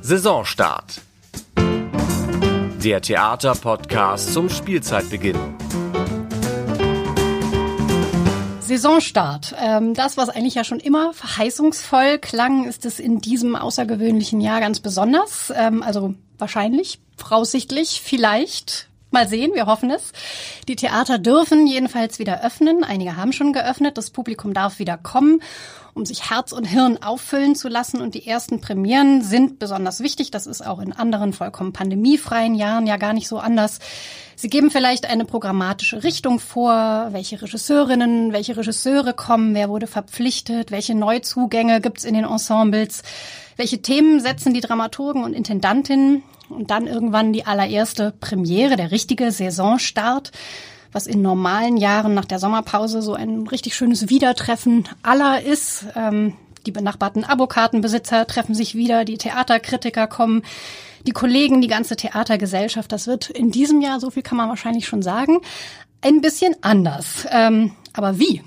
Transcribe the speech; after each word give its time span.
Saisonstart. 0.00 1.00
Der 2.82 3.00
Theaterpodcast 3.02 4.32
zum 4.32 4.48
Spielzeitbeginn. 4.48 5.36
Saisonstart. 8.60 9.54
Ähm, 9.58 9.94
das, 9.94 10.16
was 10.16 10.28
eigentlich 10.28 10.54
ja 10.54 10.64
schon 10.64 10.80
immer 10.80 11.12
verheißungsvoll 11.12 12.18
klang, 12.18 12.66
ist 12.66 12.84
es 12.84 12.98
in 13.00 13.20
diesem 13.20 13.56
außergewöhnlichen 13.56 14.40
Jahr 14.40 14.60
ganz 14.60 14.80
besonders. 14.80 15.52
Ähm, 15.56 15.82
also 15.82 16.14
wahrscheinlich, 16.38 17.00
voraussichtlich, 17.16 18.02
vielleicht. 18.04 18.87
Mal 19.10 19.26
sehen, 19.26 19.52
wir 19.54 19.64
hoffen 19.64 19.90
es. 19.90 20.12
Die 20.68 20.76
Theater 20.76 21.18
dürfen 21.18 21.66
jedenfalls 21.66 22.18
wieder 22.18 22.44
öffnen. 22.44 22.84
Einige 22.84 23.16
haben 23.16 23.32
schon 23.32 23.54
geöffnet. 23.54 23.96
Das 23.96 24.10
Publikum 24.10 24.52
darf 24.52 24.78
wieder 24.78 24.98
kommen, 24.98 25.40
um 25.94 26.04
sich 26.04 26.28
Herz 26.30 26.52
und 26.52 26.66
Hirn 26.66 26.98
auffüllen 27.02 27.54
zu 27.54 27.68
lassen. 27.68 28.02
Und 28.02 28.14
die 28.14 28.26
ersten 28.26 28.60
Premieren 28.60 29.22
sind 29.22 29.58
besonders 29.58 30.00
wichtig. 30.00 30.30
Das 30.30 30.46
ist 30.46 30.66
auch 30.66 30.78
in 30.78 30.92
anderen 30.92 31.32
vollkommen 31.32 31.72
pandemiefreien 31.72 32.54
Jahren 32.54 32.86
ja 32.86 32.98
gar 32.98 33.14
nicht 33.14 33.28
so 33.28 33.38
anders. 33.38 33.78
Sie 34.36 34.50
geben 34.50 34.70
vielleicht 34.70 35.08
eine 35.08 35.24
programmatische 35.24 36.04
Richtung 36.04 36.38
vor, 36.38 37.08
welche 37.10 37.40
Regisseurinnen, 37.40 38.34
welche 38.34 38.58
Regisseure 38.58 39.14
kommen, 39.14 39.54
wer 39.54 39.70
wurde 39.70 39.86
verpflichtet, 39.86 40.70
welche 40.70 40.94
Neuzugänge 40.94 41.80
gibt's 41.80 42.04
in 42.04 42.14
den 42.14 42.24
Ensembles, 42.24 43.02
welche 43.56 43.80
Themen 43.80 44.20
setzen 44.20 44.52
die 44.52 44.60
Dramaturgen 44.60 45.24
und 45.24 45.32
Intendantinnen 45.32 46.22
und 46.48 46.70
dann 46.70 46.86
irgendwann 46.86 47.32
die 47.32 47.46
allererste 47.46 48.12
Premiere, 48.20 48.76
der 48.76 48.90
richtige 48.90 49.30
Saisonstart, 49.30 50.32
was 50.92 51.06
in 51.06 51.22
normalen 51.22 51.76
Jahren 51.76 52.14
nach 52.14 52.24
der 52.24 52.38
Sommerpause 52.38 53.02
so 53.02 53.14
ein 53.14 53.46
richtig 53.46 53.74
schönes 53.74 54.08
Wiedertreffen 54.08 54.88
aller 55.02 55.42
ist. 55.42 55.86
Ähm, 55.94 56.34
die 56.66 56.72
benachbarten 56.72 57.24
Abokartenbesitzer 57.24 58.26
treffen 58.26 58.54
sich 58.54 58.74
wieder, 58.74 59.04
die 59.04 59.18
Theaterkritiker 59.18 60.06
kommen, 60.06 60.42
die 61.06 61.12
Kollegen, 61.12 61.60
die 61.60 61.68
ganze 61.68 61.96
Theatergesellschaft. 61.96 62.90
Das 62.90 63.06
wird 63.06 63.30
in 63.30 63.50
diesem 63.50 63.80
Jahr, 63.80 64.00
so 64.00 64.10
viel 64.10 64.22
kann 64.22 64.36
man 64.36 64.48
wahrscheinlich 64.48 64.86
schon 64.86 65.02
sagen, 65.02 65.38
ein 66.00 66.20
bisschen 66.20 66.56
anders. 66.62 67.26
Ähm, 67.30 67.72
aber 67.92 68.18
wie? 68.18 68.42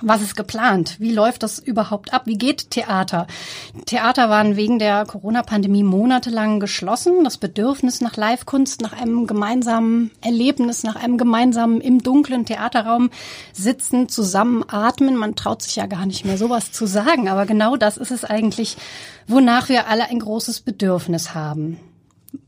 Was 0.00 0.22
ist 0.22 0.36
geplant? 0.36 0.94
Wie 1.00 1.12
läuft 1.12 1.42
das 1.42 1.58
überhaupt 1.58 2.12
ab? 2.14 2.22
Wie 2.26 2.38
geht 2.38 2.70
Theater? 2.70 3.26
Theater 3.86 4.30
waren 4.30 4.54
wegen 4.54 4.78
der 4.78 5.04
Corona-Pandemie 5.04 5.82
monatelang 5.82 6.60
geschlossen. 6.60 7.24
Das 7.24 7.36
Bedürfnis 7.36 8.00
nach 8.00 8.16
Live-Kunst, 8.16 8.80
nach 8.80 8.92
einem 8.92 9.26
gemeinsamen 9.26 10.12
Erlebnis, 10.20 10.84
nach 10.84 10.94
einem 10.94 11.18
gemeinsamen 11.18 11.80
im 11.80 12.00
dunklen 12.00 12.46
Theaterraum 12.46 13.10
sitzen, 13.52 14.08
zusammen 14.08 14.64
atmen. 14.68 15.16
Man 15.16 15.34
traut 15.34 15.62
sich 15.62 15.74
ja 15.74 15.86
gar 15.86 16.06
nicht 16.06 16.24
mehr 16.24 16.38
sowas 16.38 16.70
zu 16.70 16.86
sagen. 16.86 17.28
Aber 17.28 17.44
genau 17.44 17.76
das 17.76 17.96
ist 17.96 18.12
es 18.12 18.24
eigentlich, 18.24 18.76
wonach 19.26 19.68
wir 19.68 19.88
alle 19.88 20.04
ein 20.04 20.20
großes 20.20 20.60
Bedürfnis 20.60 21.34
haben. 21.34 21.80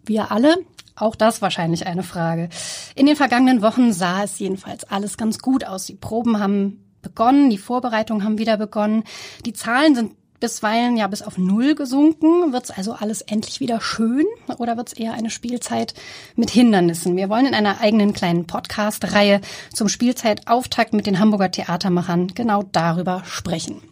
Wir 0.04 0.30
alle, 0.30 0.54
auch 0.94 1.16
das 1.16 1.42
wahrscheinlich 1.42 1.88
eine 1.88 2.04
Frage. 2.04 2.48
In 2.94 3.06
den 3.06 3.16
vergangenen 3.16 3.60
Wochen 3.60 3.92
sah 3.92 4.22
es 4.22 4.38
jedenfalls 4.38 4.84
alles 4.84 5.16
ganz 5.16 5.40
gut 5.40 5.64
aus. 5.64 5.86
Die 5.86 5.96
Proben 5.96 6.38
haben 6.38 6.84
begonnen, 7.02 7.50
die 7.50 7.58
Vorbereitungen 7.58 8.24
haben 8.24 8.38
wieder 8.38 8.56
begonnen. 8.56 9.04
Die 9.44 9.52
Zahlen 9.52 9.94
sind 9.94 10.12
bisweilen 10.40 10.96
ja 10.96 11.06
bis 11.06 11.22
auf 11.22 11.38
Null 11.38 11.74
gesunken. 11.74 12.52
Wird 12.52 12.64
es 12.64 12.70
also 12.70 12.94
alles 12.94 13.20
endlich 13.20 13.60
wieder 13.60 13.80
schön 13.80 14.24
oder 14.58 14.76
wird 14.76 14.88
es 14.88 14.94
eher 14.94 15.12
eine 15.12 15.30
Spielzeit 15.30 15.94
mit 16.34 16.50
Hindernissen? 16.50 17.16
Wir 17.16 17.28
wollen 17.28 17.46
in 17.46 17.54
einer 17.54 17.80
eigenen 17.80 18.14
kleinen 18.14 18.46
Podcast-Reihe 18.46 19.40
zum 19.72 19.88
Spielzeitauftakt 19.88 20.94
mit 20.94 21.06
den 21.06 21.18
Hamburger 21.18 21.50
Theatermachern 21.50 22.28
genau 22.28 22.64
darüber 22.72 23.22
sprechen. 23.26 23.82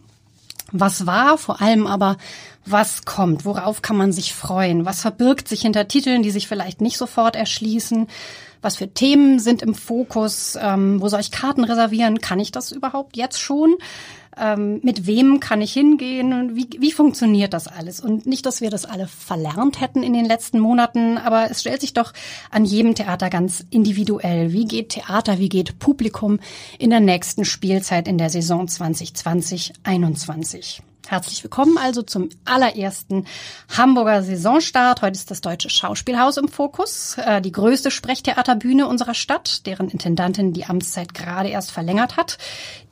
Was 0.71 1.05
war, 1.05 1.37
vor 1.37 1.61
allem 1.61 1.87
aber, 1.87 2.17
was 2.65 3.05
kommt? 3.05 3.45
Worauf 3.45 3.81
kann 3.81 3.97
man 3.97 4.11
sich 4.11 4.33
freuen? 4.33 4.85
Was 4.85 5.01
verbirgt 5.01 5.47
sich 5.47 5.61
hinter 5.61 5.87
Titeln, 5.87 6.23
die 6.23 6.31
sich 6.31 6.47
vielleicht 6.47 6.81
nicht 6.81 6.97
sofort 6.97 7.35
erschließen? 7.35 8.07
Was 8.61 8.75
für 8.75 8.93
Themen 8.93 9.39
sind 9.39 9.61
im 9.61 9.73
Fokus? 9.73 10.57
Ähm, 10.61 11.01
wo 11.01 11.07
soll 11.07 11.21
ich 11.21 11.31
Karten 11.31 11.63
reservieren? 11.63 12.19
Kann 12.19 12.39
ich 12.39 12.51
das 12.51 12.71
überhaupt 12.71 13.15
jetzt 13.15 13.39
schon? 13.39 13.75
Ähm, 14.39 14.79
mit 14.83 15.05
wem 15.05 15.39
kann 15.39 15.61
ich 15.61 15.73
hingehen? 15.73 16.55
Wie, 16.55 16.69
wie 16.79 16.91
funktioniert 16.91 17.53
das 17.53 17.67
alles? 17.67 17.99
Und 17.99 18.25
nicht, 18.25 18.45
dass 18.45 18.61
wir 18.61 18.69
das 18.69 18.85
alle 18.85 19.07
verlernt 19.07 19.81
hätten 19.81 20.01
in 20.01 20.13
den 20.13 20.25
letzten 20.25 20.59
Monaten, 20.59 21.17
aber 21.17 21.51
es 21.51 21.61
stellt 21.61 21.81
sich 21.81 21.93
doch 21.93 22.13
an 22.49 22.63
jedem 22.63 22.95
Theater 22.95 23.29
ganz 23.29 23.65
individuell. 23.69 24.53
Wie 24.53 24.65
geht 24.65 24.89
Theater, 24.89 25.39
wie 25.39 25.49
geht 25.49 25.79
Publikum 25.79 26.39
in 26.77 26.89
der 26.89 27.01
nächsten 27.01 27.43
Spielzeit 27.43 28.07
in 28.07 28.17
der 28.17 28.29
Saison 28.29 28.67
2020-21? 28.67 30.81
Herzlich 31.09 31.43
willkommen 31.43 31.79
also 31.79 32.03
zum 32.03 32.29
allerersten 32.45 33.25
Hamburger 33.75 34.21
Saisonstart. 34.21 35.01
Heute 35.01 35.17
ist 35.17 35.31
das 35.31 35.41
Deutsche 35.41 35.67
Schauspielhaus 35.67 36.37
im 36.37 36.47
Fokus, 36.47 37.17
äh, 37.17 37.41
die 37.41 37.51
größte 37.51 37.89
Sprechtheaterbühne 37.89 38.87
unserer 38.87 39.15
Stadt, 39.15 39.65
deren 39.65 39.89
Intendantin 39.89 40.53
die 40.53 40.65
Amtszeit 40.65 41.15
gerade 41.15 41.49
erst 41.49 41.71
verlängert 41.71 42.15
hat, 42.15 42.37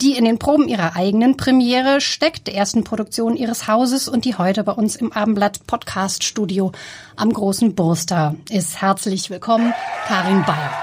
die 0.02 0.18
in 0.18 0.26
den 0.26 0.40
Proben 0.40 0.68
ihrer 0.68 0.96
eigenen 0.96 1.38
Premiere 1.38 2.02
steckt, 2.02 2.48
der 2.48 2.56
ersten 2.56 2.84
Produktion 2.84 3.36
ihres 3.36 3.68
Hauses 3.68 4.08
und 4.08 4.26
die 4.26 4.36
heute 4.36 4.64
bei 4.64 4.72
uns 4.72 4.96
im 4.96 5.14
Abendblatt 5.14 5.68
Podcast 5.68 6.24
Studio 6.24 6.72
am 7.18 7.32
großen 7.32 7.76
Burster 7.76 8.36
ist. 8.50 8.82
Herzlich 8.82 9.30
willkommen, 9.30 9.76
Karin 10.08 10.44
Bayer. 10.44 10.74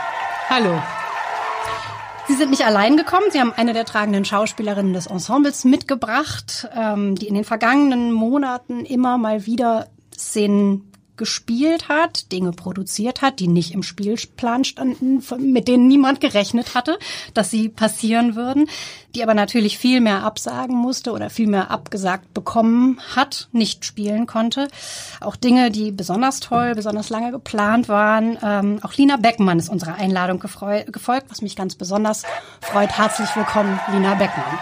Hallo. 0.48 0.80
Sie 2.26 2.34
sind 2.34 2.50
nicht 2.50 2.64
allein 2.64 2.96
gekommen. 2.96 3.26
Sie 3.30 3.40
haben 3.40 3.52
eine 3.52 3.74
der 3.74 3.84
tragenden 3.84 4.24
Schauspielerinnen 4.24 4.94
des 4.94 5.06
Ensembles 5.06 5.64
mitgebracht, 5.64 6.68
ähm, 6.74 7.16
die 7.16 7.28
in 7.28 7.34
den 7.34 7.44
vergangenen 7.44 8.12
Monaten 8.12 8.86
immer 8.86 9.18
mal 9.18 9.44
wieder 9.44 9.88
Szenen 10.16 10.90
gespielt 11.16 11.88
hat, 11.88 12.32
Dinge 12.32 12.52
produziert 12.52 13.22
hat, 13.22 13.40
die 13.40 13.48
nicht 13.48 13.72
im 13.72 13.82
Spielplan 13.82 14.64
standen, 14.64 15.22
mit 15.38 15.68
denen 15.68 15.86
niemand 15.86 16.20
gerechnet 16.20 16.74
hatte, 16.74 16.98
dass 17.34 17.50
sie 17.50 17.68
passieren 17.68 18.34
würden, 18.34 18.68
die 19.14 19.22
aber 19.22 19.34
natürlich 19.34 19.78
viel 19.78 20.00
mehr 20.00 20.24
absagen 20.24 20.76
musste 20.76 21.12
oder 21.12 21.30
viel 21.30 21.46
mehr 21.46 21.70
abgesagt 21.70 22.34
bekommen 22.34 23.00
hat, 23.14 23.48
nicht 23.52 23.84
spielen 23.84 24.26
konnte. 24.26 24.68
Auch 25.20 25.36
Dinge, 25.36 25.70
die 25.70 25.92
besonders 25.92 26.40
toll, 26.40 26.74
besonders 26.74 27.10
lange 27.10 27.30
geplant 27.30 27.88
waren. 27.88 28.36
Ähm, 28.42 28.78
auch 28.82 28.94
Lina 28.94 29.16
Beckmann 29.16 29.58
ist 29.58 29.68
unserer 29.68 29.94
Einladung 29.94 30.40
gefolgt, 30.40 31.30
was 31.30 31.42
mich 31.42 31.56
ganz 31.56 31.76
besonders 31.76 32.24
freut. 32.60 32.90
Herzlich 32.90 33.34
willkommen, 33.36 33.78
Lina 33.92 34.14
Beckmann. 34.14 34.58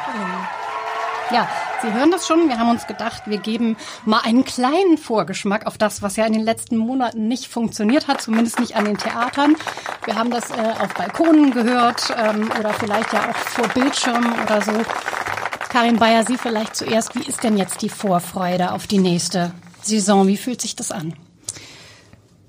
Ja, 1.33 1.49
Sie 1.83 1.93
hören 1.93 2.13
das 2.13 2.29
schon. 2.29 2.49
Wir 2.49 2.59
haben 2.59 2.71
uns 2.71 2.87
gedacht, 2.87 3.25
wir 3.27 3.39
geben 3.39 3.77
mal 4.05 4.21
einen 4.21 4.45
kleinen 4.45 4.99
Vorgeschmack 4.99 5.67
auf 5.67 5.79
das, 5.79 6.01
was 6.01 6.15
ja 6.15 6.25
in 6.25 6.33
den 6.33 6.45
letzten 6.45 6.77
Monaten 6.77 7.27
nicht 7.27 7.49
funktioniert 7.49 8.07
hat, 8.07 8.23
zumindest 8.23 8.61
nicht 8.61 8.77
an 8.77 8.85
den 8.85 8.97
Theatern. 8.97 9.57
Wir 10.05 10.15
haben 10.15 10.31
das 10.31 10.51
äh, 10.51 10.75
auf 10.81 10.95
Balkonen 10.95 11.51
gehört 11.51 12.15
ähm, 12.17 12.49
oder 12.59 12.73
vielleicht 12.75 13.13
ja 13.13 13.31
auch 13.31 13.37
vor 13.37 13.67
Bildschirmen 13.69 14.33
oder 14.45 14.63
so. 14.63 14.73
Karin 15.71 15.97
Bayer, 15.97 16.25
Sie 16.25 16.39
vielleicht 16.39 16.77
zuerst. 16.77 17.17
Wie 17.17 17.29
ist 17.29 17.43
denn 17.43 17.57
jetzt 17.57 17.83
die 17.83 17.89
Vorfreude 17.89 18.73
auf 18.73 18.87
die 18.87 18.99
nächste 18.99 19.53
Saison? 19.83 20.29
Wie 20.29 20.37
fühlt 20.37 20.61
sich 20.61 20.77
das 20.77 20.93
an? 20.93 21.15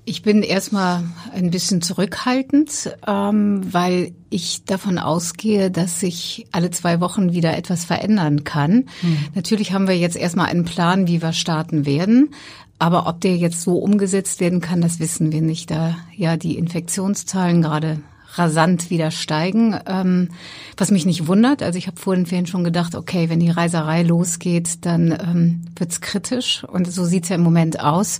Ich 0.06 0.20
bin 0.20 0.42
erstmal 0.42 1.04
ein 1.32 1.50
bisschen 1.50 1.80
zurückhaltend, 1.80 2.94
ähm, 3.06 3.62
weil 3.72 4.12
ich 4.28 4.64
davon 4.64 4.98
ausgehe, 4.98 5.70
dass 5.70 6.00
sich 6.00 6.46
alle 6.52 6.70
zwei 6.70 7.00
Wochen 7.00 7.32
wieder 7.32 7.56
etwas 7.56 7.86
verändern 7.86 8.44
kann. 8.44 8.84
Hm. 9.00 9.16
Natürlich 9.34 9.72
haben 9.72 9.88
wir 9.88 9.96
jetzt 9.96 10.16
erstmal 10.16 10.48
einen 10.48 10.66
Plan, 10.66 11.06
wie 11.06 11.22
wir 11.22 11.32
starten 11.32 11.86
werden. 11.86 12.34
Aber 12.78 13.06
ob 13.06 13.20
der 13.22 13.36
jetzt 13.36 13.62
so 13.62 13.78
umgesetzt 13.78 14.40
werden 14.40 14.60
kann, 14.60 14.82
das 14.82 15.00
wissen 15.00 15.32
wir 15.32 15.40
nicht, 15.40 15.70
da 15.70 15.96
ja 16.14 16.36
die 16.36 16.58
Infektionszahlen 16.58 17.62
gerade 17.62 18.00
rasant 18.34 18.90
wieder 18.90 19.10
steigen, 19.10 19.78
ähm, 19.86 20.28
was 20.76 20.90
mich 20.90 21.06
nicht 21.06 21.28
wundert. 21.28 21.62
Also 21.62 21.78
ich 21.78 21.86
habe 21.86 22.00
vor 22.00 22.14
den 22.16 22.26
Ferien 22.26 22.46
schon 22.46 22.64
gedacht, 22.64 22.94
okay, 22.94 23.30
wenn 23.30 23.40
die 23.40 23.50
Reiserei 23.50 24.02
losgeht, 24.02 24.84
dann 24.84 25.12
ähm, 25.12 25.64
wird's 25.76 26.00
kritisch 26.00 26.64
und 26.64 26.90
so 26.90 27.04
sieht's 27.04 27.28
ja 27.28 27.36
im 27.36 27.42
Moment 27.42 27.80
aus. 27.80 28.18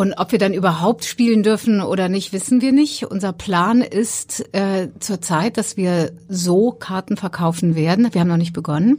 Und 0.00 0.14
ob 0.14 0.32
wir 0.32 0.38
dann 0.38 0.54
überhaupt 0.54 1.04
spielen 1.04 1.42
dürfen 1.42 1.82
oder 1.82 2.08
nicht, 2.08 2.32
wissen 2.32 2.62
wir 2.62 2.72
nicht. 2.72 3.04
Unser 3.04 3.34
Plan 3.34 3.82
ist 3.82 4.54
äh, 4.54 4.88
zurzeit, 4.98 5.58
dass 5.58 5.76
wir 5.76 6.12
so 6.26 6.72
Karten 6.72 7.18
verkaufen 7.18 7.74
werden. 7.74 8.08
Wir 8.14 8.22
haben 8.22 8.28
noch 8.28 8.38
nicht 8.38 8.54
begonnen. 8.54 8.96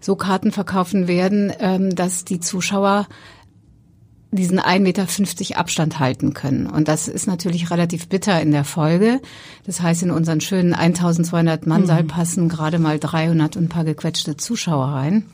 So 0.00 0.16
Karten 0.16 0.50
verkaufen 0.50 1.06
werden, 1.06 1.52
ähm, 1.60 1.94
dass 1.94 2.24
die 2.24 2.40
Zuschauer 2.40 3.08
diesen 4.30 4.58
1,50 4.58 4.78
Meter 4.80 5.58
Abstand 5.58 5.98
halten 5.98 6.32
können. 6.32 6.66
Und 6.66 6.88
das 6.88 7.08
ist 7.08 7.26
natürlich 7.26 7.70
relativ 7.70 8.08
bitter 8.08 8.40
in 8.40 8.50
der 8.50 8.64
Folge. 8.64 9.20
Das 9.66 9.82
heißt, 9.82 10.02
in 10.02 10.10
unseren 10.10 10.40
schönen 10.40 10.72
1200 10.72 11.66
Mannsaal 11.66 12.04
mhm. 12.04 12.08
passen 12.08 12.48
gerade 12.48 12.78
mal 12.78 12.98
300 12.98 13.56
und 13.56 13.64
ein 13.64 13.68
paar 13.68 13.84
gequetschte 13.84 14.38
Zuschauer 14.38 14.86
rein. 14.86 15.26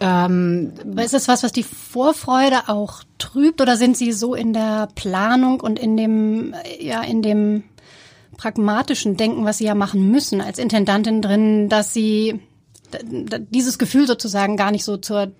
Ähm, 0.00 0.72
ist 0.96 1.14
es 1.14 1.28
was, 1.28 1.42
was 1.42 1.52
die 1.52 1.62
Vorfreude 1.62 2.68
auch 2.68 3.02
trübt 3.18 3.60
oder 3.60 3.76
sind 3.76 3.96
Sie 3.96 4.12
so 4.12 4.34
in 4.34 4.52
der 4.52 4.88
Planung 4.94 5.60
und 5.60 5.78
in 5.78 5.96
dem, 5.96 6.54
ja, 6.80 7.02
in 7.02 7.20
dem 7.22 7.64
pragmatischen 8.36 9.16
Denken, 9.16 9.44
was 9.44 9.58
Sie 9.58 9.64
ja 9.64 9.74
machen 9.74 10.10
müssen 10.10 10.40
als 10.40 10.58
Intendantin 10.58 11.20
drin, 11.20 11.68
dass 11.68 11.92
Sie 11.92 12.40
dieses 13.50 13.78
Gefühl 13.78 14.06
sozusagen 14.06 14.56
gar 14.56 14.70
nicht 14.70 14.84
so 14.84 14.96
zur 14.96 15.32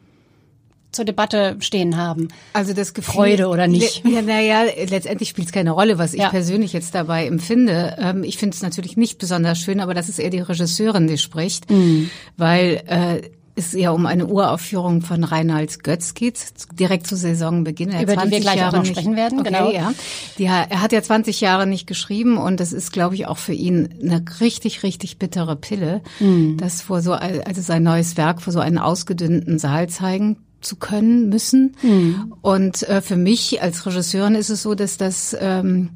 zur 0.93 1.05
Debatte 1.05 1.55
stehen 1.61 1.97
haben. 1.97 2.31
Also 2.53 2.73
das 2.73 2.95
Gefühl, 2.95 3.15
Freude 3.15 3.47
oder 3.47 3.69
nicht? 3.69 4.03
Ja, 4.05 4.23
naja, 4.23 4.65
letztendlich 4.89 5.29
spielt 5.29 5.47
es 5.47 5.53
keine 5.53 5.71
Rolle, 5.71 5.99
was 5.99 6.15
ich 6.15 6.21
Ja. 6.21 6.31
persönlich 6.31 6.73
jetzt 6.73 6.97
dabei 6.97 7.27
empfinde. 7.27 7.95
Ähm, 7.97 8.25
ich 8.25 8.39
finde 8.39 8.57
es 8.57 8.63
natürlich 8.63 8.97
nicht 8.97 9.19
besonders 9.19 9.61
schön, 9.61 9.79
aber 9.79 9.95
das 9.95 10.09
ist 10.09 10.19
eher 10.19 10.31
die 10.31 10.41
Regisseurin, 10.41 11.07
die 11.07 11.17
spricht, 11.17 11.71
Mhm. 11.71 12.11
weil 12.37 12.83
äh, 12.89 13.23
es 13.57 13.73
ja 13.73 13.91
um 13.91 14.07
eine 14.07 14.27
Uraufführung 14.27 15.03
von 15.03 15.25
Reinhard 15.25 15.83
Götz 15.83 16.15
geht, 16.15 16.39
direkt 16.79 17.07
zu 17.07 17.17
Saisonbeginn. 17.17 17.91
Er 17.91 18.03
Über 18.03 18.17
die 18.17 18.31
wir 18.31 18.41
20 18.41 18.41
gleich 18.41 18.55
auch 18.55 18.59
Jahre 18.59 18.77
noch 18.77 18.83
nicht, 18.83 18.93
sprechen 18.93 19.17
werden, 19.17 19.41
okay, 19.41 19.51
genau. 19.51 19.71
Ja. 19.71 19.93
Die, 20.39 20.45
er 20.45 20.81
hat 20.81 20.93
ja 20.93 21.03
20 21.03 21.41
Jahre 21.41 21.67
nicht 21.67 21.87
geschrieben 21.87 22.39
und 22.39 22.61
das 22.61 22.73
ist, 22.73 22.93
glaube 22.93 23.15
ich, 23.15 23.27
auch 23.27 23.39
für 23.39 23.53
ihn 23.53 23.89
eine 24.03 24.25
richtig, 24.41 24.83
richtig 24.83 25.19
bittere 25.19 25.57
Pille, 25.57 26.03
Mhm. 26.21 26.57
das 26.57 26.83
vor 26.83 27.03
so, 27.03 27.13
also 27.13 27.61
sein 27.61 27.83
neues 27.83 28.17
Werk 28.17 28.43
vor 28.43 28.53
so 28.53 28.61
einen 28.61 28.79
ausgedünnten 28.79 29.59
Saal 29.59 29.89
zeigen 29.89 30.39
zu 30.61 30.77
können 30.77 31.29
müssen. 31.29 31.77
Mhm. 31.83 32.35
Und 32.43 32.83
äh, 32.89 33.01
für 33.01 33.17
mich 33.17 33.63
als 33.63 33.87
Regisseurin 33.87 34.35
ist 34.35 34.51
es 34.51 34.63
so, 34.63 34.75
dass 34.75 34.97
das 34.97 35.37
ähm, 35.41 35.91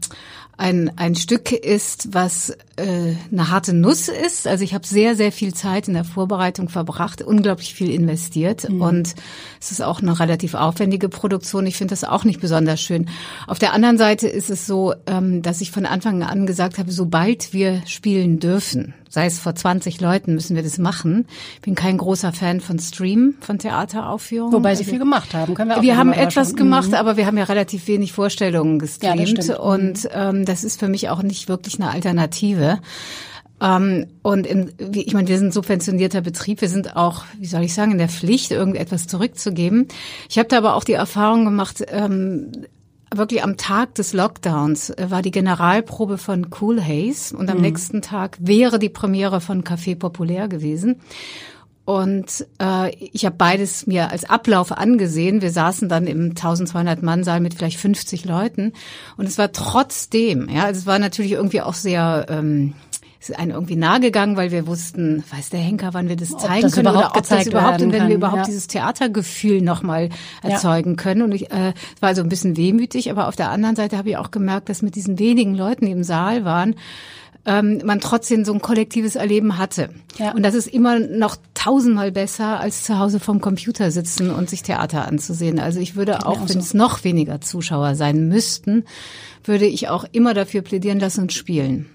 ein, 0.56 0.92
ein 0.96 1.14
Stück 1.14 1.52
ist, 1.52 2.14
was 2.14 2.50
äh, 2.76 3.14
eine 3.30 3.50
harte 3.50 3.72
Nuss 3.72 4.08
ist. 4.08 4.46
Also 4.46 4.64
ich 4.64 4.74
habe 4.74 4.86
sehr, 4.86 5.16
sehr 5.16 5.32
viel 5.32 5.54
Zeit 5.54 5.88
in 5.88 5.94
der 5.94 6.04
Vorbereitung 6.04 6.68
verbracht, 6.68 7.22
unglaublich 7.22 7.74
viel 7.74 7.90
investiert 7.90 8.64
und 8.64 9.14
es 9.60 9.70
ist 9.70 9.82
auch 9.82 10.00
eine 10.00 10.18
relativ 10.18 10.54
aufwendige 10.54 11.08
Produktion. 11.08 11.66
Ich 11.66 11.76
finde 11.76 11.92
das 11.92 12.04
auch 12.04 12.24
nicht 12.24 12.40
besonders 12.40 12.80
schön. 12.80 13.08
Auf 13.46 13.58
der 13.58 13.72
anderen 13.72 13.98
Seite 13.98 14.28
ist 14.28 14.50
es 14.50 14.66
so, 14.66 14.94
ähm, 15.06 15.42
dass 15.42 15.60
ich 15.60 15.70
von 15.70 15.86
Anfang 15.86 16.22
an 16.22 16.46
gesagt 16.46 16.78
habe, 16.78 16.92
sobald 16.92 17.52
wir 17.52 17.82
spielen 17.86 18.38
dürfen, 18.38 18.94
sei 19.14 19.26
es 19.26 19.38
vor 19.38 19.54
20 19.54 20.00
Leuten, 20.00 20.34
müssen 20.34 20.56
wir 20.56 20.62
das 20.64 20.76
machen. 20.78 21.26
Ich 21.54 21.60
bin 21.62 21.74
kein 21.76 21.96
großer 21.98 22.32
Fan 22.32 22.60
von 22.60 22.78
Stream, 22.80 23.34
von 23.40 23.58
Theateraufführungen. 23.58 24.52
Wobei 24.52 24.74
sie 24.74 24.84
viel 24.84 24.98
gemacht 24.98 25.32
haben. 25.34 25.54
Können 25.54 25.70
wir 25.70 25.78
auch 25.78 25.82
wir 25.82 25.96
haben 25.96 26.12
etwas 26.12 26.48
schauen. 26.48 26.56
gemacht, 26.56 26.88
Mhm. 26.88 26.94
aber 26.94 27.16
wir 27.16 27.26
haben 27.26 27.38
ja 27.38 27.44
relativ 27.44 27.86
wenig 27.86 28.12
Vorstellungen 28.12 28.74
Ja, 28.74 28.78
gestreamt 29.14 29.28
stimmt. 29.44 29.58
und 29.58 30.08
ähm, 30.12 30.44
das 30.44 30.64
ist 30.64 30.80
für 30.80 30.88
mich 30.88 31.08
auch 31.08 31.22
nicht 31.22 31.48
wirklich 31.48 31.80
eine 31.80 31.90
Alternative. 31.90 32.80
Ähm, 33.60 34.06
und 34.22 34.46
in, 34.46 34.72
ich 34.92 35.14
meine, 35.14 35.28
wir 35.28 35.38
sind 35.38 35.48
ein 35.48 35.52
subventionierter 35.52 36.20
Betrieb, 36.20 36.60
wir 36.60 36.68
sind 36.68 36.96
auch, 36.96 37.24
wie 37.38 37.46
soll 37.46 37.62
ich 37.62 37.72
sagen, 37.72 37.92
in 37.92 37.98
der 37.98 38.08
Pflicht, 38.08 38.50
irgendetwas 38.50 39.06
zurückzugeben. 39.06 39.86
Ich 40.28 40.38
habe 40.38 40.48
da 40.48 40.58
aber 40.58 40.74
auch 40.74 40.82
die 40.84 40.92
Erfahrung 40.94 41.44
gemacht, 41.44 41.84
ähm, 41.88 42.50
wirklich 43.16 43.42
am 43.42 43.56
Tag 43.56 43.94
des 43.94 44.12
Lockdowns 44.12 44.90
äh, 44.90 45.06
war 45.10 45.22
die 45.22 45.30
Generalprobe 45.30 46.18
von 46.18 46.48
Cool 46.60 46.82
Haze 46.82 47.36
und 47.36 47.50
am 47.50 47.60
nächsten 47.60 48.02
Tag 48.02 48.36
wäre 48.40 48.78
die 48.78 48.88
Premiere 48.88 49.40
von 49.40 49.64
Café 49.64 49.96
Populär 49.96 50.48
gewesen. 50.48 51.00
Und 51.84 52.46
äh, 52.62 52.94
ich 52.96 53.26
habe 53.26 53.36
beides 53.36 53.86
mir 53.86 54.10
als 54.10 54.24
Ablauf 54.24 54.72
angesehen. 54.72 55.42
Wir 55.42 55.50
saßen 55.50 55.88
dann 55.88 56.06
im 56.06 56.30
1200 56.30 57.02
Mann 57.02 57.24
Saal 57.24 57.40
mit 57.40 57.52
vielleicht 57.52 57.78
50 57.78 58.24
Leuten 58.24 58.72
und 59.18 59.26
es 59.26 59.36
war 59.36 59.52
trotzdem, 59.52 60.48
ja, 60.48 60.64
also 60.64 60.80
es 60.80 60.86
war 60.86 60.98
natürlich 60.98 61.32
irgendwie 61.32 61.60
auch 61.60 61.74
sehr 61.74 62.26
ähm, 62.30 62.72
ist 63.28 63.38
einem 63.38 63.52
irgendwie 63.52 63.76
nahe 63.76 64.00
gegangen, 64.00 64.36
weil 64.36 64.50
wir 64.50 64.66
wussten, 64.66 65.24
weiß 65.30 65.50
der 65.50 65.60
Henker, 65.60 65.94
wann 65.94 66.08
wir 66.08 66.16
das 66.16 66.32
Ob 66.32 66.40
zeigen 66.40 66.62
das 66.62 66.74
können 66.74 66.88
oder 66.88 67.12
ob 67.16 67.26
das 67.26 67.46
überhaupt 67.46 67.80
und 67.82 67.92
wenn 67.92 68.00
kann, 68.00 68.08
wir 68.08 68.16
überhaupt 68.16 68.38
ja. 68.38 68.44
dieses 68.44 68.66
Theatergefühl 68.66 69.62
nochmal 69.62 70.10
Ja. 70.42 70.50
erzeugen 70.50 70.96
können. 70.96 71.22
Und 71.22 71.32
ich 71.32 71.50
äh, 71.50 71.72
war 72.00 72.08
also 72.10 72.22
ein 72.22 72.28
bisschen 72.28 72.56
wehmütig, 72.56 73.10
aber 73.10 73.28
auf 73.28 73.36
der 73.36 73.50
anderen 73.50 73.76
Seite 73.76 73.96
habe 73.96 74.10
ich 74.10 74.16
auch 74.16 74.30
gemerkt, 74.30 74.68
dass 74.68 74.82
mit 74.82 74.94
diesen 74.94 75.18
wenigen 75.18 75.54
Leuten, 75.54 75.86
die 75.86 75.92
im 75.92 76.04
Saal 76.04 76.44
waren, 76.44 76.74
ähm, 77.46 77.80
man 77.84 78.00
trotzdem 78.00 78.44
so 78.44 78.52
ein 78.52 78.62
kollektives 78.62 79.16
Erleben 79.16 79.58
hatte. 79.58 79.90
Ja. 80.18 80.32
Und 80.32 80.42
das 80.42 80.54
ist 80.54 80.66
immer 80.66 80.98
noch 80.98 81.36
tausendmal 81.54 82.12
besser, 82.12 82.60
als 82.60 82.82
zu 82.82 82.98
Hause 82.98 83.20
vom 83.20 83.40
Computer 83.40 83.90
sitzen 83.90 84.30
und 84.30 84.48
sich 84.48 84.62
Theater 84.62 85.06
anzusehen. 85.06 85.58
Also 85.58 85.80
ich 85.80 85.96
würde 85.96 86.26
auch, 86.26 86.40
auch 86.40 86.48
wenn 86.48 86.58
es 86.58 86.74
noch 86.74 87.04
weniger 87.04 87.40
Zuschauer 87.40 87.94
sein 87.94 88.28
müssten, 88.28 88.84
würde 89.44 89.66
ich 89.66 89.88
auch 89.88 90.04
immer 90.12 90.34
dafür 90.34 90.62
plädieren, 90.62 91.00
lass 91.00 91.18
uns 91.18 91.34
spielen. 91.34 91.86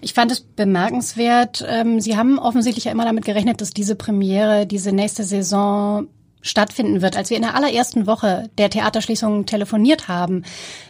Ich 0.00 0.12
fand 0.14 0.30
es 0.30 0.40
bemerkenswert. 0.40 1.64
Ähm, 1.66 2.00
Sie 2.00 2.16
haben 2.16 2.38
offensichtlich 2.38 2.84
ja 2.84 2.92
immer 2.92 3.04
damit 3.04 3.24
gerechnet, 3.24 3.60
dass 3.60 3.70
diese 3.70 3.94
Premiere, 3.94 4.66
diese 4.66 4.92
nächste 4.92 5.24
Saison 5.24 6.08
stattfinden 6.44 7.02
wird. 7.02 7.16
Als 7.16 7.30
wir 7.30 7.36
in 7.38 7.42
der 7.42 7.56
allerersten 7.56 8.06
Woche 8.06 8.50
der 8.58 8.70
Theaterschließung 8.70 9.46
telefoniert 9.46 10.08
haben, 10.08 10.44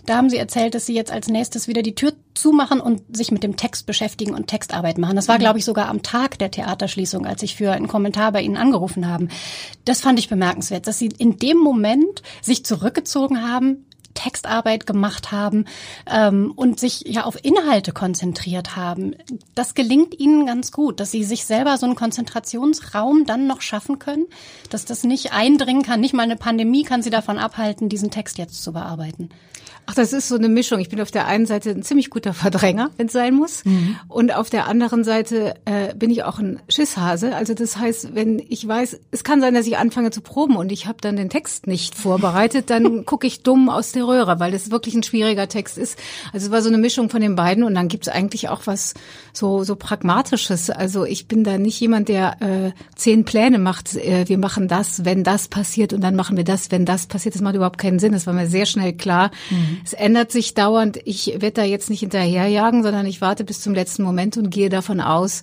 da 0.05 0.17
haben 0.17 0.29
Sie 0.29 0.37
erzählt, 0.37 0.75
dass 0.75 0.85
Sie 0.85 0.95
jetzt 0.95 1.13
als 1.13 1.29
nächstes 1.29 1.69
wieder 1.69 1.83
die 1.83 1.95
Tür 1.95 2.13
zumachen 2.35 2.81
und 2.81 3.17
sich 3.17 3.31
mit 3.31 3.45
dem 3.45 3.57
Text 3.57 3.87
beschäftigen 3.87 4.35
und 4.35 4.49
Textarbeit 4.49 4.99
machen. 4.99 5.15
Das 5.15 5.29
war, 5.29 5.39
glaube 5.39 5.61
ich, 5.61 5.65
sogar 5.65 5.89
am 5.89 6.03
Tag 6.03 6.39
der 6.41 6.51
Theaterschließung, 6.51 7.25
als 7.25 7.43
ich 7.45 7.55
für 7.55 7.71
einen 7.71 7.87
Kommentar 7.87 8.33
bei 8.33 8.43
Ihnen 8.43 8.57
angerufen 8.57 9.09
haben. 9.09 9.29
Das 9.85 10.01
fand 10.01 10.19
ich 10.19 10.29
bemerkenswert, 10.29 10.89
dass 10.89 10.99
Sie 10.99 11.11
in 11.19 11.39
dem 11.39 11.59
Moment 11.59 12.23
sich 12.43 12.65
zurückgezogen 12.65 13.49
haben, 13.49 13.87
Textarbeit 14.15 14.87
gemacht 14.87 15.33
haben 15.33 15.67
ähm, 16.07 16.53
und 16.57 16.81
sich 16.81 17.03
ja 17.07 17.25
auf 17.25 17.45
Inhalte 17.45 17.93
konzentriert 17.93 18.77
haben. 18.77 19.15
Das 19.55 19.75
gelingt 19.75 20.19
Ihnen 20.19 20.47
ganz 20.47 20.73
gut, 20.73 21.01
dass 21.01 21.11
Sie 21.11 21.25
sich 21.25 21.45
selber 21.45 21.77
so 21.77 21.87
einen 21.87 21.97
Konzentrationsraum 21.97 23.27
dann 23.27 23.47
noch 23.47 23.61
schaffen 23.61 23.99
können, 23.99 24.27
dass 24.71 24.85
das 24.85 25.05
nicht 25.05 25.33
eindringen 25.33 25.83
kann. 25.83 26.01
Nicht 26.01 26.15
mal 26.15 26.23
eine 26.23 26.37
Pandemie 26.37 26.85
kann 26.85 27.03
Sie 27.03 27.11
davon 27.11 27.39
abhalten, 27.39 27.89
diesen 27.89 28.11
Text 28.11 28.39
jetzt 28.39 28.63
zu 28.63 28.73
bearbeiten. 28.73 29.31
Ach, 29.87 29.95
das 29.95 30.13
ist 30.13 30.29
so 30.29 30.37
eine 30.37 30.49
Mischung. 30.49 30.81
Ich 30.81 30.89
bin 30.89 31.01
auf 31.01 31.11
der 31.11 31.27
einen 31.27 31.47
Seite 31.47 31.71
ein 31.71 31.83
ziemlich 31.83 32.11
guter 32.11 32.33
Verdränger, 32.33 32.91
wenn 32.97 33.07
es 33.07 33.13
sein 33.13 33.35
muss. 33.35 33.63
Und 34.09 34.35
auf 34.35 34.49
der 34.49 34.67
anderen 34.67 35.05
Seite 35.05 35.55
äh, 35.67 35.95
bin 35.95 36.11
ich 36.11 36.25
auch 36.25 36.39
ein 36.39 36.61
Schisshase. 36.69 37.35
Also 37.35 37.55
das 37.55 37.77
heißt, 37.77 38.15
wenn 38.15 38.43
ich 38.49 38.67
weiß, 38.67 38.99
es 39.11 39.25
kann 39.25 39.41
sein, 39.41 39.55
dass 39.55 39.67
ich 39.67 39.77
anfange 39.77 40.11
zu 40.11 40.21
proben 40.21 40.57
und 40.57 40.73
ich 40.73 40.87
habe 40.87 40.99
dann 41.01 41.17
den 41.17 41.29
Text 41.29 41.67
nicht 41.67 41.95
vorbereitet, 41.95 42.71
dann 42.71 43.05
gucke 43.07 43.27
ich 43.27 43.43
dumm 43.43 43.69
aus 43.69 43.93
der 43.93 44.07
Röhre, 44.07 44.41
weil 44.41 44.53
das 44.53 44.71
wirklich 44.71 44.95
ein 44.95 45.03
schwieriger 45.03 45.49
Text 45.49 45.77
ist. 45.77 45.99
Also 46.33 46.47
es 46.47 46.53
war 46.53 46.63
so 46.63 46.69
eine 46.69 46.79
Mischung 46.79 47.11
von 47.11 47.21
den 47.21 47.37
beiden 47.37 47.65
und 47.65 47.75
dann 47.75 47.89
gibt 47.89 48.07
es 48.07 48.13
eigentlich 48.13 48.49
auch 48.49 48.67
was 48.67 48.95
so 49.33 49.65
so 49.65 49.77
pragmatisches. 49.77 50.71
Also 50.71 51.05
ich 51.05 51.29
bin 51.29 51.45
da 51.45 51.59
nicht 51.59 51.79
jemand, 51.81 52.09
der 52.09 52.41
äh, 52.41 52.73
zehn 52.97 53.25
Pläne 53.25 53.59
macht. 53.59 53.97
Äh, 53.97 54.29
wir 54.29 54.39
machen 54.39 54.69
das, 54.69 55.05
wenn 55.05 55.25
das 55.25 55.49
passiert 55.49 55.93
und 55.93 56.01
dann 56.01 56.17
machen 56.17 56.37
wir 56.37 56.45
das, 56.45 56.71
wenn 56.71 56.85
das 56.85 57.07
passiert. 57.07 57.35
Das 57.35 57.43
macht 57.43 57.55
überhaupt 57.55 57.79
keinen 57.79 57.99
Sinn. 57.99 58.13
Das 58.13 58.27
war 58.27 58.35
mir 58.35 58.47
sehr 58.47 58.67
schnell 58.67 58.95
klar. 58.95 59.31
Es 59.85 59.93
ändert 59.93 60.31
sich 60.31 60.55
dauernd. 60.55 60.99
Ich 61.05 61.27
werde 61.27 61.53
da 61.53 61.65
jetzt 61.65 61.91
nicht 61.91 62.01
hinterherjagen, 62.01 62.83
sondern 62.83 63.07
ich 63.07 63.21
warte 63.21 63.45
bis 63.45 63.61
zum 63.61 63.75
letzten 63.75 64.03
Moment 64.03 64.37
und 64.37 64.51
gehe 64.51 64.69
davon 64.69 65.01
aus, 65.01 65.43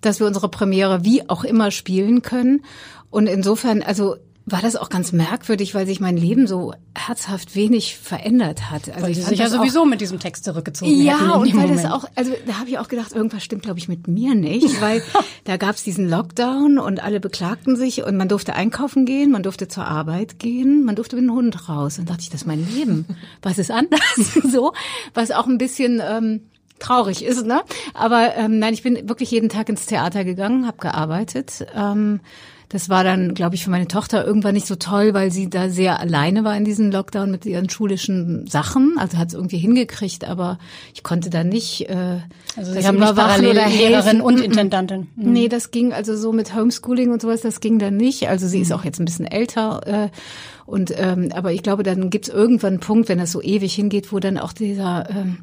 dass 0.00 0.20
wir 0.20 0.26
unsere 0.26 0.48
Premiere 0.48 1.04
wie 1.04 1.28
auch 1.28 1.44
immer 1.44 1.70
spielen 1.70 2.22
können. 2.22 2.64
Und 3.10 3.26
insofern, 3.26 3.82
also 3.82 4.16
war 4.44 4.60
das 4.60 4.74
auch 4.76 4.88
ganz 4.88 5.12
merkwürdig, 5.12 5.74
weil 5.74 5.86
sich 5.86 6.00
mein 6.00 6.16
Leben 6.16 6.46
so 6.48 6.74
herzhaft 6.96 7.54
wenig 7.54 7.96
verändert 7.96 8.70
hat. 8.70 8.88
Also 8.88 9.02
Weil 9.02 9.10
ich 9.12 9.24
sich 9.24 9.38
ja 9.38 9.44
das 9.44 9.54
auch- 9.54 9.58
sowieso 9.58 9.84
mit 9.84 10.00
diesem 10.00 10.18
Text 10.18 10.44
zurückgezogen 10.44 10.90
ja, 11.02 11.34
und 11.34 11.54
weil 11.54 11.68
Moment. 11.68 11.84
das 11.84 11.90
auch, 11.92 12.04
also 12.16 12.32
da 12.46 12.58
habe 12.58 12.68
ich 12.68 12.78
auch 12.78 12.88
gedacht, 12.88 13.12
irgendwas 13.12 13.44
stimmt, 13.44 13.62
glaube 13.62 13.78
ich, 13.78 13.88
mit 13.88 14.08
mir 14.08 14.34
nicht, 14.34 14.80
weil 14.80 15.00
da 15.44 15.56
gab 15.56 15.76
es 15.76 15.84
diesen 15.84 16.08
Lockdown 16.08 16.78
und 16.78 17.02
alle 17.02 17.20
beklagten 17.20 17.76
sich 17.76 18.02
und 18.04 18.16
man 18.16 18.28
durfte 18.28 18.54
einkaufen 18.54 19.06
gehen, 19.06 19.30
man 19.30 19.42
durfte 19.44 19.68
zur 19.68 19.84
Arbeit 19.86 20.38
gehen, 20.40 20.84
man 20.84 20.96
durfte 20.96 21.14
mit 21.16 21.24
dem 21.24 21.32
Hund 21.32 21.68
raus. 21.68 21.98
Und 22.00 22.10
dachte 22.10 22.22
ich, 22.22 22.30
das 22.30 22.42
ist 22.42 22.46
mein 22.46 22.66
Leben. 22.74 23.06
Was 23.42 23.58
ist 23.58 23.70
anders? 23.70 24.00
so, 24.52 24.72
was 25.14 25.30
auch 25.30 25.46
ein 25.46 25.58
bisschen 25.58 26.00
ähm, 26.04 26.40
traurig 26.78 27.24
ist, 27.24 27.46
ne? 27.46 27.62
Aber 27.94 28.34
ähm, 28.36 28.58
nein, 28.58 28.74
ich 28.74 28.82
bin 28.82 29.08
wirklich 29.08 29.30
jeden 29.30 29.48
Tag 29.48 29.68
ins 29.68 29.86
Theater 29.86 30.24
gegangen, 30.24 30.66
habe 30.66 30.78
gearbeitet. 30.78 31.66
Ähm, 31.74 32.20
das 32.72 32.88
war 32.88 33.04
dann, 33.04 33.34
glaube 33.34 33.54
ich, 33.54 33.64
für 33.64 33.70
meine 33.70 33.86
Tochter 33.86 34.24
irgendwann 34.26 34.54
nicht 34.54 34.66
so 34.66 34.76
toll, 34.76 35.12
weil 35.12 35.30
sie 35.30 35.50
da 35.50 35.68
sehr 35.68 36.00
alleine 36.00 36.42
war 36.42 36.56
in 36.56 36.64
diesem 36.64 36.90
Lockdown 36.90 37.30
mit 37.30 37.44
ihren 37.44 37.68
schulischen 37.68 38.46
Sachen. 38.46 38.96
Also 38.98 39.18
hat 39.18 39.28
es 39.28 39.34
irgendwie 39.34 39.58
hingekriegt, 39.58 40.24
aber 40.26 40.58
ich 40.94 41.02
konnte 41.02 41.28
da 41.28 41.44
nicht. 41.44 41.90
Äh, 41.90 42.20
also 42.56 42.72
Sie 42.72 42.86
haben 42.86 42.98
nicht 42.98 43.14
parallel 43.14 43.50
oder. 43.50 43.68
Lehrerin 43.68 44.20
und 44.22 44.40
Intendantin. 44.40 45.08
Mhm. 45.16 45.32
Nee, 45.32 45.48
das 45.48 45.70
ging 45.70 45.92
also 45.92 46.16
so 46.16 46.32
mit 46.32 46.54
Homeschooling 46.54 47.12
und 47.12 47.20
sowas, 47.20 47.42
das 47.42 47.60
ging 47.60 47.78
dann 47.78 47.98
nicht. 47.98 48.28
Also 48.28 48.48
sie 48.48 48.60
ist 48.60 48.72
auch 48.72 48.84
jetzt 48.84 48.98
ein 49.00 49.04
bisschen 49.04 49.26
älter. 49.26 49.80
Äh, 49.86 50.08
und 50.66 50.92
ähm, 50.96 51.30
aber 51.34 51.52
ich 51.52 51.62
glaube, 51.62 51.82
dann 51.82 52.10
gibt 52.10 52.28
es 52.28 52.34
irgendwann 52.34 52.74
einen 52.74 52.80
Punkt, 52.80 53.08
wenn 53.08 53.18
das 53.18 53.32
so 53.32 53.42
ewig 53.42 53.74
hingeht, 53.74 54.12
wo 54.12 54.18
dann 54.18 54.38
auch 54.38 54.52
dieser 54.52 55.08
ähm, 55.10 55.38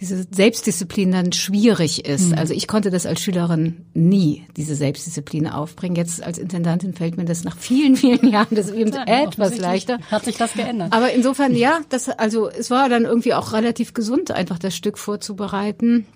diese 0.00 0.26
Selbstdisziplin 0.30 1.12
dann 1.12 1.32
schwierig 1.32 2.06
ist. 2.06 2.32
Also 2.36 2.54
ich 2.54 2.66
konnte 2.66 2.90
das 2.90 3.04
als 3.04 3.20
Schülerin 3.20 3.84
nie 3.92 4.46
diese 4.56 4.74
Selbstdisziplin 4.74 5.46
aufbringen. 5.46 5.94
Jetzt 5.94 6.22
als 6.22 6.38
Intendantin 6.38 6.94
fällt 6.94 7.18
mir 7.18 7.26
das 7.26 7.44
nach 7.44 7.56
vielen 7.58 7.96
vielen 7.96 8.26
Jahren 8.30 8.54
das 8.54 8.70
eben 8.70 8.92
Ja, 8.92 9.04
etwas 9.06 9.58
leichter. 9.58 9.98
Hat 10.10 10.24
sich 10.24 10.38
das 10.38 10.54
geändert. 10.54 10.92
Aber 10.92 11.12
insofern 11.12 11.54
ja, 11.54 11.80
das 11.90 12.08
also 12.08 12.48
es 12.48 12.70
war 12.70 12.88
dann 12.88 13.04
irgendwie 13.04 13.34
auch 13.34 13.52
relativ 13.52 13.92
gesund, 13.92 14.30
einfach 14.30 14.58
das 14.58 14.74
Stück 14.74 14.96
vorzubereiten. 14.96 16.06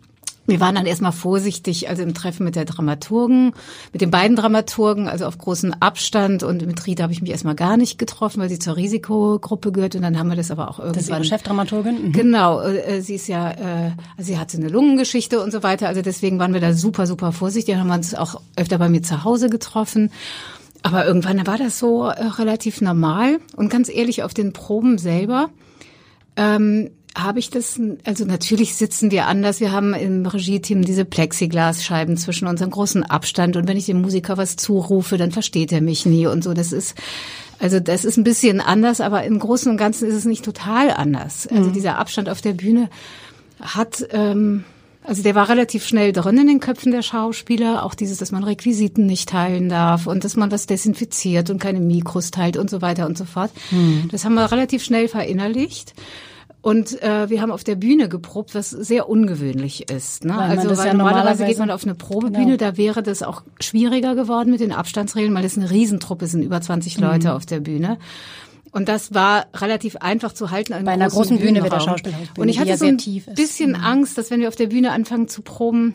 Wir 0.47 0.61
waren 0.61 0.75
dann 0.75 0.85
erstmal 0.85 1.13
vorsichtig, 1.13 1.89
also 1.89 2.03
im 2.03 2.13
Treffen 2.13 2.45
mit 2.45 2.55
der 2.55 2.67
Dramaturgen, 2.67 3.53
mit 3.93 4.03
den 4.03 4.11
beiden 4.11 4.37
Dramaturgen, 4.37 5.09
also 5.09 5.25
auf 5.25 5.39
großen 5.39 5.81
Abstand. 5.81 6.43
Und 6.43 6.67
mit 6.67 6.87
Rita 6.87 7.05
habe 7.05 7.13
ich 7.13 7.23
mich 7.23 7.31
erstmal 7.31 7.55
gar 7.55 7.77
nicht 7.77 7.99
getroffen, 7.99 8.41
weil 8.41 8.51
sie 8.51 8.59
zur 8.59 8.77
Risikogruppe 8.77 9.73
gehört. 9.73 9.95
Und 9.97 10.03
dann 10.03 10.19
haben 10.19 10.29
wir 10.29 10.37
das 10.37 10.51
aber 10.51 10.69
auch 10.69 10.79
irgendwann. 10.79 10.95
Das 10.95 11.05
ist 11.05 11.11
Ihre 11.11 11.25
Chefdramaturgin? 11.25 12.09
Mhm. 12.09 12.13
Genau, 12.13 12.61
äh, 12.61 13.01
sie 13.01 13.15
ist 13.15 13.27
ja, 13.27 13.51
äh, 13.53 13.93
also 14.19 14.33
sie 14.33 14.39
hatte 14.39 14.59
eine 14.59 14.69
Lungengeschichte 14.69 15.41
und 15.41 15.51
so 15.51 15.63
weiter. 15.63 15.89
Also 15.89 16.03
deswegen 16.03 16.39
waren 16.39 16.53
wir 16.53 16.61
da 16.61 16.75
super, 16.75 17.07
super 17.07 17.33
vorsichtig. 17.33 17.75
Dann 17.75 17.81
haben 17.81 17.89
wir 17.89 17.95
uns 17.95 18.15
auch 18.15 18.41
öfter 18.57 18.79
bei 18.79 18.91
mir 18.91 19.03
zu 19.03 19.25
Hause 19.25 19.49
getroffen. 19.49 20.11
aber 20.83 21.07
irgendwann 21.07 21.47
war 21.47 21.57
das 21.57 21.79
so 21.79 22.05
äh, 22.05 22.23
relativ 22.23 22.83
normal. 22.83 23.39
Und 23.57 23.71
ganz 23.71 23.89
ehrlich, 23.89 24.23
auf 24.23 24.35
den 24.35 24.53
Proben 24.53 24.99
selber 24.99 25.49
ähm, 26.37 26.91
habe 27.17 27.39
ich 27.39 27.51
das, 27.51 27.81
also 28.05 28.25
natürlich 28.25 28.75
sitzen 28.75 29.11
wir 29.11 29.27
anders. 29.27 29.61
Wir 29.61 29.71
haben 29.71 29.95
im 29.95 30.27
Regie-Team 30.27 30.83
diese 30.83 31.05
Plexiglasscheiben 31.05 32.17
zwischen 32.17 32.49
unseren 32.49 32.71
großen 32.71 33.05
Abstand. 33.05 33.57
Und 33.57 33.69
wenn 33.69 33.77
ich 33.77 33.87
dem 33.87 34.01
Musiker 34.01 34.37
was 34.37 34.57
zurufe, 34.57 35.17
dann 35.17 35.31
versteht 35.31 35.71
er 35.71 35.81
mich 35.81 36.07
nie 36.07 36.27
und 36.27 36.43
so. 36.43 36.55
Das 36.55 36.73
ist, 36.73 36.97
also 37.61 37.79
das 37.79 38.05
ist 38.05 38.17
ein 38.17 38.25
bisschen 38.25 38.61
anders, 38.61 39.01
aber 39.01 39.23
im 39.25 39.39
Großen 39.39 39.71
und 39.71 39.77
Ganzen 39.77 40.09
ist 40.09 40.15
es 40.15 40.25
nicht 40.25 40.45
total 40.45 40.91
anders. 40.91 41.47
Also 41.47 41.71
mhm. 41.71 41.73
dieser 41.73 41.99
Abstand 41.99 42.29
auf 42.29 42.41
der 42.41 42.53
Bühne 42.53 42.91
hat, 43.61 44.05
ähm, 44.11 44.65
also 45.05 45.23
der 45.23 45.37
war 45.37 45.49
relativ 45.49 45.87
schnell 45.87 46.13
drin 46.13 46.39
in 46.39 46.49
den 46.49 46.61
Köpfen 46.61 46.91
der 46.91 47.03
Schauspieler. 47.03 47.85
Auch 47.85 47.95
dieses, 47.95 48.19
dass 48.19 48.33
man 48.33 48.43
Requisiten 48.43 49.07
nicht 49.07 49.29
teilen 49.29 49.69
darf 49.69 50.09
und 50.09 50.25
dass 50.25 50.35
man 50.35 50.51
was 50.51 50.67
desinfiziert 50.67 51.49
und 51.51 51.61
keine 51.61 51.79
Mikros 51.79 52.33
teilt 52.33 52.57
und 52.57 52.71
so 52.71 52.83
weiter 52.83 53.07
und 53.07 53.17
so 53.17 53.25
fort. 53.25 53.53
Mhm. 53.71 54.09
Das 54.11 54.25
haben 54.25 54.35
wir 54.35 54.51
relativ 54.51 54.83
schnell 54.83 55.07
verinnerlicht. 55.07 55.95
Und 56.65 57.03
äh, 57.03 57.29
wir 57.29 57.43
haben 57.43 57.51
auf 57.51 57.63
der 57.63 57.75
Bühne 57.75 58.09
geprobt, 58.09 58.55
was 58.55 58.71
sehr 58.71 59.11
ungewöhnlich 59.11 59.91
ist. 59.91 60.25
Ne? 60.25 60.35
Weil 60.35 60.59
also 60.59 60.79
weil 60.79 60.87
ja 60.87 60.95
normalerweise, 60.95 61.45
geht 61.45 61.59
man 61.59 61.71
auf 61.71 61.85
eine 61.85 61.95
Probebühne, 61.95 62.57
genau. 62.57 62.57
da 62.57 62.79
wäre 62.79 63.03
das 63.03 63.23
auch 63.23 63.43
schwieriger 63.61 64.15
geworden 64.15 64.51
mit 64.51 64.61
den 64.61 64.73
Abstandsregeln, 64.73 65.35
weil 65.35 65.45
es 65.45 65.59
eine 65.59 65.71
Riesentruppe 65.71 66.27
sind, 66.27 66.43
über 66.43 66.63
20 66.63 66.99
Leute 67.01 67.29
mhm. 67.29 67.35
auf 67.35 67.45
der 67.45 67.61
Bühne. 67.61 67.99
Und 68.73 68.89
das 68.89 69.13
war 69.13 69.45
relativ 69.55 69.97
einfach 69.97 70.33
zu 70.33 70.51
halten. 70.51 70.73
Bei 70.87 70.93
einer 70.93 71.09
großen 71.09 71.39
Bühne 71.39 71.61
mit 71.61 71.71
der 71.71 71.81
Schauspielhausbühne. 71.81 72.41
Und 72.41 72.49
ich 72.49 72.59
hatte 72.59 72.71
ja 72.71 72.79
so 72.79 72.87
ein 72.87 72.97
bisschen. 72.97 73.73
Mhm. 73.73 73.85
Angst, 73.85 74.17
dass 74.17 74.31
wenn 74.31 74.41
wir 74.41 74.49
auf 74.49 74.57
der 74.57 74.69
Bühne 74.69 74.93
anfangen 74.93 75.29
zu 75.29 75.43
proben, 75.43 75.95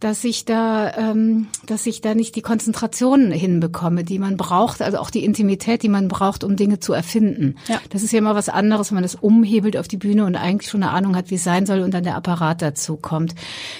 dass 0.00 0.24
ich 0.24 0.46
da, 0.46 0.96
ähm, 0.96 1.48
dass 1.66 1.84
ich 1.84 2.00
da 2.00 2.14
nicht 2.14 2.34
die 2.34 2.40
Konzentration 2.40 3.30
hinbekomme, 3.30 4.02
die 4.02 4.18
man 4.18 4.38
braucht, 4.38 4.80
also 4.80 4.96
auch 4.96 5.10
die 5.10 5.24
Intimität, 5.26 5.82
die 5.82 5.90
man 5.90 6.08
braucht, 6.08 6.42
um 6.42 6.56
Dinge 6.56 6.80
zu 6.80 6.94
erfinden. 6.94 7.56
Ja. 7.68 7.78
Das 7.90 8.02
ist 8.02 8.10
ja 8.10 8.18
immer 8.18 8.34
was 8.34 8.48
anderes, 8.48 8.90
wenn 8.90 8.96
man 8.96 9.02
das 9.02 9.14
umhebelt 9.14 9.76
auf 9.76 9.88
die 9.88 9.98
Bühne 9.98 10.24
und 10.24 10.36
eigentlich 10.36 10.70
schon 10.70 10.82
eine 10.82 10.92
Ahnung 10.92 11.16
hat, 11.16 11.30
wie 11.30 11.34
es 11.34 11.44
sein 11.44 11.66
soll 11.66 11.80
und 11.80 11.92
dann 11.92 12.02
der 12.02 12.16
Apparat 12.16 12.62
dazu 12.62 12.96
kommt. 12.96 13.34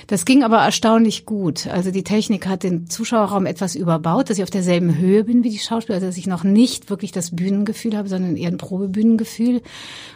Das 0.08 0.26
ging 0.26 0.44
aber 0.44 0.58
erstaunlich 0.58 1.24
gut. 1.24 1.66
Also 1.66 1.90
die 1.90 2.04
Technik 2.04 2.46
hat 2.46 2.64
den 2.64 2.90
Zuschauerraum 2.90 3.46
etwas 3.46 3.74
überbaut, 3.74 4.28
dass 4.28 4.36
ich 4.36 4.42
auf 4.42 4.50
derselben 4.50 4.98
Höhe 4.98 5.24
bin 5.24 5.42
wie 5.42 5.50
die 5.50 5.58
Schauspieler, 5.58 5.96
also 5.96 6.06
dass 6.06 6.18
ich 6.18 6.26
noch 6.26 6.44
nicht 6.44 6.90
wirklich 6.90 7.12
das 7.12 7.34
Bühnengefühl 7.34 7.96
habe, 7.96 8.10
sondern 8.10 8.36
eher 8.36 8.50
ein 8.50 8.58
Probebühnengefühl. 8.58 9.62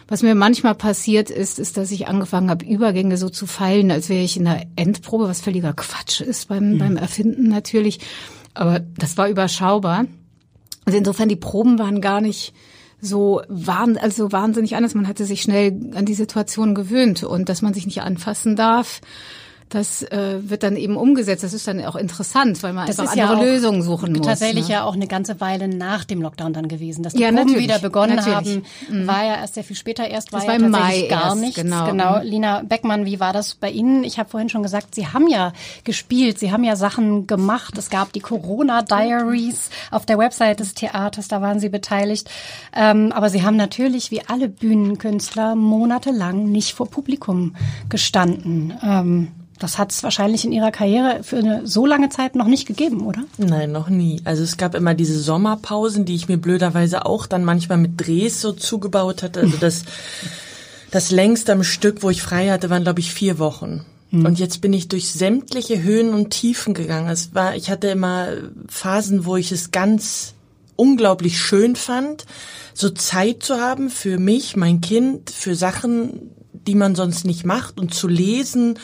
Was 0.07 0.21
mir 0.21 0.35
manchmal 0.35 0.75
passiert 0.75 1.31
ist, 1.31 1.57
ist, 1.57 1.77
dass 1.77 1.89
ich 1.89 2.07
angefangen 2.07 2.51
habe, 2.51 2.63
Übergänge 2.63 3.17
so 3.17 3.29
zu 3.29 3.47
feilen, 3.47 3.89
als 3.89 4.07
wäre 4.07 4.21
ich 4.21 4.37
in 4.37 4.45
der 4.45 4.67
Endprobe, 4.75 5.27
was 5.27 5.41
völliger 5.41 5.73
Quatsch 5.73 5.94
ist 6.21 6.47
beim, 6.47 6.73
mhm. 6.73 6.77
beim 6.77 6.97
Erfinden 6.97 7.47
natürlich. 7.47 7.99
Aber 8.53 8.79
das 8.79 9.17
war 9.17 9.29
überschaubar. 9.29 10.05
Also 10.85 10.97
insofern, 10.97 11.29
die 11.29 11.35
Proben 11.35 11.79
waren 11.79 12.01
gar 12.01 12.21
nicht 12.21 12.53
so 13.01 13.41
waren 13.47 13.97
also 13.97 14.31
wahnsinnig 14.31 14.75
anders. 14.75 14.95
Man 14.95 15.07
hatte 15.07 15.25
sich 15.25 15.41
schnell 15.41 15.91
an 15.93 16.05
die 16.05 16.13
Situation 16.13 16.75
gewöhnt 16.75 17.23
und 17.23 17.49
dass 17.49 17.61
man 17.61 17.73
sich 17.73 17.85
nicht 17.85 18.01
anfassen 18.01 18.55
darf 18.55 19.01
das 19.69 20.03
äh, 20.03 20.37
wird 20.41 20.63
dann 20.63 20.75
eben 20.75 20.95
umgesetzt. 20.95 21.43
Das 21.43 21.53
ist 21.53 21.67
dann 21.67 21.83
auch 21.85 21.95
interessant, 21.95 22.61
weil 22.61 22.73
man 22.73 22.85
das 22.85 22.99
einfach 22.99 23.17
andere 23.17 23.45
ja 23.45 23.51
Lösungen 23.53 23.81
suchen 23.81 24.13
muss. 24.13 24.25
Tatsächlich 24.25 24.67
ne? 24.67 24.75
ja 24.75 24.83
auch 24.83 24.93
eine 24.93 25.07
ganze 25.07 25.41
Weile 25.41 25.67
nach 25.67 26.03
dem 26.05 26.21
Lockdown 26.21 26.53
dann 26.53 26.67
gewesen, 26.67 27.01
dass 27.03 27.13
die 27.13 27.21
ja, 27.21 27.31
Proben 27.31 27.57
wieder 27.57 27.79
begonnen 27.79 28.15
natürlich. 28.17 28.35
haben. 28.35 28.63
Mhm. 28.89 29.07
War 29.07 29.25
ja 29.25 29.35
erst 29.37 29.55
sehr 29.55 29.63
viel 29.63 29.75
später. 29.75 30.07
Erst 30.07 30.31
war, 30.31 30.39
das 30.39 30.47
war 30.47 30.59
ja 30.59 30.69
tatsächlich 30.69 31.09
Mai 31.09 31.15
gar 31.15 31.29
erst, 31.29 31.41
nichts. 31.41 31.55
Genau. 31.55 31.85
genau. 31.87 32.19
Mhm. 32.19 32.25
Lina 32.25 32.61
Beckmann, 32.63 33.05
wie 33.05 33.19
war 33.19 33.33
das 33.33 33.55
bei 33.55 33.71
Ihnen? 33.71 34.03
Ich 34.03 34.19
habe 34.19 34.29
vorhin 34.29 34.49
schon 34.49 34.61
gesagt, 34.61 34.93
Sie 34.93 35.07
haben 35.07 35.27
ja 35.27 35.51
gespielt, 35.83 36.37
Sie 36.37 36.51
haben 36.51 36.63
ja 36.63 36.75
Sachen 36.75 37.25
gemacht. 37.25 37.77
Es 37.77 37.89
gab 37.89 38.13
die 38.13 38.19
Corona 38.19 38.83
Diaries 38.83 39.71
auf 39.89 40.05
der 40.05 40.19
Website 40.19 40.59
des 40.59 40.75
Theaters, 40.75 41.27
da 41.27 41.41
waren 41.41 41.59
Sie 41.59 41.69
beteiligt. 41.69 42.29
Ähm, 42.75 43.11
aber 43.11 43.29
Sie 43.29 43.43
haben 43.43 43.55
natürlich 43.55 44.11
wie 44.11 44.21
alle 44.27 44.47
Bühnenkünstler 44.47 45.55
monatelang 45.55 46.45
nicht 46.45 46.73
vor 46.73 46.87
Publikum 46.87 47.55
gestanden. 47.89 48.73
Ähm, 48.83 49.31
das 49.65 49.79
hat 49.79 49.91
es 49.91 50.03
wahrscheinlich 50.03 50.45
in 50.45 50.51
Ihrer 50.51 50.69
Karriere 50.69 51.23
für 51.23 51.37
eine 51.37 51.65
so 51.65 51.87
lange 51.87 52.09
Zeit 52.09 52.35
noch 52.35 52.45
nicht 52.45 52.67
gegeben, 52.67 53.03
oder? 53.03 53.23
Nein, 53.39 53.71
noch 53.71 53.89
nie. 53.89 54.21
Also 54.23 54.43
es 54.43 54.57
gab 54.57 54.75
immer 54.75 54.93
diese 54.93 55.19
Sommerpausen, 55.19 56.05
die 56.05 56.13
ich 56.13 56.27
mir 56.27 56.37
blöderweise 56.37 57.07
auch 57.07 57.25
dann 57.25 57.43
manchmal 57.43 57.79
mit 57.79 57.99
Drehs 57.99 58.41
so 58.41 58.51
zugebaut 58.51 59.23
hatte. 59.23 59.39
Also 59.39 59.57
das, 59.57 59.81
das 60.91 61.09
längste 61.09 61.51
am 61.51 61.63
Stück, 61.63 62.03
wo 62.03 62.11
ich 62.11 62.21
frei 62.21 62.49
hatte, 62.49 62.69
waren 62.69 62.83
glaube 62.83 62.99
ich 62.99 63.11
vier 63.11 63.39
Wochen. 63.39 63.83
Hm. 64.11 64.27
Und 64.27 64.37
jetzt 64.37 64.61
bin 64.61 64.71
ich 64.71 64.87
durch 64.87 65.11
sämtliche 65.11 65.81
Höhen 65.81 66.13
und 66.13 66.29
Tiefen 66.29 66.75
gegangen. 66.75 67.09
Es 67.09 67.33
war, 67.33 67.55
ich 67.55 67.71
hatte 67.71 67.87
immer 67.87 68.27
Phasen, 68.67 69.25
wo 69.25 69.35
ich 69.35 69.51
es 69.51 69.71
ganz 69.71 70.35
unglaublich 70.75 71.39
schön 71.39 71.75
fand, 71.75 72.27
so 72.75 72.91
Zeit 72.91 73.41
zu 73.41 73.59
haben 73.59 73.89
für 73.89 74.19
mich, 74.19 74.55
mein 74.55 74.81
Kind, 74.81 75.31
für 75.31 75.55
Sachen, 75.55 76.29
die 76.53 76.75
man 76.75 76.93
sonst 76.93 77.25
nicht 77.25 77.45
macht 77.45 77.79
und 77.79 77.95
zu 77.95 78.07
lesen 78.07 78.77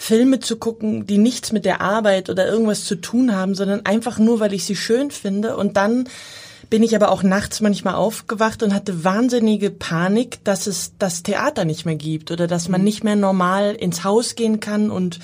Filme 0.00 0.38
zu 0.38 0.56
gucken, 0.56 1.06
die 1.06 1.18
nichts 1.18 1.52
mit 1.52 1.64
der 1.64 1.80
Arbeit 1.80 2.30
oder 2.30 2.46
irgendwas 2.46 2.84
zu 2.84 2.94
tun 2.94 3.34
haben, 3.34 3.54
sondern 3.54 3.84
einfach 3.84 4.18
nur, 4.18 4.38
weil 4.40 4.54
ich 4.54 4.64
sie 4.64 4.76
schön 4.76 5.10
finde. 5.10 5.56
Und 5.56 5.76
dann 5.76 6.08
bin 6.70 6.84
ich 6.84 6.94
aber 6.94 7.10
auch 7.10 7.24
nachts 7.24 7.60
manchmal 7.60 7.94
aufgewacht 7.94 8.62
und 8.62 8.72
hatte 8.72 9.04
wahnsinnige 9.04 9.70
Panik, 9.70 10.42
dass 10.44 10.68
es 10.68 10.92
das 10.98 11.24
Theater 11.24 11.64
nicht 11.64 11.84
mehr 11.84 11.96
gibt 11.96 12.30
oder 12.30 12.46
dass 12.46 12.68
man 12.68 12.80
mhm. 12.80 12.84
nicht 12.84 13.04
mehr 13.04 13.16
normal 13.16 13.74
ins 13.74 14.04
Haus 14.04 14.36
gehen 14.36 14.60
kann 14.60 14.90
und 14.90 15.18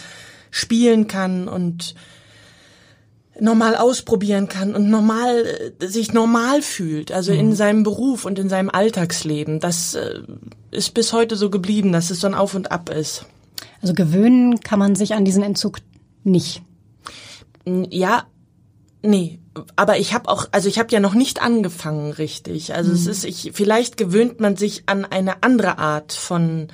spielen 0.51 1.07
kann 1.07 1.49
und 1.49 1.95
normal 3.39 3.77
ausprobieren 3.77 4.49
kann 4.49 4.75
und 4.75 4.91
normal 4.91 5.73
äh, 5.81 5.87
sich 5.87 6.13
normal 6.13 6.63
fühlt, 6.63 7.13
also 7.13 7.33
mhm. 7.33 7.39
in 7.39 7.55
seinem 7.55 7.83
Beruf 7.85 8.25
und 8.25 8.39
in 8.39 8.49
seinem 8.49 8.71
Alltagsleben. 8.71 9.61
Das 9.61 9.95
äh, 9.95 10.21
ist 10.71 10.95
bis 10.95 11.13
heute 11.13 11.37
so 11.37 11.51
geblieben, 11.51 11.93
dass 11.93 12.11
es 12.11 12.21
so 12.21 12.27
ein 12.27 12.35
Auf 12.35 12.55
und 12.55 12.73
Ab 12.73 12.91
ist. 12.91 13.27
Also 13.81 13.95
gewöhnen 13.95 14.61
kann 14.61 14.79
man 14.79 14.95
sich 14.95 15.15
an 15.15 15.25
diesen 15.25 15.43
Entzug 15.43 15.79
nicht. 16.23 16.63
Ja, 17.67 18.25
nee, 19.03 19.39
aber 19.77 19.99
ich 19.99 20.15
habe 20.15 20.29
auch, 20.29 20.47
also 20.53 20.69
ich 20.69 20.79
habe 20.79 20.89
ja 20.91 21.01
noch 21.01 21.15
nicht 21.15 21.43
angefangen, 21.43 22.13
richtig. 22.13 22.75
Also 22.75 22.91
mhm. 22.91 22.97
es 22.97 23.07
ist, 23.07 23.25
ich, 23.25 23.53
vielleicht 23.55 23.97
gewöhnt 23.97 24.41
man 24.41 24.57
sich 24.57 24.85
an 24.87 25.05
eine 25.05 25.43
andere 25.43 25.79
Art 25.79 26.13
von 26.13 26.69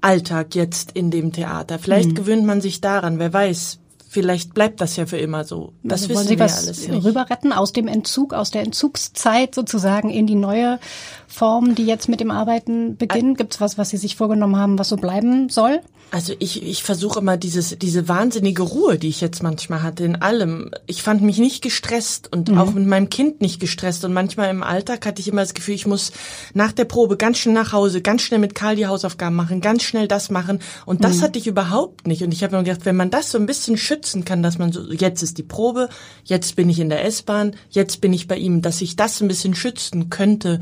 Alltag 0.00 0.54
jetzt 0.54 0.92
in 0.92 1.10
dem 1.10 1.32
Theater. 1.32 1.78
Vielleicht 1.78 2.10
mhm. 2.10 2.14
gewöhnt 2.14 2.44
man 2.44 2.60
sich 2.60 2.80
daran, 2.80 3.18
wer 3.18 3.32
weiß. 3.32 3.78
Vielleicht 4.06 4.54
bleibt 4.54 4.80
das 4.80 4.94
ja 4.94 5.06
für 5.06 5.16
immer 5.16 5.42
so. 5.42 5.72
Das 5.82 6.02
also 6.02 6.14
wissen 6.14 6.28
Sie 6.28 6.38
wir 6.38 6.44
was 6.44 6.64
alles 6.64 6.86
nicht. 6.86 7.04
Rüber 7.04 7.28
retten 7.30 7.52
aus 7.52 7.72
dem 7.72 7.88
Entzug, 7.88 8.32
aus 8.32 8.52
der 8.52 8.62
Entzugszeit 8.62 9.54
sozusagen 9.56 10.08
in 10.10 10.28
die 10.28 10.36
neue 10.36 10.78
Form, 11.26 11.74
die 11.74 11.84
jetzt 11.84 12.08
mit 12.08 12.20
dem 12.20 12.30
Arbeiten 12.30 12.96
beginnt? 12.96 13.38
Gibt 13.38 13.54
es 13.54 13.60
was, 13.60 13.76
was 13.76 13.90
Sie 13.90 13.96
sich 13.96 14.14
vorgenommen 14.14 14.56
haben, 14.56 14.78
was 14.78 14.90
so 14.90 14.96
bleiben 14.96 15.48
soll? 15.48 15.80
Also 16.14 16.32
ich, 16.38 16.62
ich 16.62 16.84
versuche 16.84 17.18
immer 17.18 17.36
dieses, 17.36 17.76
diese 17.76 18.06
wahnsinnige 18.06 18.62
Ruhe, 18.62 18.98
die 18.98 19.08
ich 19.08 19.20
jetzt 19.20 19.42
manchmal 19.42 19.82
hatte 19.82 20.04
in 20.04 20.14
allem. 20.14 20.70
Ich 20.86 21.02
fand 21.02 21.22
mich 21.22 21.38
nicht 21.38 21.60
gestresst 21.60 22.32
und 22.32 22.52
mhm. 22.52 22.58
auch 22.58 22.72
mit 22.72 22.86
meinem 22.86 23.10
Kind 23.10 23.40
nicht 23.40 23.58
gestresst. 23.58 24.04
Und 24.04 24.12
manchmal 24.12 24.48
im 24.50 24.62
Alltag 24.62 25.06
hatte 25.06 25.20
ich 25.20 25.26
immer 25.26 25.40
das 25.40 25.54
Gefühl, 25.54 25.74
ich 25.74 25.88
muss 25.88 26.12
nach 26.52 26.70
der 26.70 26.84
Probe 26.84 27.16
ganz 27.16 27.38
schnell 27.38 27.56
nach 27.56 27.72
Hause, 27.72 28.00
ganz 28.00 28.22
schnell 28.22 28.38
mit 28.38 28.54
Karl 28.54 28.76
die 28.76 28.86
Hausaufgaben 28.86 29.34
machen, 29.34 29.60
ganz 29.60 29.82
schnell 29.82 30.06
das 30.06 30.30
machen. 30.30 30.60
Und 30.86 31.02
das 31.02 31.16
mhm. 31.16 31.22
hatte 31.22 31.38
ich 31.40 31.48
überhaupt 31.48 32.06
nicht. 32.06 32.22
Und 32.22 32.32
ich 32.32 32.44
habe 32.44 32.56
mir 32.56 32.62
gedacht, 32.62 32.86
wenn 32.86 32.94
man 32.94 33.10
das 33.10 33.32
so 33.32 33.38
ein 33.38 33.46
bisschen 33.46 33.76
schützen 33.76 34.24
kann, 34.24 34.40
dass 34.40 34.56
man 34.56 34.70
so, 34.70 34.92
jetzt 34.92 35.20
ist 35.20 35.36
die 35.36 35.42
Probe, 35.42 35.88
jetzt 36.22 36.54
bin 36.54 36.70
ich 36.70 36.78
in 36.78 36.90
der 36.90 37.04
S-Bahn, 37.04 37.56
jetzt 37.70 38.00
bin 38.00 38.12
ich 38.12 38.28
bei 38.28 38.36
ihm, 38.36 38.62
dass 38.62 38.80
ich 38.82 38.94
das 38.94 39.20
ein 39.20 39.26
bisschen 39.26 39.56
schützen 39.56 40.10
könnte, 40.10 40.60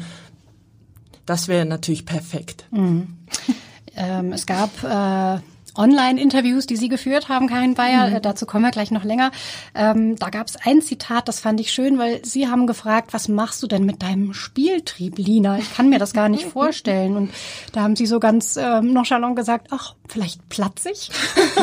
das 1.27 1.47
wäre 1.47 1.67
natürlich 1.67 2.07
perfekt. 2.07 2.65
Mhm. 2.71 3.19
Ähm, 3.97 4.33
es 4.33 4.47
gab 4.47 4.71
äh, 4.83 5.41
Online-Interviews, 5.77 6.67
die 6.67 6.77
Sie 6.77 6.89
geführt 6.89 7.29
haben, 7.29 7.49
Karin 7.49 7.75
Bayer. 7.75 8.09
Mhm. 8.09 8.17
Äh, 8.17 8.21
dazu 8.21 8.47
kommen 8.47 8.65
wir 8.65 8.71
gleich 8.71 8.91
noch 8.91 9.05
länger. 9.05 9.31
Ähm, 9.75 10.17
da 10.17 10.29
gab 10.29 10.47
es 10.47 10.57
ein 10.57 10.83
Zitat, 10.83 11.29
das 11.29 11.41
fand 11.41 11.61
ich 11.61 11.73
schön, 11.73 11.99
weil 11.99 12.25
Sie 12.25 12.49
haben 12.49 12.67
gefragt, 12.67 13.13
was 13.13 13.29
machst 13.29 13.63
du 13.63 13.67
denn 13.67 13.85
mit 13.85 14.03
deinem 14.03 14.35
Spieltrieb, 14.35 15.19
Lina? 15.19 15.59
Ich 15.59 15.75
kann 15.75 15.89
mir 15.89 15.99
das 15.99 16.13
gar 16.13 16.29
nicht 16.29 16.45
vorstellen. 16.53 17.17
Und 17.17 17.31
da 17.73 17.83
haben 17.83 17.97
Sie 17.97 18.07
so 18.07 18.21
ganz 18.21 18.57
ähm, 18.57 18.93
nonchalant 18.93 19.37
gesagt, 19.37 19.69
ach, 19.71 19.95
vielleicht 20.07 20.47
platzig. 20.49 21.11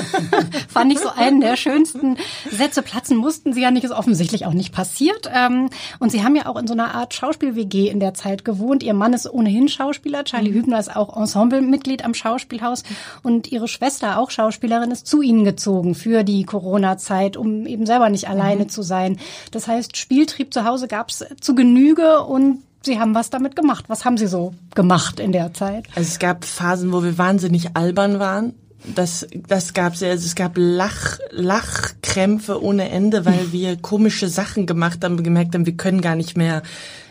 fand 0.67 0.91
ich 0.91 0.99
so 0.99 1.09
einen 1.09 1.41
der 1.41 1.55
schönsten 1.55 2.17
Sätze. 2.49 2.81
Platzen 2.81 3.17
mussten 3.17 3.53
Sie 3.53 3.61
ja 3.61 3.71
nicht, 3.71 3.83
ist 3.83 3.91
offensichtlich 3.91 4.45
auch 4.45 4.53
nicht 4.53 4.73
passiert. 4.73 5.29
Ähm, 5.33 5.69
und 5.99 6.11
Sie 6.11 6.23
haben 6.23 6.35
ja 6.35 6.47
auch 6.47 6.57
in 6.57 6.67
so 6.67 6.73
einer 6.73 6.95
Art 6.95 7.13
Schauspiel-WG 7.13 7.89
in 7.89 7.99
der 7.99 8.15
Zeit 8.15 8.43
gewohnt. 8.43 8.81
Ihr 8.81 8.93
Mann 8.93 9.13
ist 9.13 9.31
ohnehin 9.31 9.67
Schauspieler. 9.67 10.23
Charlie 10.23 10.51
mhm. 10.51 10.55
Hübner 10.55 10.79
ist 10.79 10.95
auch 10.95 11.15
Ensemblemitglied 11.15 12.03
am 12.03 12.13
Schauspielhaus. 12.13 12.83
Und 13.21 13.51
Ihre 13.51 13.67
Schwester 13.67 13.98
Schwester, 13.99 14.17
auch 14.17 14.31
Schauspielerin, 14.31 14.91
ist 14.91 15.07
zu 15.07 15.21
ihnen 15.21 15.43
gezogen 15.43 15.93
für 15.93 16.23
die 16.23 16.43
Corona-Zeit, 16.43 17.35
um 17.35 17.65
eben 17.65 17.85
selber 17.85 18.09
nicht 18.09 18.29
alleine 18.29 18.63
mhm. 18.63 18.69
zu 18.69 18.81
sein. 18.81 19.17
Das 19.51 19.67
heißt, 19.67 19.97
Spieltrieb 19.97 20.53
zu 20.53 20.63
Hause 20.63 20.87
gab 20.87 21.09
es 21.09 21.25
zu 21.41 21.55
Genüge 21.55 22.23
und 22.23 22.59
Sie 22.81 22.97
haben 22.97 23.13
was 23.13 23.29
damit 23.29 23.57
gemacht. 23.57 23.85
Was 23.89 24.05
haben 24.05 24.17
Sie 24.17 24.27
so 24.27 24.53
gemacht 24.73 25.19
in 25.19 25.33
der 25.33 25.53
Zeit? 25.53 25.85
Also 25.95 26.07
es 26.07 26.17
gab 26.17 26.45
Phasen, 26.45 26.93
wo 26.93 27.03
wir 27.03 27.17
wahnsinnig 27.17 27.75
albern 27.75 28.19
waren. 28.19 28.53
Das, 28.95 29.27
das 29.49 29.73
gab 29.73 29.95
es. 29.95 30.03
Also 30.03 30.25
es 30.25 30.35
gab 30.35 30.53
Lach, 30.55 31.19
Lach 31.31 31.91
Krämpfe 32.01 32.63
ohne 32.63 32.87
Ende, 32.87 33.25
weil 33.25 33.47
wir 33.51 33.75
komische 33.75 34.29
Sachen 34.29 34.65
gemacht 34.65 35.03
haben, 35.03 35.21
gemerkt 35.21 35.55
haben, 35.55 35.65
wir 35.65 35.75
können 35.75 35.99
gar 35.99 36.15
nicht 36.15 36.37
mehr, 36.37 36.61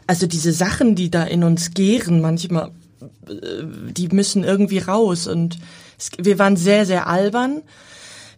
also 0.07 0.27
diese 0.27 0.53
Sachen, 0.53 0.95
die 0.95 1.11
da 1.11 1.25
in 1.25 1.45
uns 1.45 1.73
gären, 1.73 2.23
manchmal, 2.23 2.71
äh, 3.29 3.65
die 3.93 4.09
müssen 4.09 4.45
irgendwie 4.45 4.79
raus 4.79 5.27
und 5.27 5.59
wir 6.19 6.39
waren 6.39 6.57
sehr, 6.57 6.87
sehr 6.87 7.07
albern 7.07 7.63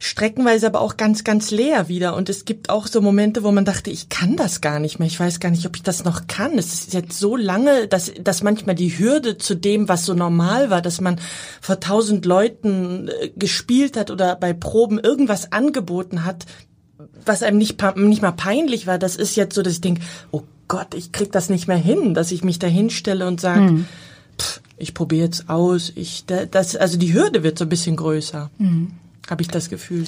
streckenweise 0.02 0.66
aber 0.66 0.80
auch 0.80 0.96
ganz, 0.96 1.24
ganz 1.24 1.50
leer 1.50 1.88
wieder. 1.88 2.16
Und 2.16 2.30
es 2.30 2.46
gibt 2.46 2.70
auch 2.70 2.86
so 2.86 3.02
Momente, 3.02 3.44
wo 3.44 3.52
man 3.52 3.66
dachte, 3.66 3.90
ich 3.90 4.08
kann 4.08 4.34
das 4.34 4.62
gar 4.62 4.80
nicht 4.80 4.98
mehr. 4.98 5.06
Ich 5.06 5.20
weiß 5.20 5.40
gar 5.40 5.50
nicht, 5.50 5.66
ob 5.66 5.76
ich 5.76 5.82
das 5.82 6.04
noch 6.04 6.26
kann. 6.26 6.58
Es 6.58 6.72
ist 6.72 6.94
jetzt 6.94 7.18
so 7.18 7.36
lange, 7.36 7.86
dass, 7.86 8.10
dass 8.18 8.42
manchmal 8.42 8.74
die 8.74 8.98
Hürde 8.98 9.36
zu 9.36 9.54
dem, 9.54 9.88
was 9.88 10.06
so 10.06 10.14
normal 10.14 10.70
war, 10.70 10.80
dass 10.80 11.02
man 11.02 11.20
vor 11.60 11.80
tausend 11.80 12.24
Leuten 12.24 13.08
äh, 13.08 13.28
gespielt 13.36 13.98
hat 13.98 14.10
oder 14.10 14.36
bei 14.36 14.54
Proben 14.54 14.98
irgendwas 14.98 15.52
angeboten 15.52 16.24
hat, 16.24 16.46
was 17.26 17.42
einem 17.42 17.58
nicht, 17.58 17.80
nicht 17.96 18.22
mal 18.22 18.32
peinlich 18.32 18.86
war, 18.86 18.98
das 18.98 19.16
ist 19.16 19.36
jetzt 19.36 19.54
so, 19.54 19.62
dass 19.62 19.74
ich 19.74 19.80
denke, 19.82 20.00
oh 20.30 20.42
Gott, 20.66 20.94
ich 20.94 21.12
krieg 21.12 21.30
das 21.30 21.50
nicht 21.50 21.68
mehr 21.68 21.76
hin, 21.76 22.14
dass 22.14 22.32
ich 22.32 22.42
mich 22.42 22.58
da 22.58 22.66
hinstelle 22.66 23.26
und 23.26 23.40
sage, 23.40 23.60
hm. 23.60 23.86
Ich 24.76 24.94
probiere 24.94 25.26
jetzt 25.26 25.48
aus. 25.48 25.92
Ich, 25.94 26.24
das, 26.26 26.76
also 26.76 26.98
die 26.98 27.12
Hürde 27.12 27.42
wird 27.42 27.58
so 27.58 27.64
ein 27.64 27.68
bisschen 27.68 27.96
größer. 27.96 28.50
Hm 28.58 28.92
habe 29.30 29.42
ich 29.42 29.48
das 29.48 29.68
Gefühl. 29.70 30.06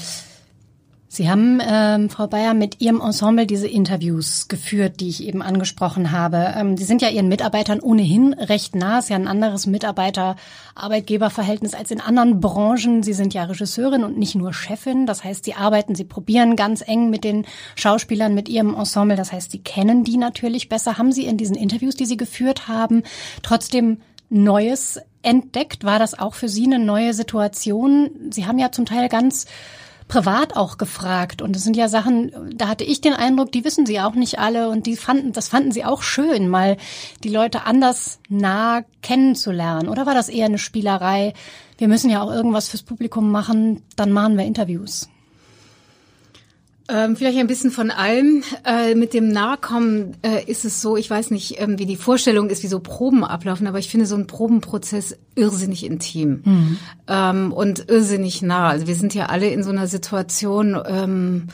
Sie 1.08 1.30
haben, 1.30 1.60
ähm, 1.62 2.08
Frau 2.08 2.26
Bayer, 2.26 2.54
mit 2.54 2.80
Ihrem 2.80 3.02
Ensemble 3.02 3.46
diese 3.46 3.68
Interviews 3.68 4.48
geführt, 4.48 5.00
die 5.00 5.10
ich 5.10 5.22
eben 5.24 5.42
angesprochen 5.42 6.10
habe. 6.10 6.54
Ähm, 6.56 6.78
Sie 6.78 6.84
sind 6.84 7.02
ja 7.02 7.10
Ihren 7.10 7.28
Mitarbeitern 7.28 7.80
ohnehin 7.80 8.32
recht 8.32 8.74
nah. 8.74 8.96
Es 8.96 9.04
ist 9.04 9.10
ja 9.10 9.16
ein 9.16 9.28
anderes 9.28 9.66
Mitarbeiter-Arbeitgeber-Verhältnis 9.66 11.74
als 11.74 11.90
in 11.90 12.00
anderen 12.00 12.40
Branchen. 12.40 13.02
Sie 13.02 13.12
sind 13.12 13.34
ja 13.34 13.44
Regisseurin 13.44 14.04
und 14.04 14.16
nicht 14.16 14.36
nur 14.36 14.54
Chefin. 14.54 15.04
Das 15.04 15.22
heißt, 15.22 15.44
Sie 15.44 15.52
arbeiten, 15.52 15.94
Sie 15.94 16.04
probieren 16.04 16.56
ganz 16.56 16.80
eng 16.80 17.10
mit 17.10 17.24
den 17.24 17.44
Schauspielern, 17.74 18.34
mit 18.34 18.48
Ihrem 18.48 18.74
Ensemble. 18.74 19.18
Das 19.18 19.32
heißt, 19.32 19.50
Sie 19.50 19.58
kennen 19.58 20.04
die 20.04 20.16
natürlich 20.16 20.70
besser. 20.70 20.96
Haben 20.96 21.12
Sie 21.12 21.26
in 21.26 21.36
diesen 21.36 21.56
Interviews, 21.56 21.94
die 21.94 22.06
Sie 22.06 22.16
geführt 22.16 22.68
haben, 22.68 23.02
trotzdem 23.42 23.98
Neues 24.32 25.00
entdeckt? 25.22 25.84
War 25.84 25.98
das 25.98 26.18
auch 26.18 26.34
für 26.34 26.48
Sie 26.48 26.64
eine 26.64 26.78
neue 26.78 27.14
Situation? 27.14 28.10
Sie 28.30 28.46
haben 28.46 28.58
ja 28.58 28.72
zum 28.72 28.86
Teil 28.86 29.08
ganz 29.08 29.46
privat 30.08 30.56
auch 30.56 30.78
gefragt 30.78 31.40
und 31.40 31.56
es 31.56 31.64
sind 31.64 31.76
ja 31.76 31.88
Sachen, 31.88 32.32
da 32.54 32.68
hatte 32.68 32.84
ich 32.84 33.00
den 33.00 33.14
Eindruck, 33.14 33.50
die 33.50 33.64
wissen 33.64 33.86
sie 33.86 34.00
auch 34.00 34.14
nicht 34.14 34.38
alle 34.38 34.68
und 34.68 34.84
die 34.84 34.96
fanden, 34.96 35.32
das 35.32 35.48
fanden 35.48 35.72
sie 35.72 35.84
auch 35.84 36.02
schön, 36.02 36.48
mal 36.48 36.76
die 37.24 37.30
Leute 37.30 37.64
anders 37.64 38.18
nah 38.28 38.82
kennenzulernen. 39.00 39.88
Oder 39.88 40.04
war 40.04 40.14
das 40.14 40.28
eher 40.28 40.46
eine 40.46 40.58
Spielerei? 40.58 41.32
Wir 41.78 41.88
müssen 41.88 42.10
ja 42.10 42.20
auch 42.22 42.30
irgendwas 42.30 42.68
fürs 42.68 42.82
Publikum 42.82 43.30
machen, 43.30 43.82
dann 43.96 44.12
machen 44.12 44.36
wir 44.36 44.44
Interviews. 44.44 45.08
Ähm, 46.88 47.16
vielleicht 47.16 47.38
ein 47.38 47.46
bisschen 47.46 47.70
von 47.70 47.90
allem. 47.90 48.42
Äh, 48.64 48.94
mit 48.94 49.14
dem 49.14 49.28
Nahkommen 49.28 50.16
äh, 50.22 50.44
ist 50.44 50.64
es 50.64 50.82
so, 50.82 50.96
ich 50.96 51.08
weiß 51.08 51.30
nicht, 51.30 51.60
ähm, 51.60 51.78
wie 51.78 51.86
die 51.86 51.96
Vorstellung 51.96 52.50
ist, 52.50 52.62
wie 52.62 52.68
so 52.68 52.80
Proben 52.80 53.24
ablaufen, 53.24 53.66
aber 53.66 53.78
ich 53.78 53.88
finde 53.88 54.06
so 54.06 54.16
ein 54.16 54.26
Probenprozess 54.26 55.16
irrsinnig 55.34 55.84
intim 55.84 56.42
mhm. 56.44 56.78
ähm, 57.08 57.52
und 57.52 57.88
irrsinnig 57.88 58.42
nah. 58.42 58.68
Also 58.68 58.86
wir 58.86 58.96
sind 58.96 59.14
ja 59.14 59.26
alle 59.26 59.48
in 59.48 59.62
so 59.62 59.70
einer 59.70 59.86
Situation, 59.86 60.76
ähm, 60.86 61.48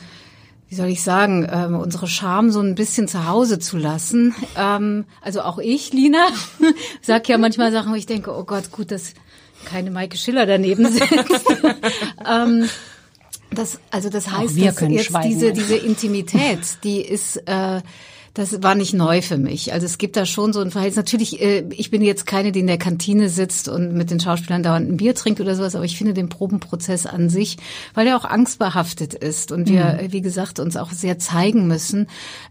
wie 0.67 0.75
soll 0.75 0.87
ich 0.87 1.03
sagen, 1.03 1.47
ähm, 1.51 1.75
unsere 1.75 2.07
Scham 2.07 2.51
so 2.51 2.59
ein 2.59 2.75
bisschen 2.75 3.07
zu 3.07 3.27
Hause 3.27 3.59
zu 3.59 3.77
lassen. 3.77 4.35
Ähm, 4.55 5.05
also 5.21 5.41
auch 5.41 5.59
ich, 5.59 5.93
Lina, 5.93 6.27
sag 7.01 7.27
ja 7.29 7.37
manchmal 7.37 7.71
Sachen, 7.71 7.91
wo 7.91 7.95
ich 7.95 8.05
denke, 8.05 8.35
oh 8.35 8.43
Gott, 8.43 8.71
gut, 8.71 8.91
dass 8.91 9.13
keine 9.65 9.91
Maike 9.91 10.17
Schiller 10.17 10.45
daneben 10.45 10.87
sitzt. 10.91 11.45
ähm, 12.29 12.69
das, 13.51 13.79
also 13.91 14.09
das 14.09 14.29
heißt, 14.29 14.57
dass 14.61 14.81
jetzt 14.81 15.13
diese, 15.23 15.53
diese 15.53 15.75
Intimität, 15.75 16.59
die 16.83 17.01
ist 17.01 17.37
äh, 17.47 17.81
das 18.39 18.63
war 18.63 18.73
nicht 18.73 18.93
neu 18.93 19.21
für 19.21 19.37
mich. 19.37 19.73
Also 19.73 19.85
es 19.85 19.97
gibt 19.97 20.15
da 20.15 20.25
schon 20.25 20.53
so 20.53 20.61
ein 20.61 20.71
Verhältnis. 20.71 20.95
Natürlich, 20.95 21.41
äh, 21.41 21.65
ich 21.71 21.91
bin 21.91 22.01
jetzt 22.01 22.25
keine, 22.25 22.53
die 22.53 22.61
in 22.61 22.67
der 22.67 22.77
Kantine 22.77 23.27
sitzt 23.27 23.67
und 23.67 23.93
mit 23.93 24.11
den 24.11 24.21
Schauspielern 24.21 24.63
dauernd 24.63 24.89
ein 24.89 24.95
Bier 24.95 25.13
trinkt 25.13 25.41
oder 25.41 25.55
sowas, 25.55 25.75
aber 25.75 25.83
ich 25.83 25.97
finde 25.97 26.13
den 26.13 26.29
Probenprozess 26.29 27.05
an 27.05 27.29
sich, 27.29 27.57
weil 27.95 28.07
er 28.07 28.15
auch 28.15 28.23
angstbehaftet 28.23 29.13
ist 29.13 29.51
und 29.51 29.67
wir, 29.67 29.99
mhm. 30.01 30.13
wie 30.13 30.21
gesagt, 30.21 30.59
uns 30.59 30.77
auch 30.77 30.91
sehr 30.91 31.19
zeigen 31.19 31.67
müssen, 31.67 32.07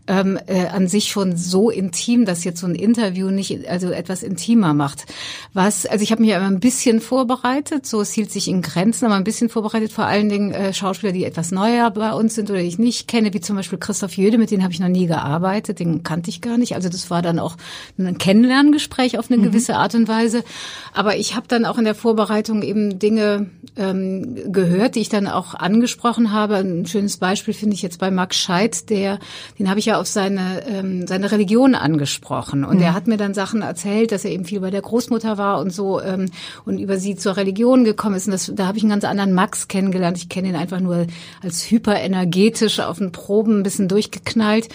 ähm, 0.07 0.39
äh, 0.47 0.67
an 0.67 0.89
sich 0.89 1.09
schon 1.09 1.39
so 1.39 1.71
intim, 1.71 2.27
dass 2.27 2.45
jetzt 2.45 2.61
so 2.61 2.67
ein 2.67 2.75
Interview 2.75 3.31
nicht, 3.31 3.67
also 3.67 3.89
etwas 3.91 4.23
intimer 4.23 4.75
macht. 4.75 5.07
Was, 5.55 5.87
also 5.87 6.03
ich 6.03 6.13
habe 6.13 6.21
mich 6.21 6.33
immer 6.33 6.49
ein 6.49 6.61
bisschen 6.61 7.01
vorbereitet, 7.01 7.87
so 7.87 8.03
es 8.03 8.13
hielt 8.13 8.31
sich 8.31 8.49
in 8.49 8.61
Grenzen, 8.61 9.07
aber 9.07 9.15
ein 9.15 9.25
bisschen 9.25 9.49
vorbereitet, 9.49 9.91
vor 9.91 10.05
allen 10.05 10.29
Dingen 10.29 10.53
äh, 10.53 10.75
Schauspieler, 10.75 11.13
die 11.13 11.25
etwas 11.25 11.51
neuer 11.51 11.91
bei 11.91 12.13
uns 12.13 12.35
sind 12.35 12.51
oder 12.51 12.61
die 12.61 12.67
ich 12.67 12.79
nicht 12.79 13.09
kenne, 13.09 13.33
wie 13.33 13.41
zum 13.41 13.57
Beispiel 13.57 13.79
Christoph 13.79 14.19
Jöde, 14.19 14.37
mit 14.37 14.51
denen 14.51 14.63
habe 14.63 14.75
ich 14.75 14.81
noch 14.81 14.89
nie 14.89 15.07
gearbeitet 15.07 15.78
den 15.79 16.03
kannte 16.03 16.31
ich 16.31 16.41
gar 16.41 16.59
nicht. 16.59 16.75
Also 16.75 16.89
das 16.89 17.11
war 17.11 17.23
dann 17.23 17.39
auch 17.39 17.57
ein 17.99 18.19
Kennenlerngespräch 18.19 19.19
auf 19.19 19.31
eine 19.31 19.39
mhm. 19.39 19.45
gewisse 19.45 19.77
Art 19.77 19.95
und 19.95 20.09
Weise. 20.09 20.45
Aber 20.93 21.17
ich 21.17 21.37
habe 21.37 21.47
dann 21.49 21.65
auch 21.65 21.79
in 21.79 21.85
der 21.85 21.95
Vorbereitung 21.95 22.63
eben 22.63 22.99
Dinge 22.99 23.51
ähm, 23.77 24.53
gehört, 24.53 24.95
die 24.95 25.01
ich 25.01 25.09
dann 25.09 25.27
auch 25.27 25.55
angesprochen 25.55 26.33
habe. 26.33 26.57
Ein 26.57 26.87
schönes 26.87 27.17
Beispiel 27.19 27.55
finde 27.55 27.75
ich 27.75 27.83
jetzt 27.83 27.99
bei 27.99 28.11
Max 28.11 28.37
Scheid, 28.37 28.91
der, 28.91 29.19
den 29.59 29.69
habe 29.69 29.79
ich 29.79 29.87
ja 29.87 30.01
auf 30.01 30.07
seine, 30.07 30.67
ähm, 30.67 31.07
seine 31.07 31.31
Religion 31.31 31.75
angesprochen. 31.75 32.65
Und 32.65 32.77
mhm. 32.77 32.83
er 32.83 32.95
hat 32.95 33.07
mir 33.07 33.17
dann 33.17 33.35
Sachen 33.35 33.63
erzählt, 33.63 34.13
dass 34.13 34.25
er 34.25 34.31
eben 34.31 34.45
viel 34.45 34.61
bei 34.61 34.71
der 34.71 34.83
Großmutter 34.83 35.39
war 35.39 35.61
und 35.61 35.73
so 35.73 36.01
ähm, 36.01 36.27
und 36.65 36.79
über 36.79 36.99
sie 36.99 37.17
zur 37.17 37.37
Religion 37.37 37.85
gekommen 37.85 38.17
ist. 38.17 38.27
Und 38.27 38.33
das, 38.33 38.51
da 38.55 38.67
habe 38.67 38.79
ich 38.79 38.85
einen 38.85 38.91
ganz 38.91 39.05
anderen 39.05 39.33
Max 39.33 39.69
kennengelernt. 39.69 40.19
Ich 40.19 40.29
kenne 40.29 40.49
ihn 40.49 40.57
einfach 40.57 40.81
nur 40.81 41.07
als 41.43 41.71
hyperenergetisch 41.71 42.81
auf 42.81 42.99
den 42.99 43.13
Proben 43.13 43.61
ein 43.61 43.63
bisschen 43.63 43.89
durchgeknallt. 43.89 44.69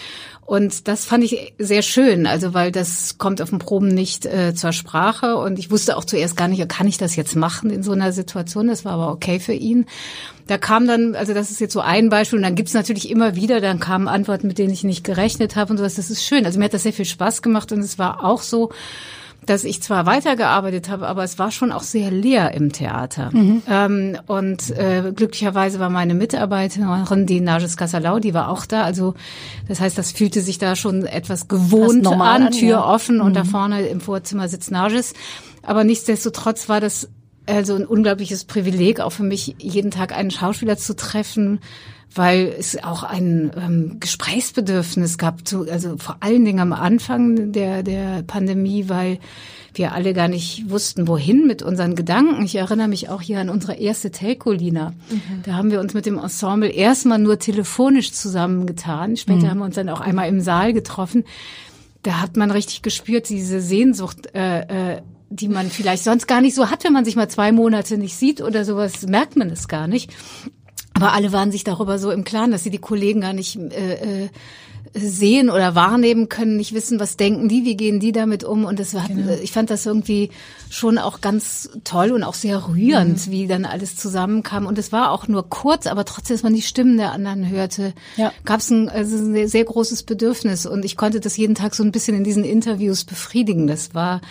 Und 0.45 0.87
das 0.89 1.05
fand 1.05 1.23
ich 1.23 1.53
sehr 1.57 1.81
schön, 1.81 2.27
also 2.27 2.53
weil 2.53 2.71
das 2.71 3.17
kommt 3.17 3.41
auf 3.41 3.49
den 3.49 3.59
Proben 3.59 3.87
nicht 3.87 4.25
äh, 4.25 4.53
zur 4.53 4.73
Sprache. 4.73 5.37
Und 5.37 5.57
ich 5.57 5.71
wusste 5.71 5.95
auch 5.95 6.03
zuerst 6.03 6.35
gar 6.35 6.47
nicht, 6.47 6.67
kann 6.67 6.87
ich 6.87 6.97
das 6.97 7.15
jetzt 7.15 7.35
machen 7.35 7.69
in 7.69 7.81
so 7.81 7.93
einer 7.93 8.11
Situation. 8.11 8.67
Das 8.67 8.83
war 8.83 8.93
aber 8.93 9.11
okay 9.11 9.39
für 9.39 9.53
ihn. 9.53 9.85
Da 10.47 10.57
kam 10.57 10.85
dann, 10.85 11.15
also 11.15 11.33
das 11.33 11.49
ist 11.49 11.61
jetzt 11.61 11.73
so 11.73 11.79
ein 11.79 12.09
Beispiel, 12.09 12.37
und 12.37 12.43
dann 12.43 12.55
gibt's 12.55 12.73
natürlich 12.73 13.09
immer 13.09 13.35
wieder, 13.35 13.61
dann 13.61 13.79
kamen 13.79 14.09
Antworten, 14.09 14.47
mit 14.47 14.57
denen 14.57 14.73
ich 14.73 14.83
nicht 14.83 15.05
gerechnet 15.05 15.55
habe 15.55 15.71
und 15.71 15.77
sowas. 15.77 15.95
Das 15.95 16.09
ist 16.09 16.25
schön. 16.25 16.45
Also 16.45 16.59
mir 16.59 16.65
hat 16.65 16.73
das 16.73 16.83
sehr 16.83 16.93
viel 16.93 17.05
Spaß 17.05 17.41
gemacht 17.41 17.71
und 17.71 17.79
es 17.79 17.97
war 17.97 18.23
auch 18.23 18.41
so, 18.41 18.71
dass 19.45 19.63
ich 19.63 19.81
zwar 19.81 20.05
weitergearbeitet 20.05 20.89
habe, 20.89 21.07
aber 21.07 21.23
es 21.23 21.39
war 21.39 21.51
schon 21.51 21.71
auch 21.71 21.83
sehr 21.83 22.11
leer 22.11 22.53
im 22.53 22.71
Theater. 22.71 23.29
Mhm. 23.33 23.61
Ähm, 23.69 24.17
und 24.27 24.69
äh, 24.71 25.11
glücklicherweise 25.15 25.79
war 25.79 25.89
meine 25.89 26.13
Mitarbeiterin, 26.13 27.25
die 27.25 27.41
Nages 27.41 27.77
Casalau, 27.77 28.19
die 28.19 28.33
war 28.33 28.49
auch 28.49 28.65
da. 28.65 28.83
Also 28.83 29.15
das 29.67 29.79
heißt, 29.79 29.97
das 29.97 30.11
fühlte 30.11 30.41
sich 30.41 30.57
da 30.57 30.75
schon 30.75 31.05
etwas 31.05 31.47
gewohnt 31.47 32.05
an, 32.07 32.21
an, 32.21 32.51
Tür 32.51 32.69
ja. 32.69 32.85
offen 32.85 33.21
und 33.21 33.35
da 33.35 33.43
mhm. 33.43 33.49
vorne 33.49 33.81
im 33.87 34.01
Vorzimmer 34.01 34.47
sitzt 34.47 34.71
Nages. 34.71 35.13
Aber 35.61 35.83
nichtsdestotrotz 35.83 36.69
war 36.69 36.79
das 36.79 37.09
also 37.45 37.75
ein 37.75 37.85
unglaubliches 37.85 38.45
Privileg, 38.45 38.99
auch 38.99 39.11
für 39.11 39.23
mich, 39.23 39.55
jeden 39.59 39.91
Tag 39.91 40.15
einen 40.15 40.31
Schauspieler 40.31 40.77
zu 40.77 40.95
treffen, 40.95 41.59
weil 42.15 42.53
es 42.57 42.81
auch 42.83 43.03
ein 43.03 43.51
ähm, 43.57 43.97
Gesprächsbedürfnis 43.99 45.17
gab, 45.17 45.47
zu, 45.47 45.69
also 45.69 45.97
vor 45.97 46.17
allen 46.19 46.45
Dingen 46.45 46.59
am 46.59 46.73
Anfang 46.73 47.51
der, 47.51 47.83
der 47.83 48.23
Pandemie, 48.23 48.87
weil 48.87 49.19
wir 49.73 49.93
alle 49.93 50.13
gar 50.13 50.27
nicht 50.27 50.69
wussten, 50.69 51.07
wohin 51.07 51.47
mit 51.47 51.63
unseren 51.63 51.95
Gedanken. 51.95 52.43
Ich 52.45 52.55
erinnere 52.55 52.87
mich 52.87 53.09
auch 53.09 53.21
hier 53.21 53.39
an 53.39 53.49
unsere 53.49 53.75
erste 53.75 54.11
Telco-Lina. 54.11 54.91
Mhm. 55.09 55.21
Da 55.43 55.53
haben 55.53 55.71
wir 55.71 55.79
uns 55.79 55.93
mit 55.93 56.05
dem 56.05 56.19
Ensemble 56.19 56.69
erstmal 56.69 57.19
nur 57.19 57.39
telefonisch 57.39 58.11
zusammengetan. 58.11 59.17
Später 59.17 59.45
mhm. 59.45 59.49
haben 59.49 59.57
wir 59.59 59.65
uns 59.65 59.75
dann 59.75 59.89
auch 59.89 60.01
einmal 60.01 60.29
im 60.29 60.41
Saal 60.41 60.73
getroffen. 60.73 61.23
Da 62.03 62.21
hat 62.21 62.37
man 62.37 62.51
richtig 62.51 62.81
gespürt, 62.81 63.29
diese 63.29 63.61
Sehnsucht, 63.61 64.35
äh, 64.35 64.95
äh, 64.95 65.01
die 65.29 65.47
man 65.47 65.69
vielleicht 65.69 66.03
sonst 66.03 66.27
gar 66.27 66.41
nicht 66.41 66.53
so 66.53 66.69
hat, 66.69 66.83
wenn 66.83 66.93
man 66.93 67.05
sich 67.05 67.15
mal 67.15 67.29
zwei 67.29 67.51
Monate 67.51 67.97
nicht 67.97 68.15
sieht 68.15 68.41
oder 68.41 68.65
sowas, 68.65 69.07
merkt 69.07 69.35
man 69.35 69.49
es 69.49 69.67
gar 69.67 69.87
nicht. 69.87 70.11
Aber 70.93 71.13
alle 71.13 71.31
waren 71.31 71.51
sich 71.51 71.63
darüber 71.63 71.97
so 71.97 72.11
im 72.11 72.23
Klaren, 72.23 72.51
dass 72.51 72.63
sie 72.63 72.69
die 72.69 72.77
Kollegen 72.77 73.21
gar 73.21 73.33
nicht 73.33 73.57
äh, 73.57 74.25
äh, 74.25 74.29
sehen 74.95 75.49
oder 75.49 75.73
wahrnehmen 75.73 76.29
können, 76.29 76.55
nicht 76.55 76.73
wissen, 76.73 76.99
was 76.99 77.17
denken 77.17 77.49
die, 77.49 77.65
wie 77.65 77.75
gehen 77.75 77.99
die 77.99 78.11
damit 78.11 78.43
um. 78.43 78.63
Und 78.63 78.79
das 78.79 78.93
war, 78.93 79.07
genau. 79.07 79.33
ich 79.41 79.51
fand 79.51 79.71
das 79.71 79.85
irgendwie 79.85 80.29
schon 80.69 80.99
auch 80.99 81.21
ganz 81.21 81.71
toll 81.83 82.11
und 82.11 82.23
auch 82.23 82.35
sehr 82.35 82.67
rührend, 82.67 83.27
mhm. 83.27 83.31
wie 83.31 83.47
dann 83.47 83.65
alles 83.65 83.95
zusammenkam. 83.95 84.67
Und 84.67 84.77
es 84.77 84.91
war 84.91 85.11
auch 85.11 85.27
nur 85.27 85.49
kurz, 85.49 85.87
aber 85.87 86.05
trotzdem, 86.05 86.35
dass 86.35 86.43
man 86.43 86.53
die 86.53 86.61
Stimmen 86.61 86.97
der 86.97 87.11
anderen 87.11 87.49
hörte, 87.49 87.93
ja. 88.17 88.31
gab 88.45 88.59
es 88.59 88.69
ein, 88.69 88.87
also 88.87 89.17
ein 89.17 89.33
sehr, 89.33 89.49
sehr 89.49 89.65
großes 89.65 90.03
Bedürfnis. 90.03 90.67
Und 90.67 90.85
ich 90.85 90.95
konnte 90.95 91.19
das 91.19 91.37
jeden 91.37 91.55
Tag 91.55 91.73
so 91.73 91.83
ein 91.83 91.91
bisschen 91.91 92.15
in 92.15 92.23
diesen 92.23 92.43
Interviews 92.43 93.03
befriedigen. 93.03 93.65
Das 93.65 93.95
war 93.95 94.21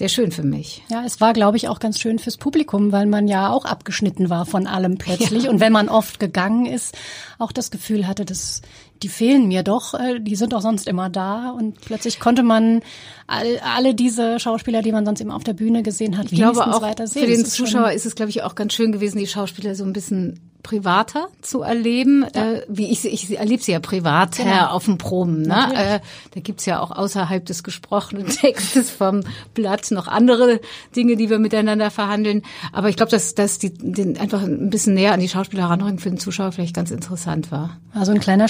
sehr 0.00 0.08
schön 0.08 0.32
für 0.32 0.44
mich. 0.44 0.82
Ja, 0.88 1.04
es 1.04 1.20
war, 1.20 1.34
glaube 1.34 1.58
ich, 1.58 1.68
auch 1.68 1.78
ganz 1.78 2.00
schön 2.00 2.18
fürs 2.18 2.38
Publikum, 2.38 2.90
weil 2.90 3.04
man 3.04 3.28
ja 3.28 3.50
auch 3.50 3.66
abgeschnitten 3.66 4.30
war 4.30 4.46
von 4.46 4.66
allem 4.66 4.96
plötzlich. 4.96 5.44
Ja. 5.44 5.50
Und 5.50 5.60
wenn 5.60 5.74
man 5.74 5.90
oft 5.90 6.18
gegangen 6.18 6.64
ist, 6.64 6.96
auch 7.38 7.52
das 7.52 7.70
Gefühl 7.70 8.08
hatte, 8.08 8.24
dass 8.24 8.62
die 9.02 9.10
fehlen 9.10 9.46
mir 9.46 9.62
doch, 9.62 9.92
äh, 9.92 10.18
die 10.18 10.36
sind 10.36 10.54
doch 10.54 10.62
sonst 10.62 10.88
immer 10.88 11.10
da. 11.10 11.50
Und 11.50 11.82
plötzlich 11.82 12.18
konnte 12.18 12.42
man 12.42 12.80
all, 13.26 13.58
alle 13.58 13.94
diese 13.94 14.40
Schauspieler, 14.40 14.80
die 14.80 14.90
man 14.92 15.04
sonst 15.04 15.20
immer 15.20 15.36
auf 15.36 15.44
der 15.44 15.52
Bühne 15.52 15.82
gesehen 15.82 16.16
hat, 16.16 16.32
ich 16.32 16.38
glaube 16.38 16.66
auch 16.66 16.80
weiter 16.80 17.06
sehen. 17.06 17.20
Für 17.20 17.28
den 17.28 17.44
Zuschauer 17.44 17.92
ist 17.92 18.06
es, 18.06 18.14
glaube 18.14 18.30
ich, 18.30 18.42
auch 18.42 18.54
ganz 18.54 18.72
schön 18.72 18.92
gewesen, 18.92 19.18
die 19.18 19.26
Schauspieler 19.26 19.74
so 19.74 19.84
ein 19.84 19.92
bisschen 19.92 20.40
privater 20.62 21.28
zu 21.40 21.62
erleben, 21.62 22.24
ja. 22.34 22.52
äh, 22.52 22.62
wie 22.68 22.90
ich, 22.90 23.04
ich 23.04 23.38
erlebe 23.38 23.62
sie 23.62 23.72
ja 23.72 23.80
privat 23.80 24.36
genau. 24.36 24.66
auf 24.66 24.84
dem 24.84 24.98
Proben. 24.98 25.42
Ne? 25.42 25.68
Äh, 25.74 26.00
da 26.34 26.40
gibt's 26.40 26.66
ja 26.66 26.80
auch 26.80 26.90
außerhalb 26.90 27.44
des 27.44 27.62
gesprochenen 27.62 28.26
Textes 28.28 28.90
vom 28.90 29.22
Blatt 29.54 29.90
noch 29.90 30.08
andere 30.08 30.60
Dinge, 30.94 31.16
die 31.16 31.30
wir 31.30 31.38
miteinander 31.38 31.90
verhandeln. 31.90 32.42
Aber 32.72 32.88
ich 32.88 32.96
glaube, 32.96 33.10
dass, 33.10 33.34
dass 33.34 33.58
die 33.58 33.72
den 33.72 34.18
einfach 34.18 34.42
ein 34.42 34.70
bisschen 34.70 34.94
näher 34.94 35.12
an 35.12 35.20
die 35.20 35.28
Schauspieler 35.28 35.64
heranrücken 35.64 35.98
für 35.98 36.10
den 36.10 36.18
Zuschauer 36.18 36.52
vielleicht 36.52 36.74
ganz 36.74 36.90
interessant 36.90 37.50
war. 37.50 37.78
Also 37.92 38.12
ein 38.12 38.20
kleiner 38.20 38.48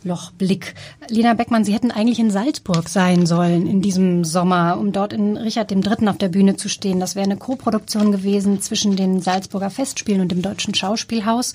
Schlüssellochblick. 0.00 0.74
Lena 1.08 1.34
Beckmann, 1.34 1.64
Sie 1.64 1.72
hätten 1.72 1.90
eigentlich 1.90 2.18
in 2.18 2.30
Salzburg 2.30 2.88
sein 2.88 3.26
sollen 3.26 3.66
in 3.66 3.82
diesem 3.82 4.24
Sommer, 4.24 4.78
um 4.78 4.92
dort 4.92 5.12
in 5.12 5.36
Richard 5.36 5.70
III. 5.70 6.08
auf 6.08 6.18
der 6.18 6.28
Bühne 6.28 6.56
zu 6.56 6.68
stehen. 6.68 7.00
Das 7.00 7.14
wäre 7.14 7.24
eine 7.24 7.36
Koproduktion 7.36 8.12
gewesen 8.12 8.60
zwischen 8.60 8.96
den 8.96 9.20
Salzburger 9.20 9.70
Festspielen 9.70 10.20
und 10.20 10.32
dem 10.32 10.42
Deutschen 10.42 10.74
Schauspielhaus. 10.74 11.52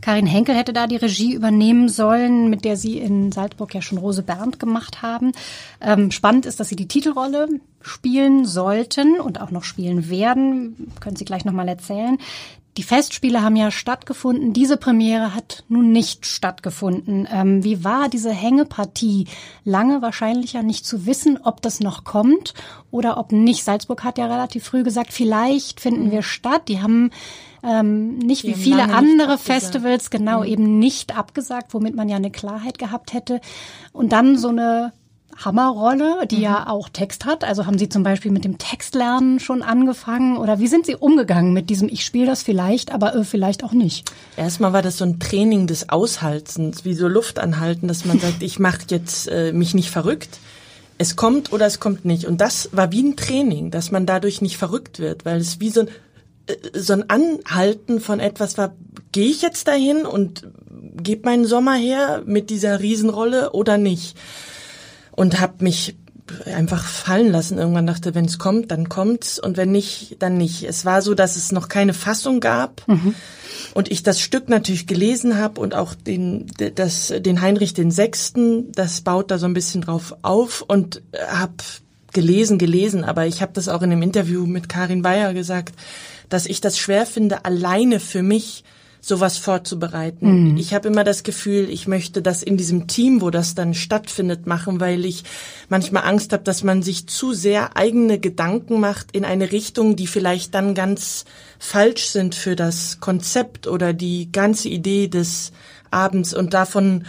Karin 0.00 0.26
Henkel 0.26 0.54
hätte 0.54 0.72
da 0.72 0.86
die 0.86 0.96
Regie 0.96 1.34
übernehmen 1.34 1.88
sollen, 1.88 2.50
mit 2.50 2.64
der 2.64 2.76
Sie 2.76 2.98
in 2.98 3.32
Salzburg 3.32 3.74
ja 3.74 3.82
schon 3.82 3.98
Rose 3.98 4.22
Bernd 4.22 4.58
gemacht 4.58 5.02
haben. 5.02 5.32
Ähm, 5.80 6.10
spannend 6.10 6.46
ist, 6.46 6.60
dass 6.60 6.68
Sie 6.68 6.76
die 6.76 6.88
Titelrolle 6.88 7.48
spielen 7.80 8.44
sollten 8.44 9.20
und 9.20 9.40
auch 9.40 9.50
noch 9.50 9.64
spielen 9.64 10.08
werden. 10.08 10.92
Können 11.00 11.16
Sie 11.16 11.24
gleich 11.24 11.44
nochmal 11.44 11.68
erzählen. 11.68 12.18
Die 12.78 12.82
Festspiele 12.82 13.42
haben 13.42 13.56
ja 13.56 13.70
stattgefunden. 13.70 14.54
Diese 14.54 14.78
Premiere 14.78 15.34
hat 15.34 15.64
nun 15.68 15.92
nicht 15.92 16.24
stattgefunden. 16.24 17.28
Ähm, 17.30 17.62
wie 17.62 17.84
war 17.84 18.08
diese 18.08 18.30
Hängepartie? 18.30 19.26
Lange 19.64 20.00
wahrscheinlich 20.00 20.54
ja 20.54 20.62
nicht 20.62 20.86
zu 20.86 21.04
wissen, 21.04 21.38
ob 21.42 21.60
das 21.60 21.80
noch 21.80 22.04
kommt 22.04 22.54
oder 22.90 23.18
ob 23.18 23.30
nicht. 23.30 23.64
Salzburg 23.64 24.04
hat 24.04 24.16
ja 24.16 24.24
relativ 24.24 24.64
früh 24.64 24.84
gesagt, 24.84 25.12
vielleicht 25.12 25.80
finden 25.80 26.10
wir 26.10 26.22
statt. 26.22 26.68
Die 26.68 26.80
haben 26.80 27.10
ähm, 27.62 28.16
nicht 28.18 28.44
Die 28.44 28.48
wie 28.48 28.54
viele 28.54 28.84
andere 28.94 29.36
Festivals 29.36 30.08
genau 30.08 30.40
mhm. 30.40 30.46
eben 30.46 30.78
nicht 30.78 31.16
abgesagt, 31.16 31.74
womit 31.74 31.94
man 31.94 32.08
ja 32.08 32.16
eine 32.16 32.30
Klarheit 32.30 32.78
gehabt 32.78 33.12
hätte. 33.12 33.42
Und 33.92 34.12
dann 34.12 34.38
so 34.38 34.48
eine 34.48 34.94
Hammerrolle, 35.36 36.26
die 36.30 36.36
mhm. 36.36 36.42
ja 36.42 36.66
auch 36.68 36.88
Text 36.88 37.24
hat. 37.24 37.44
Also 37.44 37.66
haben 37.66 37.78
Sie 37.78 37.88
zum 37.88 38.02
Beispiel 38.02 38.30
mit 38.30 38.44
dem 38.44 38.58
Textlernen 38.58 39.40
schon 39.40 39.62
angefangen 39.62 40.36
oder 40.36 40.58
wie 40.58 40.66
sind 40.66 40.86
Sie 40.86 40.96
umgegangen 40.96 41.52
mit 41.52 41.70
diesem 41.70 41.88
Ich 41.88 42.04
spiele 42.04 42.26
das 42.26 42.42
vielleicht, 42.42 42.92
aber 42.92 43.14
äh, 43.14 43.24
vielleicht 43.24 43.64
auch 43.64 43.72
nicht? 43.72 44.10
Erstmal 44.36 44.72
war 44.72 44.82
das 44.82 44.98
so 44.98 45.04
ein 45.04 45.18
Training 45.18 45.66
des 45.66 45.88
Aushaltens, 45.88 46.84
wie 46.84 46.94
so 46.94 47.08
Luft 47.08 47.38
anhalten, 47.38 47.88
dass 47.88 48.04
man 48.04 48.18
sagt, 48.18 48.42
ich 48.42 48.58
mache 48.58 48.82
jetzt 48.88 49.28
äh, 49.28 49.52
mich 49.52 49.74
nicht 49.74 49.90
verrückt. 49.90 50.38
Es 50.98 51.16
kommt 51.16 51.52
oder 51.52 51.66
es 51.66 51.80
kommt 51.80 52.04
nicht. 52.04 52.26
Und 52.26 52.40
das 52.40 52.68
war 52.72 52.92
wie 52.92 53.02
ein 53.02 53.16
Training, 53.16 53.70
dass 53.70 53.90
man 53.90 54.06
dadurch 54.06 54.42
nicht 54.42 54.56
verrückt 54.56 54.98
wird, 54.98 55.24
weil 55.24 55.40
es 55.40 55.60
wie 55.60 55.70
so 55.70 55.80
ein, 55.80 55.88
äh, 56.46 56.78
so 56.78 56.92
ein 56.92 57.08
Anhalten 57.08 58.00
von 58.00 58.20
etwas 58.20 58.58
war, 58.58 58.74
gehe 59.12 59.28
ich 59.28 59.42
jetzt 59.42 59.68
dahin 59.68 60.04
und 60.06 60.46
gebe 61.02 61.24
meinen 61.24 61.46
Sommer 61.46 61.74
her 61.74 62.22
mit 62.26 62.50
dieser 62.50 62.80
Riesenrolle 62.80 63.52
oder 63.52 63.78
nicht? 63.78 64.16
Und 65.12 65.40
habe 65.40 65.64
mich 65.64 65.96
einfach 66.46 66.84
fallen 66.84 67.30
lassen. 67.30 67.58
Irgendwann 67.58 67.86
dachte, 67.86 68.14
wenn 68.14 68.24
es 68.24 68.38
kommt, 68.38 68.70
dann 68.70 68.88
kommt's 68.88 69.38
und 69.38 69.56
wenn 69.56 69.72
nicht, 69.72 70.16
dann 70.20 70.36
nicht. 70.36 70.64
Es 70.64 70.84
war 70.84 71.02
so, 71.02 71.14
dass 71.14 71.36
es 71.36 71.52
noch 71.52 71.68
keine 71.68 71.94
Fassung 71.94 72.40
gab 72.40 72.86
mhm. 72.88 73.14
und 73.74 73.90
ich 73.90 74.02
das 74.02 74.20
Stück 74.20 74.48
natürlich 74.48 74.86
gelesen 74.86 75.36
habe 75.36 75.60
und 75.60 75.74
auch 75.74 75.94
den 75.94 76.46
das 76.74 77.12
den 77.16 77.42
Heinrich 77.42 77.74
den 77.74 77.90
Sechsten, 77.90 78.72
das 78.72 79.00
baut 79.00 79.30
da 79.30 79.38
so 79.38 79.46
ein 79.46 79.54
bisschen 79.54 79.82
drauf 79.82 80.14
auf 80.22 80.62
und 80.66 81.02
habe 81.28 81.54
gelesen, 82.12 82.58
gelesen, 82.58 83.04
aber 83.04 83.26
ich 83.26 83.42
habe 83.42 83.52
das 83.54 83.68
auch 83.68 83.82
in 83.82 83.90
einem 83.90 84.02
Interview 84.02 84.46
mit 84.46 84.68
Karin 84.68 85.02
Bayer 85.02 85.34
gesagt, 85.34 85.74
dass 86.28 86.46
ich 86.46 86.60
das 86.60 86.78
schwer 86.78 87.06
finde, 87.06 87.44
alleine 87.44 88.00
für 88.00 88.22
mich 88.22 88.64
sowas 89.04 89.36
vorzubereiten. 89.36 90.52
Mhm. 90.52 90.56
Ich 90.56 90.72
habe 90.72 90.86
immer 90.86 91.02
das 91.02 91.24
Gefühl, 91.24 91.68
ich 91.68 91.88
möchte 91.88 92.22
das 92.22 92.44
in 92.44 92.56
diesem 92.56 92.86
Team, 92.86 93.20
wo 93.20 93.30
das 93.30 93.56
dann 93.56 93.74
stattfindet, 93.74 94.46
machen, 94.46 94.78
weil 94.78 95.04
ich 95.04 95.24
manchmal 95.68 96.04
Angst 96.04 96.32
habe, 96.32 96.44
dass 96.44 96.62
man 96.62 96.82
sich 96.82 97.08
zu 97.08 97.32
sehr 97.32 97.76
eigene 97.76 98.20
Gedanken 98.20 98.78
macht 98.78 99.10
in 99.10 99.24
eine 99.24 99.50
Richtung, 99.50 99.96
die 99.96 100.06
vielleicht 100.06 100.54
dann 100.54 100.76
ganz 100.76 101.24
falsch 101.58 102.06
sind 102.06 102.36
für 102.36 102.54
das 102.54 103.00
Konzept 103.00 103.66
oder 103.66 103.92
die 103.92 104.30
ganze 104.30 104.68
Idee 104.68 105.08
des 105.08 105.50
Abends 105.90 106.32
und 106.32 106.54
davon 106.54 107.04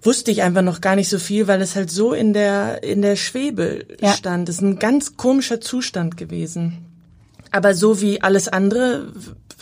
wusste 0.00 0.30
ich 0.30 0.42
einfach 0.42 0.62
noch 0.62 0.80
gar 0.80 0.96
nicht 0.96 1.08
so 1.10 1.18
viel, 1.18 1.46
weil 1.48 1.60
es 1.60 1.76
halt 1.76 1.90
so 1.90 2.12
in 2.12 2.32
der 2.32 2.82
in 2.82 3.02
der 3.02 3.16
Schwebe 3.16 3.86
ja. 4.00 4.12
stand. 4.12 4.48
Das 4.48 4.56
ist 4.56 4.62
ein 4.62 4.78
ganz 4.78 5.16
komischer 5.16 5.60
Zustand 5.60 6.16
gewesen. 6.16 6.78
Aber 7.50 7.74
so 7.74 8.00
wie 8.00 8.20
alles 8.20 8.48
andere 8.48 9.12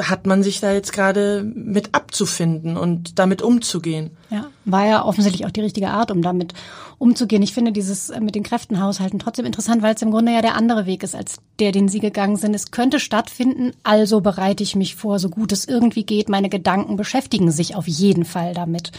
hat 0.08 0.26
man 0.26 0.42
sich 0.42 0.60
da 0.60 0.72
jetzt 0.72 0.92
gerade 0.92 1.42
mit 1.42 1.94
abzufinden 1.94 2.76
und 2.76 3.18
damit 3.18 3.42
umzugehen. 3.42 4.10
Ja, 4.30 4.46
war 4.64 4.86
ja 4.86 5.04
offensichtlich 5.04 5.46
auch 5.46 5.50
die 5.50 5.60
richtige 5.60 5.90
Art, 5.90 6.10
um 6.10 6.22
damit 6.22 6.54
umzugehen. 6.98 7.42
Ich 7.42 7.52
finde 7.52 7.72
dieses 7.72 8.10
äh, 8.10 8.20
mit 8.20 8.34
den 8.34 8.42
Kräftenhaushalten 8.42 9.18
trotzdem 9.18 9.44
interessant, 9.44 9.82
weil 9.82 9.94
es 9.94 10.02
im 10.02 10.10
Grunde 10.10 10.32
ja 10.32 10.42
der 10.42 10.54
andere 10.54 10.86
Weg 10.86 11.02
ist, 11.02 11.14
als 11.14 11.36
der, 11.58 11.72
den 11.72 11.88
Sie 11.88 12.00
gegangen 12.00 12.36
sind. 12.36 12.54
Es 12.54 12.70
könnte 12.70 13.00
stattfinden, 13.00 13.72
also 13.82 14.20
bereite 14.20 14.62
ich 14.62 14.76
mich 14.76 14.94
vor, 14.94 15.18
so 15.18 15.28
gut 15.28 15.52
es 15.52 15.66
irgendwie 15.66 16.04
geht. 16.04 16.28
Meine 16.28 16.48
Gedanken 16.48 16.96
beschäftigen 16.96 17.50
sich 17.50 17.74
auf 17.74 17.88
jeden 17.88 18.24
Fall 18.24 18.54
damit. 18.54 18.92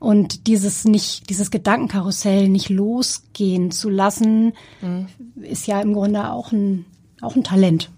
Und 0.00 0.46
dieses 0.46 0.84
nicht, 0.84 1.28
dieses 1.28 1.50
Gedankenkarussell 1.50 2.48
nicht 2.48 2.70
losgehen 2.70 3.70
zu 3.70 3.90
lassen, 3.90 4.54
mhm. 4.80 5.06
ist 5.42 5.66
ja 5.66 5.80
im 5.80 5.92
Grunde 5.92 6.32
auch 6.32 6.52
ein, 6.52 6.86
auch 7.20 7.36
ein 7.36 7.44
Talent. 7.44 7.90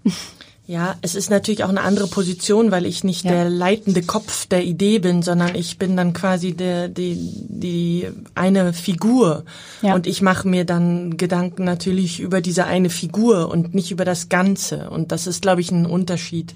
Ja, 0.65 0.95
es 1.01 1.15
ist 1.15 1.29
natürlich 1.29 1.65
auch 1.65 1.69
eine 1.69 1.81
andere 1.81 2.07
Position, 2.07 2.71
weil 2.71 2.85
ich 2.85 3.03
nicht 3.03 3.25
ja. 3.25 3.31
der 3.31 3.49
leitende 3.49 4.01
Kopf 4.01 4.45
der 4.45 4.63
Idee 4.63 4.99
bin, 4.99 5.21
sondern 5.21 5.55
ich 5.55 5.77
bin 5.77 5.97
dann 5.97 6.13
quasi 6.13 6.53
der, 6.53 6.87
die, 6.87 7.17
die 7.49 8.07
eine 8.33 8.71
Figur. 8.71 9.43
Ja. 9.81 9.93
Und 9.93 10.07
ich 10.07 10.21
mache 10.21 10.47
mir 10.47 10.63
dann 10.63 11.17
Gedanken 11.17 11.65
natürlich 11.65 12.21
über 12.21 12.39
diese 12.39 12.63
eine 12.63 12.89
Figur 12.89 13.51
und 13.51 13.75
nicht 13.75 13.91
über 13.91 14.05
das 14.05 14.29
Ganze. 14.29 14.89
Und 14.89 15.11
das 15.11 15.27
ist, 15.27 15.41
glaube 15.41 15.59
ich, 15.59 15.69
ein 15.69 15.85
Unterschied. 15.85 16.55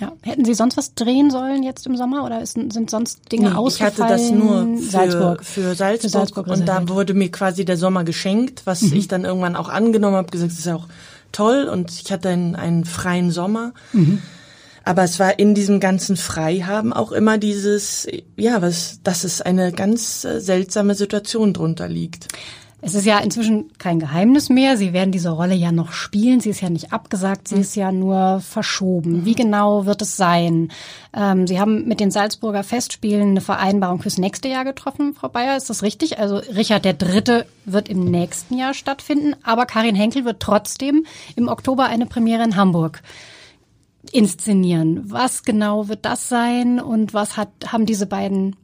Ja. 0.00 0.12
Hätten 0.22 0.44
Sie 0.44 0.54
sonst 0.54 0.76
was 0.76 0.94
drehen 0.94 1.32
sollen 1.32 1.64
jetzt 1.64 1.84
im 1.86 1.96
Sommer 1.96 2.24
oder 2.24 2.40
ist, 2.40 2.52
sind 2.52 2.88
sonst 2.88 3.32
Dinge 3.32 3.50
nee, 3.50 3.56
ausgefallen? 3.56 3.94
Ich 3.96 4.02
hatte 4.04 4.12
das 4.12 4.30
nur 4.30 4.78
für 4.78 4.90
Salzburg, 4.90 5.44
für 5.44 5.74
Salzburg, 5.74 6.00
für 6.02 6.08
Salzburg 6.08 6.46
und 6.46 6.68
da 6.68 6.88
wurde 6.88 7.14
mir 7.14 7.32
quasi 7.32 7.64
der 7.64 7.76
Sommer 7.76 8.04
geschenkt, 8.04 8.62
was 8.64 8.82
mhm. 8.82 8.92
ich 8.92 9.08
dann 9.08 9.24
irgendwann 9.24 9.56
auch 9.56 9.68
angenommen 9.68 10.14
habe, 10.14 10.30
gesagt, 10.30 10.52
das 10.52 10.60
ist 10.60 10.68
auch 10.68 10.86
toll 11.32 11.68
und 11.70 11.90
ich 11.90 12.10
hatte 12.12 12.28
einen, 12.30 12.56
einen 12.56 12.84
freien 12.84 13.30
Sommer. 13.30 13.72
Mhm. 13.92 14.22
Aber 14.84 15.04
es 15.04 15.18
war 15.18 15.38
in 15.38 15.54
diesem 15.54 15.80
ganzen 15.80 16.16
Freihaben 16.16 16.94
auch 16.94 17.12
immer 17.12 17.36
dieses, 17.36 18.06
ja, 18.36 18.62
was, 18.62 19.00
dass 19.02 19.24
es 19.24 19.42
eine 19.42 19.70
ganz 19.70 20.24
äh, 20.24 20.40
seltsame 20.40 20.94
Situation 20.94 21.52
drunter 21.52 21.88
liegt. 21.88 22.28
Es 22.80 22.94
ist 22.94 23.06
ja 23.06 23.18
inzwischen 23.18 23.76
kein 23.78 23.98
Geheimnis 23.98 24.50
mehr. 24.50 24.76
Sie 24.76 24.92
werden 24.92 25.10
diese 25.10 25.30
Rolle 25.30 25.54
ja 25.54 25.72
noch 25.72 25.90
spielen. 25.90 26.38
Sie 26.38 26.50
ist 26.50 26.60
ja 26.60 26.70
nicht 26.70 26.92
abgesagt, 26.92 27.48
sie 27.48 27.56
mhm. 27.56 27.60
ist 27.60 27.74
ja 27.74 27.90
nur 27.90 28.40
verschoben. 28.40 29.24
Wie 29.24 29.34
genau 29.34 29.84
wird 29.84 30.00
es 30.00 30.16
sein? 30.16 30.70
Ähm, 31.12 31.48
sie 31.48 31.58
haben 31.58 31.88
mit 31.88 31.98
den 31.98 32.12
Salzburger 32.12 32.62
Festspielen 32.62 33.30
eine 33.30 33.40
Vereinbarung 33.40 34.00
fürs 34.00 34.18
nächste 34.18 34.46
Jahr 34.46 34.64
getroffen, 34.64 35.14
Frau 35.14 35.28
Bayer. 35.28 35.56
Ist 35.56 35.70
das 35.70 35.82
richtig? 35.82 36.20
Also 36.20 36.36
Richard 36.36 36.84
der 36.84 36.94
Dritte 36.94 37.46
wird 37.64 37.88
im 37.88 38.04
nächsten 38.04 38.56
Jahr 38.56 38.74
stattfinden, 38.74 39.34
aber 39.42 39.66
Karin 39.66 39.96
Henkel 39.96 40.24
wird 40.24 40.38
trotzdem 40.38 41.04
im 41.34 41.48
Oktober 41.48 41.86
eine 41.86 42.06
Premiere 42.06 42.44
in 42.44 42.54
Hamburg 42.54 43.02
inszenieren. 44.12 45.02
Was 45.10 45.42
genau 45.42 45.88
wird 45.88 46.04
das 46.04 46.28
sein 46.28 46.80
und 46.80 47.12
was 47.12 47.36
hat, 47.36 47.50
haben 47.66 47.86
diese 47.86 48.06
beiden 48.06 48.54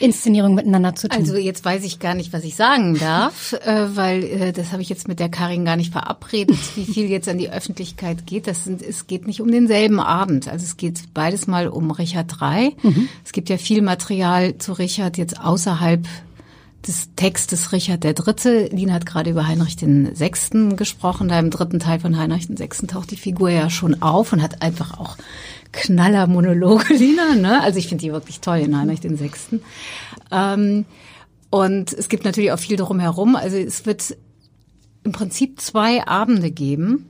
Inszenierung 0.00 0.54
miteinander 0.54 0.94
zu 0.94 1.08
tun? 1.08 1.18
Also 1.18 1.36
jetzt 1.36 1.64
weiß 1.64 1.84
ich 1.84 1.98
gar 1.98 2.14
nicht, 2.14 2.32
was 2.32 2.44
ich 2.44 2.56
sagen 2.56 2.98
darf, 2.98 3.52
äh, 3.64 3.96
weil 3.96 4.24
äh, 4.24 4.52
das 4.52 4.72
habe 4.72 4.82
ich 4.82 4.88
jetzt 4.88 5.08
mit 5.08 5.20
der 5.20 5.28
Karin 5.28 5.64
gar 5.64 5.76
nicht 5.76 5.92
verabredet, 5.92 6.58
wie 6.76 6.84
viel 6.84 7.08
jetzt 7.08 7.28
an 7.28 7.38
die 7.38 7.50
Öffentlichkeit 7.50 8.26
geht. 8.26 8.46
Das 8.46 8.64
sind, 8.64 8.82
es 8.82 9.06
geht 9.06 9.26
nicht 9.26 9.40
um 9.40 9.50
denselben 9.50 10.00
Abend. 10.00 10.48
Also 10.48 10.64
es 10.64 10.76
geht 10.76 11.14
beides 11.14 11.46
mal 11.46 11.68
um 11.68 11.90
Richard 11.90 12.32
III. 12.40 12.76
Mhm. 12.82 13.08
Es 13.24 13.32
gibt 13.32 13.48
ja 13.48 13.58
viel 13.58 13.82
Material 13.82 14.58
zu 14.58 14.72
Richard 14.72 15.18
jetzt 15.18 15.40
außerhalb 15.40 16.06
des 16.86 17.10
Textes 17.16 17.72
Richard 17.72 18.04
der 18.04 18.14
Dritte. 18.14 18.68
Lina 18.72 18.94
hat 18.94 19.06
gerade 19.06 19.30
über 19.30 19.46
Heinrich 19.46 19.76
den 19.76 20.14
Sechsten 20.14 20.76
gesprochen. 20.76 21.28
Da 21.28 21.38
im 21.38 21.50
dritten 21.50 21.80
Teil 21.80 22.00
von 22.00 22.16
Heinrich 22.16 22.46
den 22.46 22.56
Sechsten 22.56 22.88
taucht 22.88 23.10
die 23.10 23.16
Figur 23.16 23.50
ja 23.50 23.68
schon 23.68 24.00
auf 24.00 24.32
und 24.32 24.42
hat 24.42 24.62
einfach 24.62 24.98
auch 24.98 25.16
Knallermonologe, 25.72 26.94
Lina. 26.94 27.34
Ne? 27.34 27.62
Also 27.62 27.78
ich 27.78 27.88
finde 27.88 28.02
die 28.02 28.12
wirklich 28.12 28.40
toll 28.40 28.58
in 28.58 28.76
Heinrich 28.76 29.00
den 29.00 29.16
Sechsten. 29.16 29.62
Ähm, 30.30 30.84
und 31.50 31.92
es 31.92 32.08
gibt 32.08 32.24
natürlich 32.24 32.52
auch 32.52 32.58
viel 32.58 32.76
drumherum. 32.76 33.36
Also 33.36 33.56
es 33.56 33.86
wird 33.86 34.16
im 35.04 35.12
Prinzip 35.12 35.60
zwei 35.60 36.06
Abende 36.06 36.50
geben. 36.50 37.08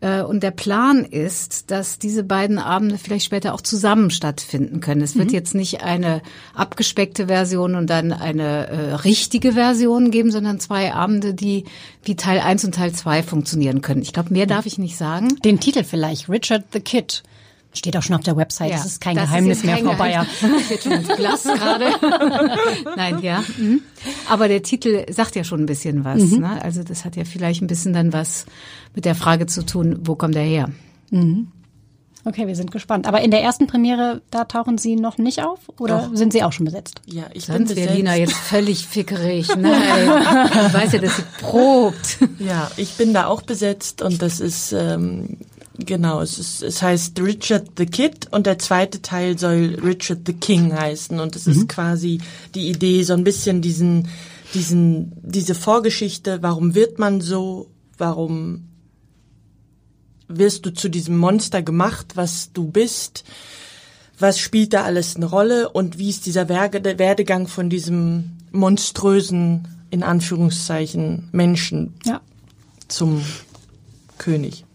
Äh, 0.00 0.22
und 0.22 0.42
der 0.42 0.50
Plan 0.50 1.04
ist, 1.04 1.70
dass 1.70 1.98
diese 1.98 2.22
beiden 2.22 2.58
Abende 2.58 2.98
vielleicht 2.98 3.24
später 3.24 3.54
auch 3.54 3.60
zusammen 3.60 4.10
stattfinden 4.10 4.80
können. 4.80 5.00
Es 5.00 5.16
wird 5.16 5.28
mhm. 5.28 5.34
jetzt 5.34 5.54
nicht 5.54 5.82
eine 5.82 6.22
abgespeckte 6.54 7.26
Version 7.26 7.74
und 7.74 7.88
dann 7.88 8.12
eine 8.12 8.68
äh, 8.68 8.94
richtige 8.94 9.52
Version 9.52 10.10
geben, 10.10 10.30
sondern 10.30 10.60
zwei 10.60 10.92
Abende, 10.92 11.34
die 11.34 11.64
wie 12.02 12.16
Teil 12.16 12.40
1 12.40 12.64
und 12.64 12.74
Teil 12.74 12.92
2 12.92 13.22
funktionieren 13.22 13.80
können. 13.80 14.02
Ich 14.02 14.12
glaube, 14.12 14.32
mehr 14.32 14.46
darf 14.46 14.66
ich 14.66 14.78
nicht 14.78 14.96
sagen. 14.96 15.36
Den 15.44 15.60
Titel 15.60 15.84
vielleicht, 15.84 16.28
Richard 16.28 16.64
the 16.72 16.80
Kid. 16.80 17.22
Steht 17.76 17.96
auch 17.96 18.02
schon 18.02 18.16
auf 18.16 18.22
der 18.22 18.36
Website. 18.36 18.70
Ja, 18.70 18.76
das 18.76 18.86
ist 18.86 19.00
kein 19.00 19.16
das 19.16 19.26
Geheimnis 19.28 19.58
ist 19.58 19.64
mehr, 19.64 19.78
Frau 19.78 19.94
Bayer. 19.94 20.26
Jetzt 20.70 20.84
schon 20.84 21.02
Glas 21.02 21.44
gerade. 21.44 21.86
Nein, 22.96 23.18
ja. 23.20 23.44
Mhm. 23.58 23.82
Aber 24.28 24.48
der 24.48 24.62
Titel 24.62 25.04
sagt 25.12 25.36
ja 25.36 25.44
schon 25.44 25.60
ein 25.60 25.66
bisschen 25.66 26.04
was. 26.04 26.22
Mhm. 26.22 26.40
Ne? 26.40 26.62
Also 26.62 26.82
das 26.82 27.04
hat 27.04 27.16
ja 27.16 27.24
vielleicht 27.24 27.62
ein 27.62 27.66
bisschen 27.66 27.92
dann 27.92 28.12
was 28.12 28.46
mit 28.94 29.04
der 29.04 29.14
Frage 29.14 29.46
zu 29.46 29.64
tun, 29.64 30.00
wo 30.02 30.14
kommt 30.14 30.36
er 30.36 30.42
her? 30.42 30.70
Mhm. 31.10 31.48
Okay, 32.26 32.48
wir 32.48 32.56
sind 32.56 32.72
gespannt. 32.72 33.06
Aber 33.06 33.20
in 33.20 33.30
der 33.30 33.40
ersten 33.40 33.68
Premiere, 33.68 34.20
da 34.30 34.44
tauchen 34.44 34.78
Sie 34.78 34.96
noch 34.96 35.16
nicht 35.16 35.44
auf 35.44 35.60
oder 35.78 36.08
Doch. 36.08 36.16
sind 36.16 36.32
Sie 36.32 36.42
auch 36.42 36.50
schon 36.50 36.64
besetzt? 36.64 37.00
Ja, 37.06 37.26
ich 37.32 37.44
Sonst 37.44 37.72
bin 37.72 37.86
Berliner 37.86 38.16
jetzt 38.16 38.34
völlig 38.34 38.84
fickerig. 38.84 39.48
Nein, 39.56 39.72
ich 40.66 40.74
weiß 40.74 40.92
ja, 40.92 40.98
dass 40.98 41.16
sie 41.16 41.22
probt. 41.40 42.18
Ja, 42.40 42.68
ich 42.76 42.94
bin 42.94 43.14
da 43.14 43.26
auch 43.26 43.42
besetzt 43.42 44.02
und 44.02 44.22
das 44.22 44.40
ist 44.40 44.72
ähm, 44.72 45.36
genau, 45.78 46.20
es 46.20 46.38
ist 46.38 46.62
es 46.62 46.82
heißt 46.82 47.20
Richard 47.20 47.72
the 47.76 47.86
Kid 47.86 48.28
und 48.30 48.46
der 48.46 48.58
zweite 48.58 49.02
Teil 49.02 49.38
soll 49.38 49.78
Richard 49.82 50.20
the 50.26 50.32
King 50.32 50.72
heißen 50.72 51.18
und 51.20 51.36
es 51.36 51.46
mhm. 51.46 51.52
ist 51.52 51.68
quasi 51.68 52.20
die 52.54 52.68
Idee 52.68 53.02
so 53.02 53.12
ein 53.12 53.24
bisschen 53.24 53.62
diesen 53.62 54.08
diesen 54.54 55.12
diese 55.22 55.54
Vorgeschichte, 55.54 56.42
warum 56.42 56.74
wird 56.74 56.98
man 56.98 57.20
so, 57.20 57.70
warum 57.98 58.68
wirst 60.28 60.66
du 60.66 60.72
zu 60.72 60.88
diesem 60.88 61.18
Monster 61.18 61.62
gemacht, 61.62 62.12
was 62.16 62.52
du 62.52 62.66
bist? 62.66 63.24
Was 64.18 64.38
spielt 64.38 64.72
da 64.72 64.82
alles 64.84 65.16
eine 65.16 65.26
Rolle 65.26 65.68
und 65.68 65.98
wie 65.98 66.08
ist 66.08 66.24
dieser 66.24 66.48
Werdegang 66.48 67.48
von 67.48 67.68
diesem 67.68 68.38
monströsen, 68.50 69.68
in 69.90 70.02
Anführungszeichen, 70.02 71.28
Menschen 71.32 71.94
ja. 72.06 72.22
zum 72.88 73.22
König? 74.16 74.65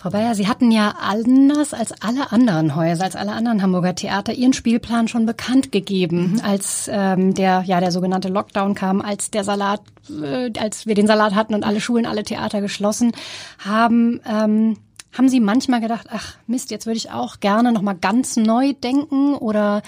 Frau 0.00 0.10
Bayer, 0.10 0.36
Sie 0.36 0.46
hatten 0.46 0.70
ja 0.70 0.94
anders 1.00 1.74
als 1.74 1.90
alle 2.02 2.30
anderen 2.30 2.76
Häuser, 2.76 3.02
als 3.02 3.16
alle 3.16 3.32
anderen 3.32 3.62
Hamburger 3.62 3.96
Theater 3.96 4.32
Ihren 4.32 4.52
Spielplan 4.52 5.08
schon 5.08 5.26
bekannt 5.26 5.72
gegeben, 5.72 6.34
mhm. 6.34 6.40
als 6.44 6.88
ähm, 6.88 7.34
der 7.34 7.64
ja 7.66 7.80
der 7.80 7.90
sogenannte 7.90 8.28
Lockdown 8.28 8.76
kam, 8.76 9.00
als 9.00 9.32
der 9.32 9.42
Salat, 9.42 9.80
äh, 10.08 10.52
als 10.56 10.86
wir 10.86 10.94
den 10.94 11.08
Salat 11.08 11.34
hatten 11.34 11.52
und 11.52 11.64
alle 11.64 11.80
Schulen, 11.80 12.06
alle 12.06 12.22
Theater 12.22 12.60
geschlossen 12.60 13.10
haben. 13.58 14.20
Ähm, 14.24 14.76
haben 15.12 15.28
Sie 15.28 15.40
manchmal 15.40 15.80
gedacht, 15.80 16.06
ach 16.12 16.36
Mist, 16.46 16.70
jetzt 16.70 16.86
würde 16.86 16.98
ich 16.98 17.10
auch 17.10 17.40
gerne 17.40 17.72
noch 17.72 17.82
mal 17.82 17.96
ganz 17.96 18.36
neu 18.36 18.74
denken? 18.74 19.34
Oder 19.34 19.82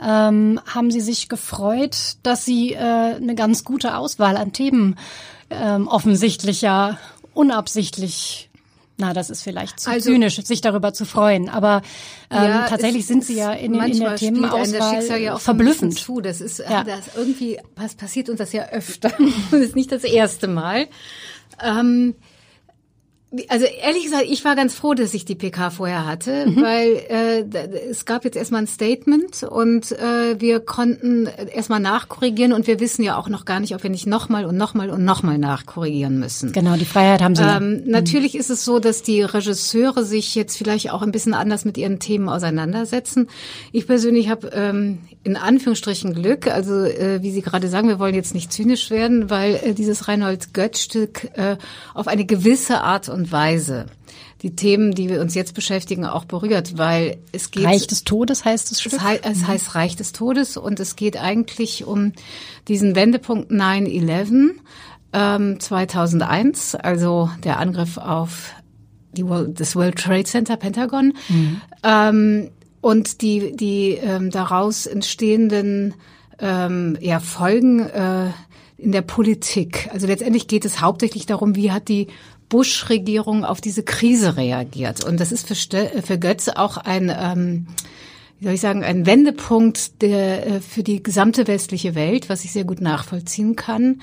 ähm, 0.00 0.60
haben 0.72 0.92
Sie 0.92 1.00
sich 1.00 1.28
gefreut, 1.28 2.18
dass 2.22 2.44
Sie 2.44 2.74
äh, 2.74 3.16
eine 3.16 3.34
ganz 3.34 3.64
gute 3.64 3.96
Auswahl 3.96 4.36
an 4.36 4.52
Themen 4.52 4.94
ähm, 5.50 5.88
offensichtlich 5.88 6.62
ja 6.62 6.98
unabsichtlich 7.34 8.45
na, 8.98 9.12
das 9.12 9.28
ist 9.28 9.42
vielleicht 9.42 9.78
zu 9.78 9.90
also, 9.90 10.10
zynisch, 10.10 10.42
sich 10.42 10.62
darüber 10.62 10.94
zu 10.94 11.04
freuen. 11.04 11.50
Aber 11.50 11.82
ähm, 12.30 12.44
ja, 12.44 12.66
tatsächlich 12.66 13.02
es, 13.02 13.08
sind 13.08 13.24
sie 13.24 13.36
ja 13.36 13.52
in, 13.52 13.74
in 13.74 14.00
der 14.00 14.16
Themenauswahl 14.16 15.06
das 15.06 15.20
ja 15.20 15.38
verblüffend. 15.38 15.98
Zu. 15.98 16.20
Das 16.20 16.40
ist 16.40 16.58
ja. 16.58 16.82
das 16.82 17.14
irgendwie 17.14 17.58
was 17.74 17.94
passiert 17.94 18.30
uns 18.30 18.38
das 18.38 18.52
ja 18.52 18.68
öfter. 18.70 19.12
das 19.50 19.60
ist 19.60 19.76
nicht 19.76 19.92
das 19.92 20.04
erste 20.04 20.48
Mal. 20.48 20.88
Ähm, 21.62 22.14
also 23.48 23.66
ehrlich 23.66 24.04
gesagt, 24.04 24.24
ich 24.28 24.44
war 24.44 24.56
ganz 24.56 24.74
froh, 24.74 24.94
dass 24.94 25.14
ich 25.14 25.24
die 25.24 25.34
PK 25.34 25.70
vorher 25.70 26.06
hatte, 26.06 26.46
mhm. 26.46 26.62
weil 26.62 27.02
äh, 27.08 27.88
es 27.90 28.04
gab 28.04 28.24
jetzt 28.24 28.36
erstmal 28.36 28.62
ein 28.62 28.66
Statement 28.66 29.42
und 29.42 29.92
äh, 29.92 30.40
wir 30.40 30.60
konnten 30.60 31.26
erstmal 31.26 31.80
nachkorrigieren 31.80 32.52
und 32.52 32.66
wir 32.66 32.80
wissen 32.80 33.02
ja 33.02 33.16
auch 33.16 33.28
noch 33.28 33.44
gar 33.44 33.60
nicht, 33.60 33.74
ob 33.74 33.82
wir 33.82 33.90
nicht 33.90 34.06
nochmal 34.06 34.44
und 34.44 34.56
nochmal 34.56 34.90
und 34.90 35.04
nochmal 35.04 35.38
nachkorrigieren 35.38 36.18
müssen. 36.18 36.52
Genau, 36.52 36.76
die 36.76 36.84
Freiheit 36.84 37.22
haben 37.22 37.34
sie. 37.34 37.42
Ähm, 37.42 37.82
ja. 37.84 37.92
Natürlich 37.92 38.34
mhm. 38.34 38.40
ist 38.40 38.50
es 38.50 38.64
so, 38.64 38.78
dass 38.78 39.02
die 39.02 39.22
Regisseure 39.22 40.04
sich 40.04 40.34
jetzt 40.34 40.56
vielleicht 40.56 40.90
auch 40.90 41.02
ein 41.02 41.12
bisschen 41.12 41.34
anders 41.34 41.64
mit 41.64 41.78
ihren 41.78 41.98
Themen 41.98 42.28
auseinandersetzen. 42.28 43.28
Ich 43.72 43.86
persönlich 43.86 44.28
habe 44.28 44.48
ähm, 44.54 44.98
in 45.24 45.36
Anführungsstrichen 45.36 46.14
Glück, 46.14 46.46
also 46.46 46.84
äh, 46.84 47.22
wie 47.22 47.32
Sie 47.32 47.42
gerade 47.42 47.68
sagen, 47.68 47.88
wir 47.88 47.98
wollen 47.98 48.14
jetzt 48.14 48.34
nicht 48.34 48.52
zynisch 48.52 48.90
werden, 48.90 49.28
weil 49.28 49.56
äh, 49.56 49.74
dieses 49.74 50.08
Reinhold 50.08 50.54
Götz-Stück 50.54 51.30
äh, 51.34 51.56
auf 51.94 52.06
eine 52.06 52.24
gewisse 52.24 52.80
Art 52.82 53.08
und 53.08 53.25
Weise 53.32 53.86
die 54.42 54.54
Themen, 54.54 54.92
die 54.92 55.08
wir 55.08 55.20
uns 55.20 55.34
jetzt 55.34 55.54
beschäftigen, 55.54 56.04
auch 56.04 56.24
berührt, 56.24 56.76
weil 56.76 57.18
es 57.32 57.50
geht. 57.50 57.64
Reich 57.64 57.86
des 57.86 58.04
Todes 58.04 58.44
heißt 58.44 58.70
es 58.70 58.80
Stück? 58.80 58.92
Es, 58.92 59.00
heißt, 59.00 59.24
es 59.24 59.46
heißt 59.46 59.74
Reich 59.74 59.96
des 59.96 60.12
Todes 60.12 60.56
und 60.56 60.78
es 60.78 60.94
geht 60.96 61.16
eigentlich 61.16 61.84
um 61.84 62.12
diesen 62.68 62.94
Wendepunkt 62.94 63.50
9-11 63.50 64.50
ähm, 65.12 65.58
2001, 65.58 66.74
also 66.74 67.30
der 67.44 67.58
Angriff 67.58 67.96
auf 67.96 68.52
die 69.12 69.26
World, 69.26 69.58
das 69.58 69.74
World 69.74 69.96
Trade 69.96 70.24
Center, 70.24 70.56
Pentagon. 70.56 71.14
Mhm. 71.28 71.60
Ähm, 71.82 72.50
und 72.82 73.22
die, 73.22 73.56
die 73.56 73.92
ähm, 73.92 74.30
daraus 74.30 74.86
entstehenden 74.86 75.94
ähm, 76.38 76.98
ja, 77.00 77.20
Folgen 77.20 77.80
äh, 77.80 78.30
in 78.76 78.92
der 78.92 79.02
Politik. 79.02 79.88
Also 79.92 80.06
letztendlich 80.06 80.46
geht 80.46 80.64
es 80.66 80.82
hauptsächlich 80.82 81.24
darum, 81.24 81.56
wie 81.56 81.72
hat 81.72 81.88
die 81.88 82.08
Bush-Regierung 82.48 83.44
auf 83.44 83.60
diese 83.60 83.82
Krise 83.82 84.36
reagiert. 84.36 85.04
Und 85.04 85.20
das 85.20 85.32
ist 85.32 85.46
für, 85.48 85.54
für 86.02 86.18
Götze 86.18 86.58
auch 86.58 86.76
ein, 86.76 87.12
ähm, 87.16 87.66
wie 88.38 88.44
soll 88.44 88.54
ich 88.54 88.60
sagen, 88.60 88.84
ein 88.84 89.06
Wendepunkt 89.06 90.02
der, 90.02 90.46
äh, 90.46 90.60
für 90.60 90.82
die 90.82 91.02
gesamte 91.02 91.46
westliche 91.46 91.94
Welt, 91.94 92.28
was 92.28 92.44
ich 92.44 92.52
sehr 92.52 92.64
gut 92.64 92.80
nachvollziehen 92.80 93.56
kann. 93.56 94.00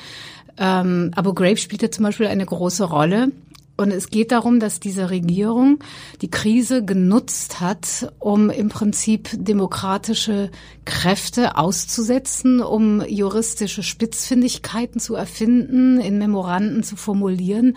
Ähm, 0.58 1.12
Abu 1.15 1.34
Ghraib 1.34 1.58
spielte 1.58 1.89
zum 1.89 2.03
Beispiel 2.03 2.27
eine 2.27 2.45
große 2.45 2.84
Rolle. 2.84 3.32
Und 3.75 3.91
es 3.91 4.12
geht 4.12 4.32
darum, 4.32 4.60
dass 4.60 4.79
diese 4.79 5.10
Regierung 5.10 5.79
die 6.21 6.29
Krise 6.29 6.86
genutzt 6.86 7.60
hat, 7.60 8.13
um 8.19 8.51
im 8.51 8.69
Prinzip 8.69 9.29
demokratische 9.34 10.51
Kräfte 10.86 11.58
auszusetzen, 11.58 12.62
um 12.62 13.03
juristische 13.03 13.82
Spitzfindigkeiten 13.82 14.99
zu 14.99 15.15
erfinden, 15.15 15.99
in 15.99 16.19
Memoranden 16.19 16.84
zu 16.84 16.95
formulieren 16.95 17.75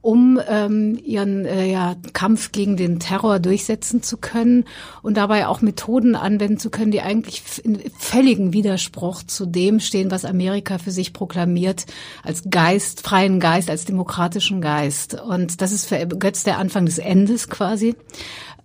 um 0.00 0.40
ähm, 0.48 0.98
ihren 1.04 1.44
äh, 1.44 1.70
ja, 1.70 1.96
Kampf 2.12 2.52
gegen 2.52 2.76
den 2.76 3.00
Terror 3.00 3.40
durchsetzen 3.40 4.02
zu 4.02 4.16
können 4.16 4.64
und 5.02 5.16
dabei 5.16 5.46
auch 5.46 5.60
Methoden 5.60 6.14
anwenden 6.14 6.58
zu 6.58 6.70
können, 6.70 6.92
die 6.92 7.00
eigentlich 7.00 7.42
in 7.64 7.80
völligen 7.98 8.52
Widerspruch 8.52 9.22
zu 9.24 9.46
dem 9.46 9.80
stehen, 9.80 10.10
was 10.10 10.24
Amerika 10.24 10.78
für 10.78 10.92
sich 10.92 11.12
proklamiert 11.12 11.86
als 12.22 12.44
Geist, 12.48 13.02
freien 13.02 13.40
Geist, 13.40 13.70
als 13.70 13.84
demokratischen 13.84 14.60
Geist. 14.60 15.20
Und 15.20 15.60
das 15.60 15.72
ist 15.72 15.86
für 15.86 16.06
Götz 16.06 16.44
der 16.44 16.58
Anfang 16.58 16.86
des 16.86 16.98
Endes 16.98 17.48
quasi. 17.48 17.96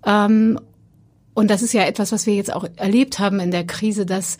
Ähm, 0.05 0.59
und 1.33 1.49
das 1.49 1.63
ist 1.63 1.73
ja 1.73 1.83
etwas, 1.83 2.11
was 2.11 2.27
wir 2.27 2.35
jetzt 2.35 2.53
auch 2.53 2.67
erlebt 2.75 3.17
haben 3.17 3.39
in 3.39 3.49
der 3.49 3.65
Krise, 3.65 4.05
dass 4.05 4.37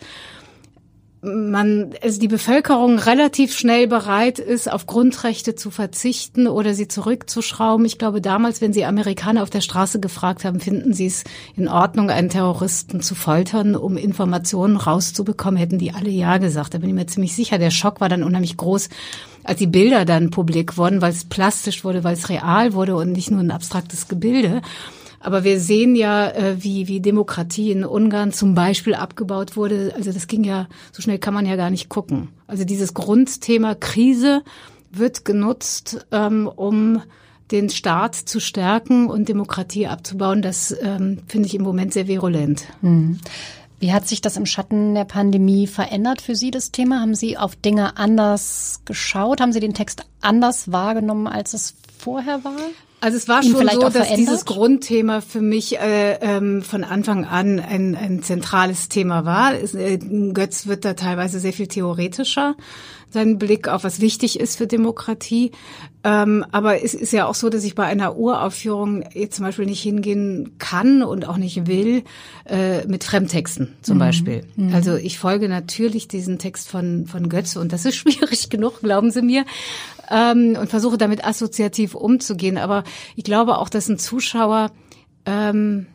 man, 1.24 1.90
also 2.02 2.20
die 2.20 2.28
Bevölkerung 2.28 2.98
relativ 2.98 3.56
schnell 3.56 3.86
bereit 3.86 4.38
ist, 4.38 4.70
auf 4.70 4.86
Grundrechte 4.86 5.54
zu 5.54 5.70
verzichten 5.70 6.46
oder 6.46 6.74
sie 6.74 6.88
zurückzuschrauben. 6.88 7.86
Ich 7.86 7.98
glaube, 7.98 8.20
damals, 8.20 8.60
wenn 8.60 8.72
sie 8.72 8.84
Amerikaner 8.84 9.42
auf 9.42 9.50
der 9.50 9.60
Straße 9.60 10.00
gefragt 10.00 10.44
haben, 10.44 10.60
finden 10.60 10.92
sie 10.92 11.06
es 11.06 11.24
in 11.56 11.68
Ordnung, 11.68 12.10
einen 12.10 12.28
Terroristen 12.28 13.00
zu 13.00 13.14
foltern, 13.14 13.74
um 13.74 13.96
Informationen 13.96 14.76
rauszubekommen, 14.76 15.58
hätten 15.58 15.78
die 15.78 15.92
alle 15.92 16.10
Ja 16.10 16.38
gesagt. 16.38 16.74
Da 16.74 16.78
bin 16.78 16.90
ich 16.90 16.94
mir 16.94 17.06
ziemlich 17.06 17.34
sicher. 17.34 17.58
Der 17.58 17.70
Schock 17.70 18.00
war 18.00 18.08
dann 18.08 18.22
unheimlich 18.22 18.56
groß, 18.56 18.88
als 19.42 19.58
die 19.58 19.66
Bilder 19.66 20.04
dann 20.04 20.30
publik 20.30 20.76
wurden, 20.76 21.00
weil 21.00 21.12
es 21.12 21.24
plastisch 21.24 21.84
wurde, 21.84 22.04
weil 22.04 22.14
es 22.14 22.28
real 22.28 22.72
wurde 22.74 22.96
und 22.96 23.12
nicht 23.12 23.30
nur 23.30 23.40
ein 23.40 23.50
abstraktes 23.50 24.08
Gebilde. 24.08 24.62
Aber 25.24 25.42
wir 25.42 25.58
sehen 25.58 25.96
ja, 25.96 26.28
äh, 26.28 26.62
wie, 26.62 26.86
wie 26.86 27.00
Demokratie 27.00 27.70
in 27.70 27.82
Ungarn 27.82 28.30
zum 28.30 28.54
Beispiel 28.54 28.94
abgebaut 28.94 29.56
wurde. 29.56 29.94
Also 29.96 30.12
das 30.12 30.26
ging 30.26 30.44
ja, 30.44 30.68
so 30.92 31.00
schnell 31.00 31.18
kann 31.18 31.32
man 31.32 31.46
ja 31.46 31.56
gar 31.56 31.70
nicht 31.70 31.88
gucken. 31.88 32.28
Also 32.46 32.64
dieses 32.64 32.92
Grundthema 32.92 33.74
Krise 33.74 34.42
wird 34.92 35.24
genutzt, 35.24 36.06
ähm, 36.12 36.46
um 36.46 37.00
den 37.50 37.70
Staat 37.70 38.14
zu 38.14 38.38
stärken 38.38 39.08
und 39.08 39.30
Demokratie 39.30 39.86
abzubauen. 39.86 40.42
Das 40.42 40.76
ähm, 40.82 41.20
finde 41.26 41.46
ich 41.46 41.54
im 41.54 41.62
Moment 41.62 41.94
sehr 41.94 42.06
virulent. 42.06 42.66
Hm. 42.82 43.18
Wie 43.80 43.94
hat 43.94 44.06
sich 44.06 44.20
das 44.20 44.36
im 44.36 44.44
Schatten 44.44 44.94
der 44.94 45.06
Pandemie 45.06 45.66
verändert 45.66 46.20
für 46.20 46.34
Sie, 46.34 46.50
das 46.50 46.70
Thema? 46.70 47.00
Haben 47.00 47.14
Sie 47.14 47.38
auf 47.38 47.56
Dinge 47.56 47.96
anders 47.96 48.82
geschaut? 48.84 49.40
Haben 49.40 49.54
Sie 49.54 49.60
den 49.60 49.74
Text 49.74 50.04
anders 50.20 50.70
wahrgenommen, 50.70 51.26
als 51.26 51.54
es 51.54 51.74
vorher 51.98 52.44
war? 52.44 52.60
Also 53.04 53.18
es 53.18 53.28
war 53.28 53.42
schon 53.42 53.68
so, 53.68 53.88
dass 53.90 54.14
dieses 54.14 54.46
Grundthema 54.46 55.20
für 55.20 55.42
mich 55.42 55.78
äh, 55.78 56.14
ähm, 56.22 56.62
von 56.62 56.84
Anfang 56.84 57.26
an 57.26 57.60
ein, 57.60 57.94
ein 57.94 58.22
zentrales 58.22 58.88
Thema 58.88 59.26
war. 59.26 59.52
Es, 59.52 59.74
äh, 59.74 59.98
Götz 60.32 60.66
wird 60.68 60.86
da 60.86 60.94
teilweise 60.94 61.38
sehr 61.38 61.52
viel 61.52 61.66
theoretischer, 61.66 62.56
sein 63.14 63.38
Blick 63.38 63.68
auf 63.68 63.84
was 63.84 64.00
wichtig 64.00 64.38
ist 64.38 64.58
für 64.58 64.66
Demokratie. 64.66 65.52
Ähm, 66.02 66.44
aber 66.52 66.82
es 66.82 66.92
ist 66.92 67.12
ja 67.12 67.26
auch 67.26 67.34
so, 67.34 67.48
dass 67.48 67.64
ich 67.64 67.74
bei 67.74 67.84
einer 67.84 68.16
Uraufführung 68.16 69.04
jetzt 69.14 69.36
zum 69.36 69.46
Beispiel 69.46 69.64
nicht 69.64 69.80
hingehen 69.80 70.58
kann 70.58 71.02
und 71.02 71.26
auch 71.26 71.38
nicht 71.38 71.66
will 71.66 72.02
äh, 72.44 72.86
mit 72.86 73.04
Fremdtexten 73.04 73.72
zum 73.80 73.96
mhm. 73.96 74.00
Beispiel. 74.00 74.44
Mhm. 74.56 74.74
Also 74.74 74.96
ich 74.96 75.18
folge 75.18 75.48
natürlich 75.48 76.08
diesen 76.08 76.38
Text 76.38 76.68
von, 76.68 77.06
von 77.06 77.30
Götz 77.30 77.56
und 77.56 77.72
das 77.72 77.86
ist 77.86 77.94
schwierig 77.96 78.50
genug, 78.50 78.80
glauben 78.80 79.10
Sie 79.10 79.22
mir 79.22 79.46
ähm, 80.10 80.58
und 80.60 80.68
versuche 80.68 80.98
damit 80.98 81.24
assoziativ 81.24 81.94
umzugehen. 81.94 82.58
Aber 82.58 82.84
ich 83.16 83.24
glaube 83.24 83.58
auch, 83.58 83.68
dass 83.68 83.88
ein 83.88 83.98
Zuschauer 83.98 84.72
ähm, 85.24 85.86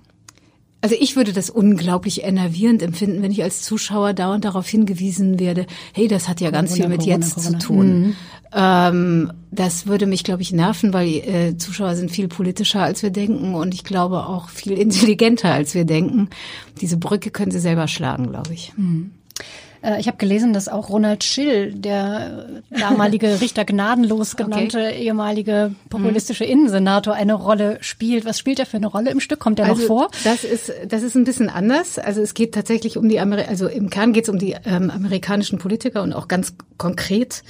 also 0.81 0.95
ich 0.99 1.15
würde 1.15 1.33
das 1.33 1.49
unglaublich 1.49 2.23
enervierend 2.23 2.81
empfinden, 2.81 3.21
wenn 3.21 3.31
ich 3.31 3.43
als 3.43 3.61
Zuschauer 3.61 4.13
dauernd 4.13 4.45
darauf 4.45 4.67
hingewiesen 4.67 5.39
werde, 5.39 5.65
hey, 5.93 6.07
das 6.07 6.27
hat 6.29 6.39
ja 6.39 6.51
ganz 6.51 6.71
Corona, 6.71 6.83
viel 6.83 6.89
mit 6.89 6.99
Corona, 6.99 7.15
jetzt 7.17 7.35
Corona. 7.35 7.59
zu 7.59 7.67
tun. 7.67 7.99
Mhm. 7.99 8.15
Ähm, 8.53 9.33
das 9.51 9.87
würde 9.87 10.05
mich, 10.05 10.23
glaube 10.23 10.41
ich, 10.41 10.53
nerven, 10.53 10.93
weil 10.93 11.07
äh, 11.07 11.57
Zuschauer 11.57 11.95
sind 11.95 12.11
viel 12.11 12.27
politischer, 12.27 12.81
als 12.81 13.03
wir 13.03 13.09
denken 13.09 13.55
und 13.55 13.73
ich 13.73 13.83
glaube 13.83 14.25
auch 14.25 14.49
viel 14.49 14.71
intelligenter, 14.77 15.53
als 15.53 15.75
wir 15.75 15.85
denken. 15.85 16.29
Diese 16.79 16.97
Brücke 16.97 17.29
können 17.29 17.51
sie 17.51 17.59
selber 17.59 17.87
schlagen, 17.87 18.29
glaube 18.29 18.53
ich. 18.53 18.73
Mhm. 18.77 19.11
Äh, 19.81 19.99
ich 19.99 20.07
habe 20.07 20.17
gelesen, 20.17 20.53
dass 20.53 20.67
auch 20.67 20.89
Ronald 20.89 21.23
Schill, 21.23 21.73
der 21.73 22.61
damalige 22.69 23.41
Richter 23.41 23.65
gnadenlos 23.65 24.35
genannte 24.35 24.79
okay. 24.79 25.03
ehemalige 25.03 25.73
populistische 25.89 26.43
mhm. 26.43 26.51
Innensenator, 26.51 27.13
eine 27.13 27.33
Rolle 27.33 27.77
spielt. 27.81 28.25
Was 28.25 28.39
spielt 28.39 28.59
er 28.59 28.65
für 28.65 28.77
eine 28.77 28.87
Rolle 28.87 29.11
im 29.11 29.19
Stück? 29.19 29.39
Kommt 29.39 29.59
er 29.59 29.65
also, 29.65 29.81
noch 29.81 29.87
vor? 29.87 30.09
Das 30.23 30.43
ist 30.43 30.71
das 30.87 31.03
ist 31.03 31.15
ein 31.15 31.23
bisschen 31.23 31.49
anders. 31.49 31.97
Also 31.97 32.21
es 32.21 32.33
geht 32.33 32.53
tatsächlich 32.53 32.97
um 32.97 33.09
die 33.09 33.19
Ameri 33.19 33.43
also 33.43 33.67
im 33.67 33.89
Kern 33.89 34.13
geht 34.13 34.23
es 34.23 34.29
um 34.29 34.37
die 34.37 34.55
ähm, 34.65 34.89
amerikanischen 34.89 35.59
Politiker 35.59 36.03
und 36.03 36.13
auch 36.13 36.27
ganz 36.27 36.53
konkret 36.77 37.43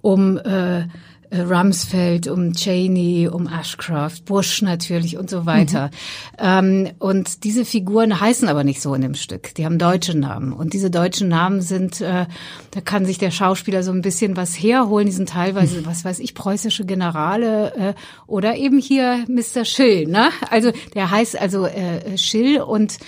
um 0.00 0.38
äh, 0.38 0.80
äh, 0.80 0.84
Rumsfeld, 1.32 2.28
um 2.28 2.52
Cheney, 2.52 3.28
um 3.28 3.48
Ashcroft, 3.48 4.24
Bush 4.24 4.62
natürlich 4.62 5.16
und 5.16 5.30
so 5.30 5.46
weiter. 5.46 5.90
Mhm. 6.38 6.86
Ähm, 6.86 6.90
und 6.98 7.44
diese 7.44 7.64
Figuren 7.64 8.20
heißen 8.20 8.48
aber 8.48 8.64
nicht 8.64 8.82
so 8.82 8.94
in 8.94 9.02
dem 9.02 9.14
Stück. 9.14 9.54
Die 9.54 9.64
haben 9.64 9.78
deutsche 9.78 10.16
Namen. 10.16 10.52
Und 10.52 10.72
diese 10.72 10.90
deutschen 10.90 11.28
Namen 11.28 11.60
sind, 11.60 12.00
äh, 12.00 12.26
da 12.70 12.80
kann 12.80 13.06
sich 13.06 13.18
der 13.18 13.30
Schauspieler 13.30 13.82
so 13.82 13.92
ein 13.92 14.02
bisschen 14.02 14.36
was 14.36 14.54
herholen. 14.54 15.06
Die 15.06 15.12
sind 15.12 15.28
teilweise, 15.28 15.80
mhm. 15.80 15.86
was 15.86 16.04
weiß 16.04 16.18
ich, 16.20 16.34
preußische 16.34 16.84
Generale 16.84 17.74
äh, 17.74 17.94
oder 18.26 18.56
eben 18.56 18.78
hier 18.78 19.24
Mr. 19.28 19.64
Schill. 19.64 20.06
Ne? 20.06 20.30
Also 20.50 20.72
der 20.94 21.10
heißt 21.10 21.40
also 21.40 21.66
äh, 21.66 22.16
Schill 22.18 22.60
und 22.60 22.98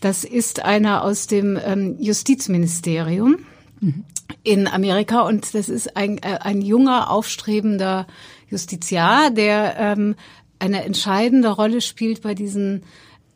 das 0.00 0.24
ist 0.24 0.64
einer 0.64 1.04
aus 1.04 1.26
dem 1.26 1.58
ähm, 1.62 1.96
Justizministerium. 1.98 3.38
Mhm 3.80 4.04
in 4.42 4.66
Amerika 4.66 5.22
und 5.22 5.54
das 5.54 5.68
ist 5.68 5.96
ein, 5.96 6.18
äh, 6.18 6.38
ein 6.40 6.62
junger, 6.62 7.10
aufstrebender 7.10 8.06
Justiziar, 8.48 9.30
der 9.30 9.76
ähm, 9.78 10.16
eine 10.58 10.84
entscheidende 10.84 11.48
Rolle 11.48 11.80
spielt 11.80 12.22
bei 12.22 12.34
diesen 12.34 12.82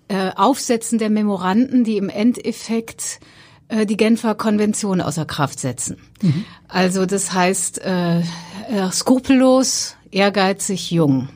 äh, 0.09 0.31
Aufsätzen 0.35 0.99
der 0.99 1.11
Memoranden, 1.11 1.85
die 1.85 1.97
im 1.97 2.09
Endeffekt 2.09 3.21
äh, 3.69 3.87
die 3.87 3.97
Genfer 3.97 4.35
Konvention 4.35 5.01
außer 5.01 5.25
Kraft 5.25 5.61
setzen. 5.61 5.97
Mhm. 6.23 6.45
Also 6.69 7.07
das 7.07 7.33
heißt 7.33 7.81
äh, 7.83 8.21
äh, 8.21 8.23
skrupellos, 8.93 9.97
ehrgeizig, 10.11 10.91
jung. 10.91 11.29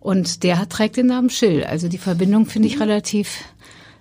Und 0.00 0.42
der 0.42 0.68
trägt 0.68 0.96
den 0.96 1.06
Namen 1.06 1.30
Schill. 1.30 1.64
Also 1.64 1.88
die 1.88 1.98
Verbindung 1.98 2.46
finde 2.46 2.66
ich 2.66 2.80
relativ 2.80 3.44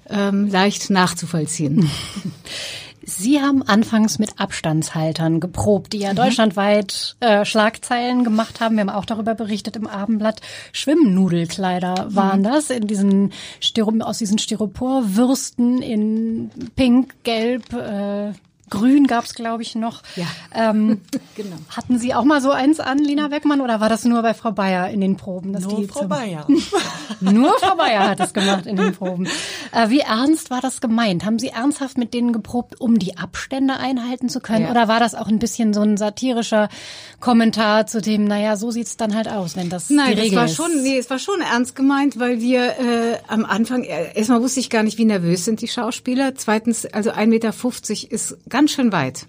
ähm, 0.10 0.50
leicht 0.50 0.90
nachzuvollziehen. 0.90 1.90
Sie 3.04 3.42
haben 3.42 3.64
anfangs 3.64 4.20
mit 4.20 4.40
Abstandshaltern 4.40 5.40
geprobt, 5.40 5.94
die 5.94 6.00
ja 6.00 6.12
mhm. 6.12 6.18
deutschlandweit 6.18 7.16
äh, 7.20 7.46
Schlagzeilen 7.46 8.24
gemacht 8.24 8.60
haben. 8.60 8.76
Wir 8.76 8.82
haben 8.82 8.90
auch 8.90 9.06
darüber 9.06 9.36
berichtet 9.36 9.76
im 9.76 9.88
Abendblatt. 9.88 10.42
Schwimmnudelkleider 10.72 12.08
waren 12.10 12.40
mhm. 12.40 12.44
das 12.44 12.70
in 12.70 12.88
diesen 12.88 13.32
Styro 13.60 13.92
aus 14.02 14.20
diesen 14.20 14.38
Styroporwürsten 14.38 15.82
in 15.82 16.50
Pink, 16.76 17.16
Gelb, 17.24 17.74
äh, 17.74 18.32
Grün 18.72 19.06
gab's 19.06 19.36
glaube 19.36 19.64
ich, 19.64 19.76
noch. 19.76 20.02
Ja. 20.16 20.26
Ähm, 20.54 21.02
genau. 21.36 21.58
Hatten 21.70 22.00
Sie 22.00 22.14
auch 22.14 22.24
mal 22.24 22.42
so 22.42 22.52
eins 22.52 22.80
an, 22.80 22.98
Lina 23.00 23.28
Beckmann, 23.28 23.62
oder 23.62 23.80
war 23.80 23.90
das 23.90 24.06
nur 24.06 24.22
bei 24.22 24.34
Frau 24.34 24.52
Bayer 24.52 24.90
in 24.90 25.02
den 25.02 25.18
Proben? 25.18 25.54
Dass 25.54 25.64
nur 25.64 25.82
die 25.82 25.88
Frau 25.88 26.08
Bayer. 26.08 26.48
nur 27.20 27.60
Frau 27.60 27.76
Bayer 27.76 28.10
hat 28.10 28.20
es 28.20 28.34
gemacht 28.34 28.66
in 28.66 28.78
den 28.78 28.94
Proben. 28.94 29.28
Äh, 29.72 29.90
wie 29.90 30.00
ernst 30.00 30.50
war 30.50 30.62
das 30.62 30.80
gemeint? 30.80 31.26
Haben 31.26 31.38
Sie 31.38 31.50
ernsthaft 31.50 31.98
mit 31.98 32.14
denen 32.14 32.34
geprobt, 32.34 32.80
um 32.80 32.98
die 32.98 33.18
Abstände 33.18 33.78
einhalten 33.78 34.30
zu 34.30 34.40
können? 34.40 34.66
Ja. 34.66 34.72
Oder 34.72 34.88
war 34.88 35.00
das 35.00 35.16
auch 35.16 35.28
ein 35.28 35.40
bisschen 35.40 35.74
so 35.74 35.82
ein 35.82 35.98
satirischer 35.98 36.70
Kommentar 37.20 37.88
zu 37.88 38.02
dem, 38.02 38.24
naja, 38.24 38.56
so 38.56 38.72
sieht's 38.72 38.96
dann 38.96 39.16
halt 39.16 39.28
aus, 39.28 39.56
wenn 39.56 39.70
das 39.70 39.90
Nein, 39.90 40.16
die 40.16 40.22
Regel 40.22 40.40
es 40.40 40.58
war 40.58 40.68
schon, 40.68 40.82
nee, 40.82 40.98
es 40.98 41.10
war 41.10 41.20
schon 41.20 41.42
ernst 41.42 41.76
gemeint, 41.76 42.20
weil 42.20 42.40
wir 42.40 42.80
äh, 42.80 43.18
am 43.28 43.46
Anfang, 43.46 43.84
äh, 43.84 44.14
erstmal 44.16 44.42
wusste 44.42 44.60
ich 44.60 44.70
gar 44.70 44.84
nicht, 44.84 44.98
wie 44.98 45.06
nervös 45.06 45.46
sind 45.46 45.62
die 45.62 45.68
Schauspieler. 45.68 46.36
Zweitens, 46.36 46.86
also 46.86 47.12
1,50 47.12 47.28
Meter 47.28 47.54
ist 48.14 48.38
ganz 48.50 48.61
ganz 48.62 48.74
schön 48.74 48.92
weit. 48.92 49.26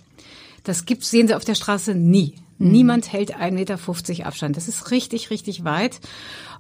Das 0.62 0.84
gibt's, 0.84 1.10
sehen 1.10 1.26
Sie 1.26 1.34
auf 1.34 1.46
der 1.46 1.54
Straße 1.54 1.94
nie. 1.94 2.34
Mhm. 2.58 2.70
Niemand 2.70 3.10
hält 3.10 3.34
1,50 3.34 3.52
Meter 3.52 4.26
Abstand. 4.26 4.58
Das 4.58 4.68
ist 4.68 4.90
richtig, 4.90 5.30
richtig 5.30 5.64
weit. 5.64 6.00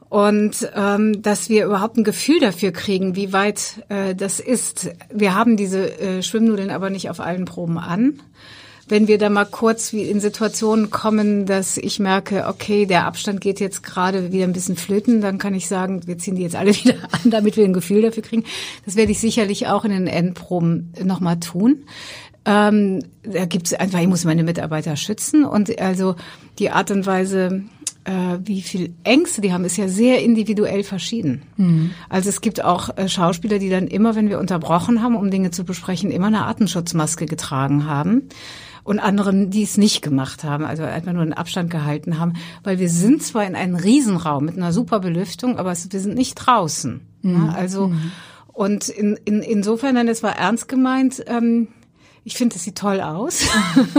Und 0.08 0.70
ähm, 0.74 1.20
dass 1.20 1.50
wir 1.50 1.66
überhaupt 1.66 1.98
ein 1.98 2.04
Gefühl 2.04 2.40
dafür 2.40 2.72
kriegen, 2.72 3.14
wie 3.14 3.34
weit 3.34 3.84
äh, 3.90 4.14
das 4.14 4.40
ist. 4.40 4.90
Wir 5.12 5.34
haben 5.34 5.58
diese 5.58 6.00
äh, 6.00 6.22
Schwimmnudeln 6.22 6.70
aber 6.70 6.88
nicht 6.88 7.10
auf 7.10 7.20
allen 7.20 7.44
Proben 7.44 7.76
an. 7.76 8.20
Wenn 8.88 9.06
wir 9.06 9.18
da 9.18 9.28
mal 9.28 9.44
kurz 9.44 9.92
wie 9.92 10.04
in 10.04 10.20
Situationen 10.20 10.90
kommen, 10.90 11.44
dass 11.44 11.76
ich 11.76 12.00
merke, 12.00 12.46
okay, 12.48 12.86
der 12.86 13.06
Abstand 13.06 13.42
geht 13.42 13.60
jetzt 13.60 13.82
gerade 13.82 14.32
wieder 14.32 14.44
ein 14.44 14.52
bisschen 14.52 14.76
flöten, 14.76 15.20
dann 15.20 15.38
kann 15.38 15.54
ich 15.54 15.68
sagen, 15.68 16.06
wir 16.06 16.18
ziehen 16.18 16.36
die 16.36 16.42
jetzt 16.42 16.56
alle 16.56 16.70
wieder 16.84 16.96
an, 17.10 17.30
damit 17.30 17.58
wir 17.58 17.64
ein 17.64 17.74
Gefühl 17.74 18.00
dafür 18.00 18.22
kriegen. 18.22 18.44
Das 18.86 18.96
werde 18.96 19.12
ich 19.12 19.20
sicherlich 19.20 19.66
auch 19.66 19.84
in 19.84 19.92
den 19.92 20.06
Endproben 20.06 20.92
nochmal 21.04 21.38
tun. 21.38 21.84
Ähm, 22.44 23.04
da 23.22 23.44
gibt 23.44 23.66
es 23.66 23.74
einfach, 23.74 24.00
ich 24.00 24.08
muss 24.08 24.24
meine 24.24 24.42
Mitarbeiter 24.42 24.96
schützen 24.96 25.44
und 25.44 25.78
also 25.80 26.16
die 26.58 26.70
Art 26.70 26.90
und 26.90 27.06
Weise, 27.06 27.62
äh, 28.04 28.38
wie 28.44 28.62
viel 28.62 28.92
Ängste 29.04 29.40
die 29.40 29.52
haben, 29.52 29.64
ist 29.64 29.76
ja 29.76 29.86
sehr 29.86 30.22
individuell 30.22 30.82
verschieden. 30.82 31.42
Mhm. 31.56 31.92
Also 32.08 32.28
es 32.28 32.40
gibt 32.40 32.64
auch 32.64 32.96
äh, 32.96 33.08
Schauspieler, 33.08 33.58
die 33.58 33.70
dann 33.70 33.86
immer, 33.86 34.16
wenn 34.16 34.28
wir 34.28 34.40
unterbrochen 34.40 35.02
haben, 35.02 35.14
um 35.14 35.30
Dinge 35.30 35.52
zu 35.52 35.64
besprechen, 35.64 36.10
immer 36.10 36.26
eine 36.26 36.46
Atemschutzmaske 36.46 37.26
getragen 37.26 37.86
haben 37.86 38.28
und 38.82 38.98
anderen, 38.98 39.50
die 39.50 39.62
es 39.62 39.78
nicht 39.78 40.02
gemacht 40.02 40.42
haben, 40.42 40.64
also 40.64 40.82
einfach 40.82 41.12
nur 41.12 41.22
einen 41.22 41.32
Abstand 41.32 41.70
gehalten 41.70 42.18
haben, 42.18 42.32
weil 42.64 42.80
wir 42.80 42.88
sind 42.88 43.22
zwar 43.22 43.46
in 43.46 43.54
einem 43.54 43.76
Riesenraum 43.76 44.44
mit 44.44 44.56
einer 44.56 44.72
super 44.72 44.98
Belüftung, 44.98 45.58
aber 45.58 45.70
wir 45.70 46.00
sind 46.00 46.16
nicht 46.16 46.34
draußen. 46.34 47.00
Mhm. 47.22 47.34
Ja, 47.34 47.52
also 47.52 47.88
mhm. 47.88 48.10
und 48.52 48.88
in, 48.88 49.16
in, 49.24 49.42
insofern, 49.42 49.94
dann 49.94 50.08
es 50.08 50.24
war 50.24 50.36
ernst 50.36 50.66
gemeint. 50.66 51.22
Ähm, 51.28 51.68
ich 52.24 52.36
finde, 52.36 52.54
es 52.54 52.62
sieht 52.62 52.76
toll 52.76 53.00
aus. 53.00 53.48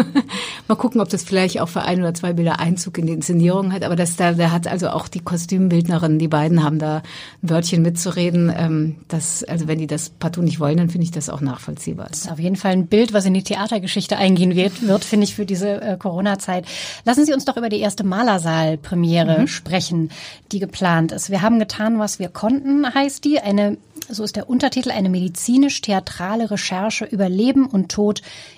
Mal 0.69 0.75
gucken, 0.75 1.01
ob 1.01 1.09
das 1.09 1.23
vielleicht 1.23 1.59
auch 1.59 1.67
für 1.67 1.81
ein 1.81 1.99
oder 1.99 2.13
zwei 2.13 2.31
Bilder 2.31 2.59
Einzug 2.59 2.97
in 2.97 3.05
die 3.05 3.11
Inszenierung 3.13 3.73
hat. 3.73 3.83
Aber 3.83 3.97
das 3.97 4.15
da, 4.15 4.31
da 4.31 4.51
hat 4.51 4.65
also 4.65 4.89
auch 4.89 5.09
die 5.09 5.19
Kostümbildnerin, 5.19 6.19
die 6.19 6.29
beiden 6.29 6.63
haben 6.63 6.79
da 6.79 7.03
ein 7.41 7.49
Wörtchen 7.49 7.81
mitzureden. 7.81 8.53
Ähm, 8.55 8.95
das, 9.09 9.43
also 9.43 9.67
wenn 9.67 9.79
die 9.79 9.87
das 9.87 10.09
partout 10.09 10.41
nicht 10.41 10.61
wollen, 10.61 10.77
dann 10.77 10.89
finde 10.89 11.03
ich 11.03 11.11
das 11.11 11.29
auch 11.29 11.41
nachvollziehbar. 11.41 12.07
Das 12.09 12.19
ist 12.19 12.31
auf 12.31 12.39
jeden 12.39 12.55
Fall 12.55 12.71
ein 12.71 12.87
Bild, 12.87 13.11
was 13.11 13.25
in 13.25 13.33
die 13.33 13.43
Theatergeschichte 13.43 14.15
eingehen 14.15 14.55
wird, 14.55 14.87
wird 14.87 15.03
finde 15.03 15.25
ich, 15.25 15.35
für 15.35 15.45
diese 15.45 15.81
äh, 15.81 15.97
Corona-Zeit. 15.97 16.65
Lassen 17.03 17.25
Sie 17.25 17.33
uns 17.33 17.43
doch 17.43 17.57
über 17.57 17.67
die 17.67 17.79
erste 17.79 18.05
Malersaal-Premiere 18.05 19.41
mhm. 19.41 19.47
sprechen, 19.47 20.11
die 20.53 20.59
geplant 20.59 21.11
ist. 21.11 21.29
Wir 21.29 21.41
haben 21.41 21.59
getan, 21.59 21.99
was 21.99 22.19
wir 22.19 22.29
konnten, 22.29 22.85
heißt 22.93 23.25
die. 23.25 23.41
Eine 23.41 23.77
so 24.09 24.23
ist 24.23 24.35
der 24.35 24.49
Untertitel, 24.49 24.91
eine 24.91 25.09
medizinisch-theatrale 25.09 26.51
Recherche 26.51 27.05
über 27.05 27.29
Leben 27.29 27.65
und 27.65 27.89
Tod 27.89 28.12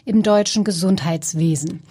im 0.05 0.23
deutschen 0.23 0.63
Gesundheitswesen. 0.63 1.83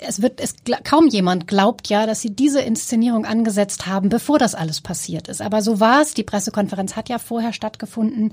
Es 0.00 0.22
wird, 0.22 0.40
es 0.40 0.54
kaum 0.84 1.06
jemand 1.08 1.46
glaubt 1.46 1.88
ja, 1.88 2.06
dass 2.06 2.22
sie 2.22 2.30
diese 2.30 2.60
Inszenierung 2.60 3.26
angesetzt 3.26 3.86
haben, 3.86 4.08
bevor 4.08 4.38
das 4.38 4.54
alles 4.54 4.80
passiert 4.80 5.28
ist. 5.28 5.42
Aber 5.42 5.60
so 5.60 5.80
war 5.80 6.00
es. 6.00 6.14
Die 6.14 6.22
Pressekonferenz 6.22 6.96
hat 6.96 7.10
ja 7.10 7.18
vorher 7.18 7.52
stattgefunden. 7.52 8.32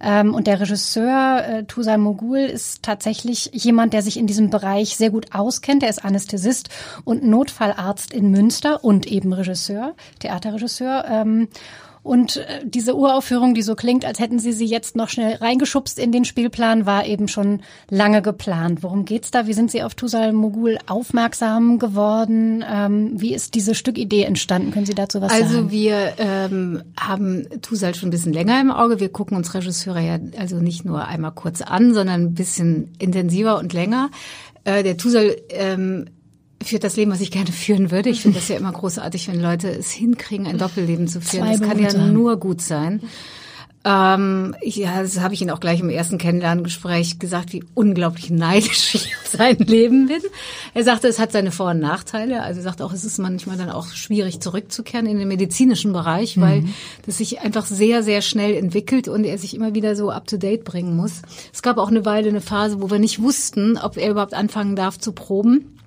Ähm, 0.00 0.34
und 0.34 0.48
der 0.48 0.60
Regisseur 0.60 1.44
äh, 1.46 1.64
Tusal 1.64 1.98
Mogul 1.98 2.38
ist 2.38 2.82
tatsächlich 2.82 3.50
jemand, 3.52 3.92
der 3.92 4.02
sich 4.02 4.16
in 4.16 4.26
diesem 4.26 4.50
Bereich 4.50 4.96
sehr 4.96 5.10
gut 5.10 5.32
auskennt. 5.32 5.84
Er 5.84 5.90
ist 5.90 6.04
Anästhesist 6.04 6.70
und 7.04 7.22
Notfallarzt 7.22 8.12
in 8.12 8.30
Münster 8.30 8.82
und 8.82 9.06
eben 9.06 9.32
Regisseur, 9.32 9.94
Theaterregisseur. 10.18 11.04
Ähm, 11.08 11.48
und 12.02 12.38
äh, 12.38 12.60
diese 12.64 12.96
Uraufführung, 12.96 13.54
die 13.54 13.62
so 13.62 13.74
klingt, 13.74 14.04
als 14.04 14.18
hätten 14.18 14.38
sie 14.38 14.52
sie 14.52 14.64
jetzt 14.64 14.96
noch 14.96 15.10
schnell 15.10 15.34
reingeschubst 15.34 15.98
in 15.98 16.12
den 16.12 16.24
Spielplan, 16.24 16.86
war 16.86 17.06
eben 17.06 17.28
schon 17.28 17.60
lange 17.90 18.22
geplant. 18.22 18.82
Worum 18.82 19.04
geht's 19.04 19.30
da? 19.30 19.46
Wie 19.46 19.52
sind 19.52 19.70
Sie 19.70 19.82
auf 19.82 19.94
Tusal 19.94 20.32
Mogul 20.32 20.78
aufmerksam 20.86 21.78
geworden? 21.78 22.64
Ähm, 22.66 23.20
wie 23.20 23.34
ist 23.34 23.54
diese 23.54 23.74
Stückidee 23.74 24.22
entstanden? 24.22 24.70
Können 24.70 24.86
Sie 24.86 24.94
dazu 24.94 25.20
was 25.20 25.30
also 25.30 25.44
sagen? 25.44 25.56
Also 25.56 25.70
wir 25.70 26.12
ähm, 26.18 26.82
haben 26.98 27.46
Tusal 27.60 27.94
schon 27.94 28.08
ein 28.08 28.12
bisschen 28.12 28.32
länger 28.32 28.60
im 28.60 28.70
Auge. 28.70 28.98
Wir 28.98 29.10
gucken 29.10 29.36
uns 29.36 29.52
Regisseure 29.52 30.00
ja 30.00 30.18
also 30.38 30.56
nicht 30.56 30.86
nur 30.86 31.06
einmal 31.06 31.32
kurz 31.32 31.60
an, 31.60 31.92
sondern 31.92 32.22
ein 32.22 32.34
bisschen 32.34 32.94
intensiver 32.98 33.58
und 33.58 33.74
länger. 33.74 34.10
Äh, 34.64 34.82
der 34.82 34.96
Tusal 34.96 35.36
ähm, 35.50 36.06
führt 36.70 36.84
das 36.84 36.96
Leben, 36.96 37.10
was 37.10 37.20
ich 37.20 37.30
gerne 37.30 37.52
führen 37.52 37.90
würde. 37.90 38.10
Ich 38.10 38.22
finde 38.22 38.38
das 38.38 38.48
ja 38.48 38.56
immer 38.56 38.72
großartig, 38.72 39.28
wenn 39.28 39.40
Leute 39.40 39.68
es 39.68 39.90
hinkriegen, 39.90 40.46
ein 40.46 40.56
Doppelleben 40.56 41.08
zu 41.08 41.20
führen. 41.20 41.44
Zwei 41.44 41.56
das 41.56 41.68
kann 41.68 41.78
ja 41.78 41.92
nur 42.06 42.36
gut 42.38 42.62
sein. 42.62 43.00
Ähm, 43.82 44.54
ja, 44.62 45.00
das 45.02 45.18
habe 45.20 45.32
ich 45.32 45.40
Ihnen 45.40 45.50
auch 45.50 45.58
gleich 45.58 45.80
im 45.80 45.88
ersten 45.88 46.18
Kennenlerngespräch 46.18 47.18
gesagt, 47.18 47.54
wie 47.54 47.64
unglaublich 47.74 48.30
neidisch 48.30 48.94
ich 48.94 49.06
auf 49.16 49.32
sein 49.36 49.56
Leben 49.56 50.06
bin. 50.06 50.20
Er 50.74 50.84
sagte, 50.84 51.08
es 51.08 51.18
hat 51.18 51.32
seine 51.32 51.50
Vor- 51.50 51.70
und 51.70 51.80
Nachteile. 51.80 52.42
Also 52.42 52.60
er 52.60 52.64
sagte 52.64 52.84
auch, 52.84 52.92
es 52.92 53.04
ist 53.04 53.18
manchmal 53.18 53.56
dann 53.56 53.70
auch 53.70 53.88
schwierig 53.88 54.40
zurückzukehren 54.40 55.06
in 55.06 55.18
den 55.18 55.28
medizinischen 55.28 55.92
Bereich, 55.92 56.38
weil 56.38 56.60
mhm. 56.60 56.74
das 57.06 57.18
sich 57.18 57.40
einfach 57.40 57.64
sehr, 57.64 58.02
sehr 58.02 58.20
schnell 58.20 58.54
entwickelt 58.54 59.08
und 59.08 59.24
er 59.24 59.38
sich 59.38 59.54
immer 59.54 59.74
wieder 59.74 59.96
so 59.96 60.10
up-to-date 60.10 60.62
bringen 60.62 60.94
muss. 60.94 61.22
Es 61.52 61.62
gab 61.62 61.78
auch 61.78 61.88
eine 61.88 62.04
Weile 62.04 62.28
eine 62.28 62.42
Phase, 62.42 62.82
wo 62.82 62.90
wir 62.90 62.98
nicht 62.98 63.22
wussten, 63.22 63.78
ob 63.78 63.96
er 63.96 64.10
überhaupt 64.10 64.34
anfangen 64.34 64.76
darf 64.76 64.98
zu 64.98 65.12
proben 65.12 65.79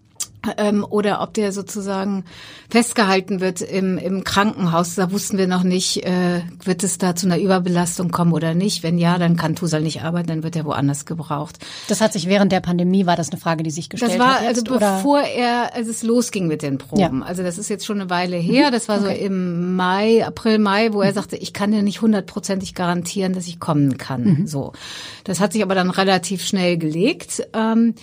ähm, 0.57 0.85
oder 0.87 1.21
ob 1.21 1.33
der 1.33 1.51
sozusagen 1.51 2.25
festgehalten 2.69 3.39
wird 3.39 3.61
im, 3.61 3.97
im 3.97 4.23
Krankenhaus. 4.23 4.95
Da 4.95 5.11
wussten 5.11 5.37
wir 5.37 5.47
noch 5.47 5.63
nicht, 5.63 6.05
äh, 6.05 6.41
wird 6.63 6.83
es 6.83 6.97
da 6.97 7.15
zu 7.15 7.27
einer 7.27 7.39
Überbelastung 7.39 8.11
kommen 8.11 8.33
oder 8.33 8.53
nicht. 8.53 8.83
Wenn 8.83 8.97
ja, 8.97 9.17
dann 9.17 9.37
kann 9.37 9.55
Tusal 9.55 9.81
nicht 9.81 10.01
arbeiten, 10.01 10.27
dann 10.27 10.43
wird 10.43 10.55
er 10.55 10.65
woanders 10.65 11.05
gebraucht. 11.05 11.59
Das 11.87 12.01
hat 12.01 12.13
sich 12.13 12.27
während 12.27 12.51
der 12.51 12.59
Pandemie, 12.59 13.05
war 13.05 13.15
das 13.15 13.29
eine 13.29 13.39
Frage, 13.39 13.63
die 13.63 13.71
sich 13.71 13.89
gestellt 13.89 14.13
hat? 14.13 14.19
Das 14.19 14.27
war 14.27 14.35
hat 14.35 14.43
jetzt, 14.43 14.69
also 14.69 14.79
bevor 14.79 15.21
er, 15.21 15.73
als 15.75 15.87
es 15.87 16.03
losging 16.03 16.47
mit 16.47 16.61
den 16.61 16.77
Proben. 16.77 17.19
Ja. 17.19 17.25
Also 17.25 17.43
das 17.43 17.57
ist 17.57 17.69
jetzt 17.69 17.85
schon 17.85 18.01
eine 18.01 18.09
Weile 18.09 18.37
her. 18.37 18.71
Das 18.71 18.89
war 18.89 18.99
okay. 18.99 19.17
so 19.19 19.25
im 19.25 19.75
Mai, 19.75 20.25
April, 20.25 20.59
Mai, 20.59 20.93
wo 20.93 21.01
er 21.01 21.11
mhm. 21.11 21.15
sagte, 21.15 21.37
ich 21.37 21.53
kann 21.53 21.71
dir 21.71 21.83
nicht 21.83 22.01
hundertprozentig 22.01 22.75
garantieren, 22.75 23.33
dass 23.33 23.47
ich 23.47 23.59
kommen 23.59 23.97
kann. 23.97 24.23
Mhm. 24.23 24.47
So. 24.47 24.73
Das 25.23 25.39
hat 25.39 25.53
sich 25.53 25.63
aber 25.63 25.75
dann 25.75 25.89
relativ 25.89 26.43
schnell 26.45 26.77
gelegt. 26.77 27.47
Ähm, 27.53 27.95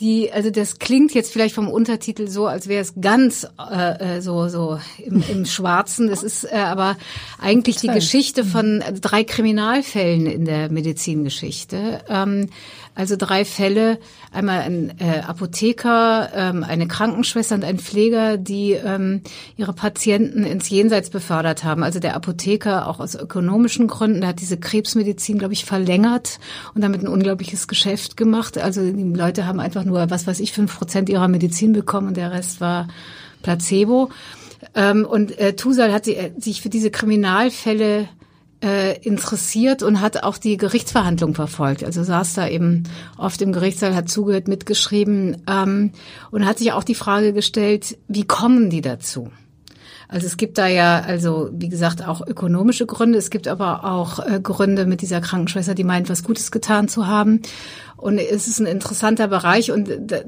die, 0.00 0.32
also 0.32 0.50
das 0.50 0.78
klingt 0.78 1.12
jetzt 1.12 1.32
vielleicht 1.32 1.54
vom 1.54 1.68
Untertitel 1.68 2.26
so, 2.26 2.46
als 2.46 2.68
wäre 2.68 2.80
es 2.80 2.94
ganz 3.00 3.46
äh, 3.70 4.16
äh, 4.16 4.20
so 4.22 4.48
so 4.48 4.80
im, 4.98 5.22
im 5.30 5.44
Schwarzen. 5.44 6.08
Das 6.08 6.22
ist 6.22 6.44
äh, 6.44 6.56
aber 6.56 6.96
eigentlich 7.38 7.76
die 7.76 7.88
Geschichte 7.88 8.44
von 8.44 8.82
drei 9.00 9.24
Kriminalfällen 9.24 10.26
in 10.26 10.44
der 10.46 10.70
Medizingeschichte. 10.70 12.00
Ähm, 12.08 12.48
also 13.00 13.16
drei 13.16 13.46
Fälle, 13.46 13.98
einmal 14.30 14.60
ein 14.60 14.92
äh, 15.00 15.20
Apotheker, 15.20 16.28
ähm, 16.34 16.62
eine 16.62 16.86
Krankenschwester 16.86 17.54
und 17.54 17.64
ein 17.64 17.78
Pfleger, 17.78 18.36
die 18.36 18.72
ähm, 18.72 19.22
ihre 19.56 19.72
Patienten 19.72 20.44
ins 20.44 20.68
Jenseits 20.68 21.08
befördert 21.08 21.64
haben. 21.64 21.82
Also 21.82 21.98
der 21.98 22.14
Apotheker 22.14 22.86
auch 22.86 23.00
aus 23.00 23.14
ökonomischen 23.14 23.86
Gründen, 23.88 24.20
der 24.20 24.28
hat 24.28 24.40
diese 24.40 24.58
Krebsmedizin, 24.58 25.38
glaube 25.38 25.54
ich, 25.54 25.64
verlängert 25.64 26.40
und 26.74 26.82
damit 26.82 27.02
ein 27.02 27.08
unglaubliches 27.08 27.68
Geschäft 27.68 28.18
gemacht. 28.18 28.58
Also 28.58 28.82
die 28.82 29.02
Leute 29.02 29.46
haben 29.46 29.60
einfach 29.60 29.84
nur, 29.84 30.10
was 30.10 30.26
weiß 30.26 30.38
ich, 30.40 30.52
fünf 30.52 30.78
Prozent 30.78 31.08
ihrer 31.08 31.28
Medizin 31.28 31.72
bekommen 31.72 32.08
und 32.08 32.18
der 32.18 32.32
Rest 32.32 32.60
war 32.60 32.86
Placebo. 33.42 34.10
Ähm, 34.74 35.06
und 35.06 35.38
äh, 35.38 35.56
Tusal 35.56 35.90
hat 35.90 36.04
sie, 36.04 36.16
äh, 36.16 36.32
sich 36.38 36.60
für 36.60 36.68
diese 36.68 36.90
Kriminalfälle 36.90 38.08
äh, 38.62 38.98
interessiert 39.00 39.82
und 39.82 40.00
hat 40.00 40.22
auch 40.22 40.38
die 40.38 40.56
Gerichtsverhandlung 40.56 41.34
verfolgt. 41.34 41.84
Also 41.84 42.02
saß 42.04 42.34
da 42.34 42.48
eben 42.48 42.84
oft 43.16 43.40
im 43.42 43.52
Gerichtssaal, 43.52 43.94
hat 43.94 44.08
zugehört, 44.08 44.48
mitgeschrieben 44.48 45.42
ähm, 45.48 45.92
und 46.30 46.46
hat 46.46 46.58
sich 46.58 46.72
auch 46.72 46.84
die 46.84 46.94
Frage 46.94 47.32
gestellt, 47.32 47.98
wie 48.08 48.24
kommen 48.24 48.70
die 48.70 48.80
dazu? 48.80 49.30
Also 50.10 50.26
es 50.26 50.36
gibt 50.36 50.58
da 50.58 50.66
ja, 50.66 51.00
also 51.00 51.50
wie 51.52 51.68
gesagt, 51.68 52.06
auch 52.06 52.26
ökonomische 52.26 52.84
Gründe. 52.84 53.16
Es 53.16 53.30
gibt 53.30 53.46
aber 53.46 53.84
auch 53.84 54.18
äh, 54.18 54.40
Gründe 54.42 54.84
mit 54.84 55.02
dieser 55.02 55.20
Krankenschwester, 55.20 55.76
die 55.76 55.84
meint, 55.84 56.08
was 56.08 56.24
Gutes 56.24 56.50
getan 56.50 56.88
zu 56.88 57.06
haben. 57.06 57.42
Und 58.00 58.18
es 58.18 58.48
ist 58.48 58.60
ein 58.60 58.66
interessanter 58.66 59.28
Bereich 59.28 59.70
und 59.70 60.12
äh, 60.12 60.24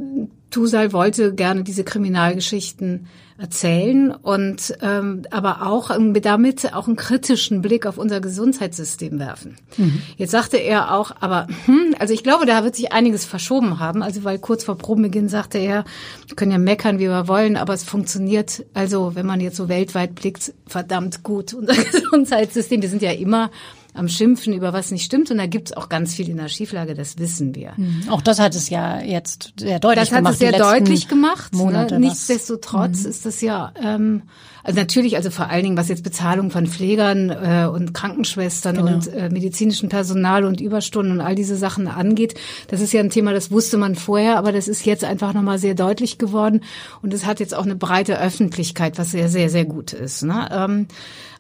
Tusal 0.51 0.93
wollte 0.93 1.35
gerne 1.35 1.65
diese 1.65 1.85
Kriminalgeschichten 1.85 3.07
erzählen 3.39 4.13
und 4.13 4.77
ähm, 4.83 5.23
aber 5.31 5.67
auch 5.67 5.91
ähm, 5.91 6.15
damit 6.21 6.75
auch 6.75 6.87
einen 6.87 6.97
kritischen 6.97 7.63
Blick 7.63 7.87
auf 7.87 7.99
unser 7.99 8.21
Gesundheitssystem 8.21 9.19
werfen. 9.19 9.57
Mhm. 9.79 10.03
Jetzt 10.17 10.31
sagte 10.31 10.59
er 10.59 10.95
auch, 10.95 11.13
aber 11.19 11.49
hm, 11.65 11.97
also 11.99 12.15
ich 12.15 12.23
glaube, 12.23 12.47
da 12.47 12.63
wird 12.63 12.77
sich 12.77 12.93
einiges 12.93 13.25
verschoben 13.25 13.81
haben. 13.81 14.03
Also 14.03 14.23
weil 14.23 14.39
kurz 14.39 14.63
vor 14.63 14.77
Probenbeginn 14.77 15.29
sagte 15.29 15.59
er, 15.59 15.85
wir 16.29 16.37
können 16.37 16.53
ja 16.53 16.59
meckern, 16.59 16.99
wie 16.99 17.09
wir 17.09 17.27
wollen, 17.27 17.57
aber 17.57 17.73
es 17.73 17.83
funktioniert. 17.83 18.65
Also 18.75 19.15
wenn 19.15 19.27
man 19.27 19.41
jetzt 19.41 19.57
so 19.57 19.69
weltweit 19.69 20.15
blickt, 20.15 20.53
verdammt 20.67 21.23
gut 21.23 21.55
unser 21.55 21.75
Gesundheitssystem. 21.83 22.83
Wir 22.83 22.91
sind 22.91 23.03
ja 23.03 23.13
immer 23.13 23.51
am 23.95 24.09
Schimpfen 24.09 24.53
über 24.53 24.73
was 24.73 24.91
nicht 24.91 25.05
stimmt. 25.05 25.31
Und 25.31 25.39
da 25.39 25.47
gibt's 25.47 25.73
auch 25.73 25.89
ganz 25.89 26.15
viel 26.15 26.29
in 26.29 26.39
der 26.39 26.49
Schieflage, 26.49 26.95
das 26.95 27.19
wissen 27.19 27.55
wir. 27.55 27.73
Mhm. 27.77 28.05
Auch 28.09 28.23
das 28.23 28.39
hat 28.39 28.55
es 28.55 28.71
ja 28.71 29.01
jetzt 29.01 29.55
sehr 29.59 29.79
deutlich 29.81 30.11
gemacht. 30.11 30.25
Das 30.25 30.27
hat 30.27 30.33
es 30.33 30.39
sehr 30.39 30.53
deutlich 30.53 31.09
gemacht. 31.09 31.55
Ne? 31.55 31.99
Nichtsdestotrotz 31.99 33.05
mhm. 33.05 33.11
ist 33.11 33.27
das 33.27 33.41
ja, 33.41 33.73
ähm, 33.83 34.23
also 34.65 34.79
natürlich, 34.79 35.17
also 35.17 35.31
vor 35.31 35.51
allen 35.51 35.65
Dingen, 35.65 35.77
was 35.77 35.89
jetzt 35.89 36.05
Bezahlung 36.05 36.51
von 36.51 36.67
Pflegern 36.67 37.31
äh, 37.31 37.67
und 37.67 37.93
Krankenschwestern 37.93 38.77
genau. 38.77 38.95
und 38.95 39.09
äh, 39.09 39.29
medizinischem 39.29 39.89
Personal 39.89 40.45
und 40.45 40.61
Überstunden 40.61 41.13
und 41.13 41.21
all 41.21 41.35
diese 41.35 41.57
Sachen 41.57 41.89
angeht, 41.89 42.35
das 42.69 42.81
ist 42.81 42.93
ja 42.93 43.01
ein 43.01 43.11
Thema, 43.11 43.33
das 43.33 43.51
wusste 43.51 43.77
man 43.77 43.95
vorher, 43.95 44.39
aber 44.39 44.53
das 44.53 44.69
ist 44.69 44.87
jetzt 44.87 45.05
einfach 45.05 45.35
nochmal 45.35 45.59
sehr 45.59 45.75
deutlich 45.75 46.17
geworden 46.17 46.61
und 47.03 47.13
es 47.13 47.27
hat 47.27 47.41
jetzt 47.41 47.55
auch 47.55 47.65
eine 47.65 47.77
breite 47.77 48.19
Öffentlichkeit, 48.19 48.99
was 48.99 49.11
sehr, 49.11 49.29
sehr, 49.29 49.51
sehr 49.51 49.65
gut 49.65 49.93
ist. 49.93 50.23
Ne? 50.23 50.49
Ähm, 50.53 50.87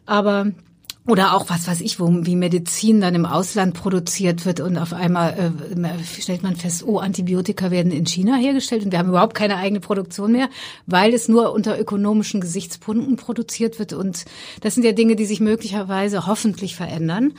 aber 0.04 0.46
oder 1.06 1.34
auch 1.34 1.50
was 1.50 1.66
weiß 1.66 1.80
ich, 1.80 1.98
wo 1.98 2.08
wie 2.24 2.36
Medizin 2.36 3.00
dann 3.00 3.16
im 3.16 3.26
Ausland 3.26 3.74
produziert 3.74 4.46
wird 4.46 4.60
und 4.60 4.78
auf 4.78 4.92
einmal 4.92 5.52
äh, 5.76 6.20
stellt 6.20 6.44
man 6.44 6.54
fest, 6.54 6.84
oh, 6.86 6.98
Antibiotika 6.98 7.72
werden 7.72 7.90
in 7.90 8.06
China 8.06 8.36
hergestellt 8.36 8.84
und 8.84 8.92
wir 8.92 9.00
haben 9.00 9.08
überhaupt 9.08 9.34
keine 9.34 9.56
eigene 9.56 9.80
Produktion 9.80 10.30
mehr, 10.30 10.48
weil 10.86 11.12
es 11.12 11.28
nur 11.28 11.52
unter 11.52 11.78
ökonomischen 11.78 12.40
Gesichtspunkten 12.40 13.16
produziert 13.16 13.80
wird. 13.80 13.92
Und 13.92 14.24
das 14.60 14.74
sind 14.74 14.84
ja 14.84 14.92
Dinge, 14.92 15.16
die 15.16 15.26
sich 15.26 15.40
möglicherweise 15.40 16.26
hoffentlich 16.26 16.76
verändern. 16.76 17.32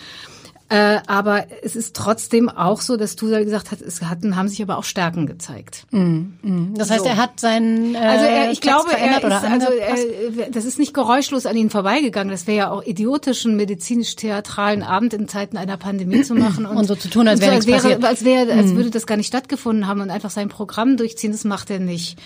Äh, 0.73 1.01
aber 1.05 1.45
es 1.61 1.75
ist 1.75 1.95
trotzdem 1.95 2.49
auch 2.49 2.81
so, 2.81 2.97
dass 2.97 3.15
du 3.15 3.27
gesagt 3.27 3.69
hast, 3.69 3.79
es 3.83 4.01
hatten, 4.01 4.35
haben 4.35 4.47
sich 4.47 4.59
aber 4.59 4.79
auch 4.79 4.83
Stärken 4.83 5.27
gezeigt. 5.27 5.85
Mm, 5.91 6.31
mm. 6.41 6.73
Das 6.75 6.89
heißt, 6.89 7.03
so. 7.03 7.09
er 7.09 7.17
hat 7.17 7.39
seinen 7.39 7.93
äh, 7.93 7.99
Also 7.99 8.25
er, 8.25 8.51
ich 8.51 8.59
Text 8.59 8.87
glaube, 8.87 8.97
er 8.97 9.17
ist, 9.17 9.23
also 9.23 9.67
er, 9.67 10.49
das 10.49 10.65
ist 10.65 10.79
nicht 10.79 10.95
geräuschlos 10.95 11.45
an 11.45 11.55
ihn 11.55 11.69
vorbeigegangen. 11.69 12.31
Das 12.31 12.47
wäre 12.47 12.57
ja 12.57 12.71
auch 12.71 12.83
idiotischen 12.83 13.55
medizinisch-theatralen 13.55 14.81
Abend 14.81 15.13
in 15.13 15.27
Zeiten 15.27 15.57
einer 15.57 15.77
Pandemie 15.77 16.23
zu 16.23 16.33
machen 16.33 16.65
und, 16.65 16.75
und 16.75 16.85
so 16.85 16.95
zu 16.95 17.07
tun, 17.07 17.27
als, 17.27 17.39
wäre 17.39 17.61
so, 17.61 17.71
als 17.71 17.85
wäre 17.85 18.07
als 18.07 18.25
wäre, 18.25 18.51
als 18.51 18.71
mm. 18.71 18.75
würde 18.75 18.89
das 18.89 19.05
gar 19.05 19.17
nicht 19.17 19.27
stattgefunden 19.27 19.85
haben 19.85 20.01
und 20.01 20.09
einfach 20.09 20.31
sein 20.31 20.49
Programm 20.49 20.97
durchziehen. 20.97 21.33
Das 21.33 21.43
macht 21.43 21.69
er 21.69 21.77
nicht. 21.77 22.17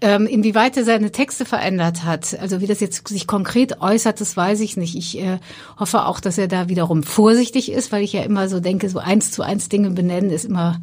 Ähm, 0.00 0.26
inwieweit 0.26 0.76
er 0.76 0.84
seine 0.84 1.10
Texte 1.10 1.44
verändert 1.44 2.04
hat, 2.04 2.38
also 2.40 2.60
wie 2.60 2.68
das 2.68 2.78
jetzt 2.78 3.08
sich 3.08 3.26
konkret 3.26 3.80
äußert, 3.80 4.20
das 4.20 4.36
weiß 4.36 4.60
ich 4.60 4.76
nicht. 4.76 4.94
Ich 4.94 5.18
äh, 5.18 5.38
hoffe 5.76 6.06
auch, 6.06 6.20
dass 6.20 6.38
er 6.38 6.46
da 6.46 6.68
wiederum 6.68 7.02
vorsichtig 7.02 7.72
ist, 7.72 7.90
weil 7.90 8.04
ich 8.04 8.12
ja 8.12 8.22
immer 8.22 8.48
so 8.48 8.60
denke, 8.60 8.88
so 8.88 9.00
eins 9.00 9.32
zu 9.32 9.42
eins 9.42 9.68
Dinge 9.68 9.90
benennen 9.90 10.30
ist 10.30 10.44
immer 10.44 10.80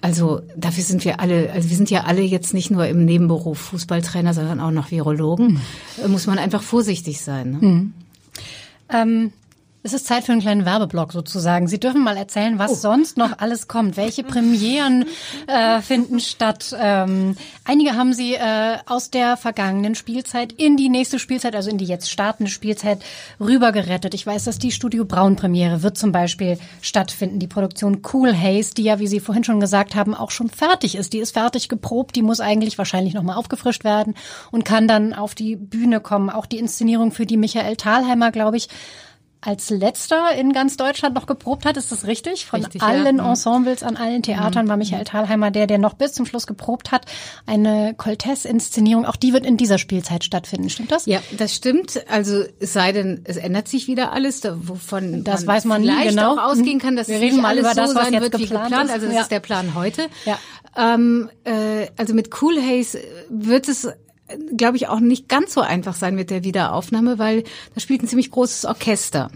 also 0.00 0.40
dafür 0.56 0.84
sind 0.84 1.04
wir 1.04 1.20
alle, 1.20 1.50
also 1.52 1.70
wir 1.70 1.76
sind 1.76 1.90
ja 1.90 2.04
alle 2.04 2.22
jetzt 2.22 2.54
nicht 2.54 2.70
nur 2.70 2.86
im 2.86 3.04
Nebenberuf 3.04 3.58
Fußballtrainer, 3.58 4.32
sondern 4.32 4.60
auch 4.60 4.70
noch 4.70 4.90
Virologen. 4.90 5.54
Mhm. 5.54 5.60
Da 6.00 6.08
muss 6.08 6.26
man 6.26 6.38
einfach 6.38 6.62
vorsichtig 6.62 7.20
sein. 7.20 7.50
Ne? 7.52 7.58
Mhm. 7.60 7.94
Ähm, 8.90 9.32
es 9.84 9.92
ist 9.92 10.06
Zeit 10.06 10.24
für 10.24 10.32
einen 10.32 10.40
kleinen 10.40 10.64
Werbeblock 10.64 11.12
sozusagen. 11.12 11.68
Sie 11.68 11.78
dürfen 11.78 12.02
mal 12.02 12.16
erzählen, 12.16 12.58
was 12.58 12.72
oh. 12.72 12.74
sonst 12.74 13.16
noch 13.16 13.38
alles 13.38 13.68
kommt. 13.68 13.96
Welche 13.96 14.24
Premieren 14.24 15.06
äh, 15.46 15.80
finden 15.80 16.18
statt? 16.18 16.76
Ähm, 16.78 17.36
einige 17.64 17.94
haben 17.94 18.12
Sie 18.12 18.34
äh, 18.34 18.78
aus 18.86 19.10
der 19.10 19.36
vergangenen 19.36 19.94
Spielzeit 19.94 20.52
in 20.52 20.76
die 20.76 20.88
nächste 20.88 21.20
Spielzeit, 21.20 21.54
also 21.54 21.70
in 21.70 21.78
die 21.78 21.84
jetzt 21.84 22.10
startende 22.10 22.50
Spielzeit, 22.50 23.02
rübergerettet. 23.38 24.14
Ich 24.14 24.26
weiß, 24.26 24.44
dass 24.44 24.58
die 24.58 24.72
Studio 24.72 25.04
Braun 25.04 25.36
Premiere 25.36 25.82
wird 25.82 25.96
zum 25.96 26.10
Beispiel 26.10 26.58
stattfinden. 26.82 27.38
Die 27.38 27.46
Produktion 27.46 28.02
Cool 28.12 28.34
Haze, 28.36 28.74
die 28.74 28.82
ja, 28.82 28.98
wie 28.98 29.06
Sie 29.06 29.20
vorhin 29.20 29.44
schon 29.44 29.60
gesagt 29.60 29.94
haben, 29.94 30.14
auch 30.14 30.32
schon 30.32 30.50
fertig 30.50 30.96
ist. 30.96 31.12
Die 31.12 31.18
ist 31.18 31.32
fertig 31.32 31.68
geprobt. 31.68 32.16
Die 32.16 32.22
muss 32.22 32.40
eigentlich 32.40 32.78
wahrscheinlich 32.78 33.14
nochmal 33.14 33.36
aufgefrischt 33.36 33.84
werden 33.84 34.14
und 34.50 34.64
kann 34.64 34.88
dann 34.88 35.14
auf 35.14 35.36
die 35.36 35.54
Bühne 35.54 36.00
kommen. 36.00 36.30
Auch 36.30 36.46
die 36.46 36.58
Inszenierung 36.58 37.12
für 37.12 37.26
die 37.26 37.36
Michael 37.36 37.76
Thalheimer, 37.76 38.32
glaube 38.32 38.56
ich, 38.56 38.68
als 39.40 39.70
letzter 39.70 40.32
in 40.36 40.52
ganz 40.52 40.76
Deutschland 40.76 41.14
noch 41.14 41.26
geprobt 41.26 41.64
hat. 41.64 41.76
Ist 41.76 41.92
das 41.92 42.06
richtig? 42.06 42.46
Von 42.46 42.60
richtig, 42.60 42.82
allen 42.82 43.18
ja. 43.18 43.30
Ensembles 43.30 43.82
an 43.82 43.96
allen 43.96 44.22
Theatern 44.22 44.64
mhm. 44.64 44.70
war 44.70 44.76
Michael 44.76 45.04
Thalheimer 45.04 45.50
der, 45.50 45.66
der 45.66 45.78
noch 45.78 45.94
bis 45.94 46.12
zum 46.12 46.26
Schluss 46.26 46.46
geprobt 46.46 46.90
hat. 46.90 47.06
Eine 47.46 47.94
Coltès-Inszenierung, 47.96 49.06
auch 49.06 49.16
die 49.16 49.32
wird 49.32 49.46
in 49.46 49.56
dieser 49.56 49.78
Spielzeit 49.78 50.24
stattfinden. 50.24 50.70
Stimmt 50.70 50.90
das? 50.90 51.06
Ja, 51.06 51.20
das 51.36 51.54
stimmt. 51.54 52.02
Also 52.10 52.44
es 52.58 52.72
sei 52.72 52.92
denn, 52.92 53.22
es 53.24 53.36
ändert 53.36 53.68
sich 53.68 53.86
wieder 53.86 54.12
alles, 54.12 54.42
wovon 54.44 55.22
das 55.22 55.44
man 55.44 55.56
weiß 55.56 55.64
man 55.66 55.82
nie 55.82 56.08
genau 56.08 56.34
auch 56.34 56.52
ausgehen 56.52 56.80
kann, 56.80 56.96
dass 56.96 57.08
Wir 57.08 57.20
reden 57.20 57.40
mal 57.40 57.56
über 57.58 57.74
das, 57.74 57.90
so 57.90 57.96
was 57.96 58.10
jetzt 58.10 58.22
wird, 58.22 58.32
geplant, 58.32 58.70
geplant. 58.70 58.90
Also 58.90 59.06
das 59.06 59.14
ja. 59.14 59.20
ist 59.22 59.30
der 59.30 59.40
Plan 59.40 59.74
heute. 59.74 60.08
Ja. 60.24 60.38
Ähm, 60.76 61.30
äh, 61.44 61.88
also 61.96 62.14
mit 62.14 62.30
Cool 62.40 62.60
Haze 62.60 63.00
wird 63.28 63.68
es 63.68 63.88
glaube 64.56 64.76
ich, 64.76 64.88
auch 64.88 65.00
nicht 65.00 65.28
ganz 65.28 65.54
so 65.54 65.60
einfach 65.60 65.94
sein 65.94 66.14
mit 66.14 66.30
der 66.30 66.44
Wiederaufnahme, 66.44 67.18
weil 67.18 67.44
da 67.74 67.80
spielt 67.80 68.02
ein 68.02 68.08
ziemlich 68.08 68.30
großes 68.30 68.64
Orchester. 68.64 69.30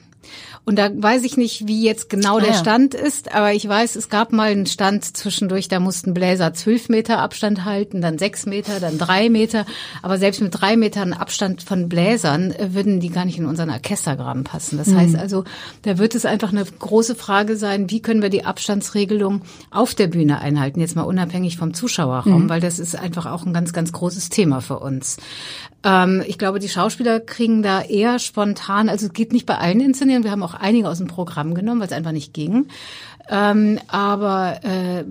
Und 0.65 0.79
da 0.79 0.91
weiß 0.95 1.25
ich 1.25 1.37
nicht, 1.37 1.67
wie 1.67 1.83
jetzt 1.83 2.09
genau 2.09 2.39
Ah, 2.39 2.41
der 2.41 2.51
ja. 2.51 2.55
Stand 2.55 2.95
ist, 2.95 3.35
aber 3.35 3.53
ich 3.53 3.69
weiß, 3.69 3.97
es 3.97 4.09
gab 4.09 4.33
mal 4.33 4.53
einen 4.53 4.67
Stand 4.67 5.05
zwischendurch, 5.05 5.67
da 5.67 5.81
mussten 5.81 6.15
Bläser 6.15 6.55
zwölf 6.55 6.89
Meter 6.89 7.19
Abstand 7.19 7.65
halten, 7.65 8.01
dann 8.01 8.17
sechs 8.17 8.47
Meter, 8.47 8.79
dann 8.79 8.97
drei 8.97 9.29
Meter. 9.29 9.67
Aber 10.03 10.19
selbst 10.19 10.41
mit 10.41 10.55
drei 10.59 10.77
Metern 10.77 11.15
Abstand 11.15 11.63
von 11.65 11.89
Bläsern 11.89 12.53
äh, 12.53 12.75
würden 12.75 13.01
die 13.01 13.11
gar 13.11 13.25
nicht 13.25 13.39
in 13.39 13.47
unseren 13.47 13.71
Orchestergraben 13.71 14.45
passen. 14.45 14.79
Das 14.79 14.95
heißt 14.95 15.17
also, 15.17 15.43
da 15.83 15.99
wird 15.99 16.15
es 16.15 16.25
einfach 16.25 16.53
eine 16.53 16.65
große 16.65 17.17
Frage 17.17 17.57
sein, 17.57 17.91
wie 17.91 18.01
können 18.01 18.23
wir 18.23 18.31
die 18.31 18.45
Abstandsregelung 18.45 19.43
auf 19.73 19.95
der 19.97 20.07
Bühne 20.07 20.41
einhalten, 20.41 20.81
jetzt 20.81 20.95
mal 20.95 21.03
unabhängig 21.03 21.57
vom 21.57 21.75
Zuschauerraum, 21.75 22.49
weil 22.49 22.61
das 22.61 22.79
ist 22.79 22.95
einfach 22.95 23.27
auch 23.27 23.45
ein 23.45 23.53
ganz, 23.53 23.73
ganz 23.73 23.91
großes 23.91 24.29
Thema 24.29 24.61
für 24.61 24.79
uns. 24.79 25.17
Ähm, 25.85 26.23
ich 26.27 26.39
glaube, 26.39 26.59
die 26.59 26.69
Schauspieler 26.69 27.21
kriegen 27.21 27.63
da 27.63 27.83
eher 27.83 28.19
spontan, 28.19 28.89
also 28.89 29.07
es 29.07 29.13
geht 29.13 29.33
nicht 29.33 29.47
bei 29.47 29.59
allen 29.59 29.81
Inszenierungen, 29.81 30.25
wir 30.25 30.31
haben 30.31 30.43
auch 30.43 30.55
einige 30.55 30.89
aus 30.89 30.99
dem 30.99 31.09
Programm 31.09 31.55
genommen, 31.55 31.81
weil 31.81 31.89
es 31.89 31.93
einfach 31.93 32.13
nicht 32.13 32.33
ging. 32.35 32.69
Ähm, 33.29 33.79
aber 33.89 34.61
äh, 34.65 35.05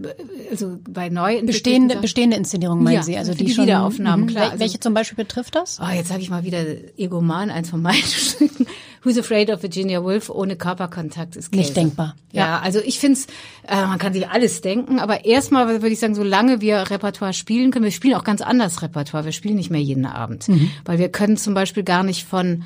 also 0.52 0.78
bei 0.90 1.10
neu 1.10 1.42
Bestehende, 1.44 1.96
bestehende 1.98 2.36
Inszenierungen 2.38 2.84
meinen 2.84 2.96
Ja, 2.96 3.04
Sie? 3.04 3.18
Also 3.18 3.34
die, 3.34 3.46
die 3.46 3.54
schon, 3.54 3.66
Wiederaufnahmen, 3.66 4.26
Mhm. 4.26 4.30
klar. 4.30 4.44
Wel- 4.46 4.50
Also- 4.52 4.60
Welche 4.60 4.80
zum 4.80 4.94
Beispiel 4.94 5.24
betrifft 5.24 5.56
das? 5.56 5.80
Oh, 5.82 5.90
jetzt 5.94 6.10
sage 6.10 6.22
ich 6.22 6.30
mal 6.30 6.44
wieder 6.44 6.64
Egoman, 6.98 7.50
eins 7.50 7.70
von 7.70 7.82
meinen 7.82 7.96
Stücken. 8.04 8.68
Who's 9.04 9.18
Afraid 9.18 9.50
of 9.50 9.64
Virginia 9.64 10.04
Woolf 10.04 10.30
ohne 10.30 10.56
Körperkontakt 10.56 11.36
ist 11.36 11.52
Käse. 11.52 11.62
Nicht 11.64 11.76
denkbar. 11.78 12.16
Ja, 12.32 12.46
Ja. 12.46 12.60
also 12.60 12.80
ich 12.86 13.00
finde 13.00 13.20
äh, 13.68 13.76
man 13.88 13.98
kann 13.98 14.14
sich 14.14 14.28
alles 14.30 14.62
denken, 14.62 15.00
aber 15.00 15.26
erstmal 15.26 15.68
würde 15.68 15.88
ich 15.90 16.00
sagen, 16.00 16.14
solange 16.14 16.62
wir 16.62 16.92
Repertoire 16.92 17.34
spielen 17.34 17.72
können, 17.72 17.86
wir 17.86 17.92
spielen 17.92 18.14
auch 18.16 18.24
ganz 18.24 18.42
anders 18.42 18.82
Repertoire, 18.84 19.26
wir 19.26 19.32
spielen 19.32 19.56
nicht 19.56 19.72
mehr 19.72 19.82
jeden 19.82 20.06
Abend. 20.06 20.46
Weil 20.86 21.00
wir 21.00 21.10
können 21.10 21.38
zum 21.38 21.54
Beispiel 21.56 21.84
gar 21.84 22.04
nicht 22.04 22.26
von 22.28 22.64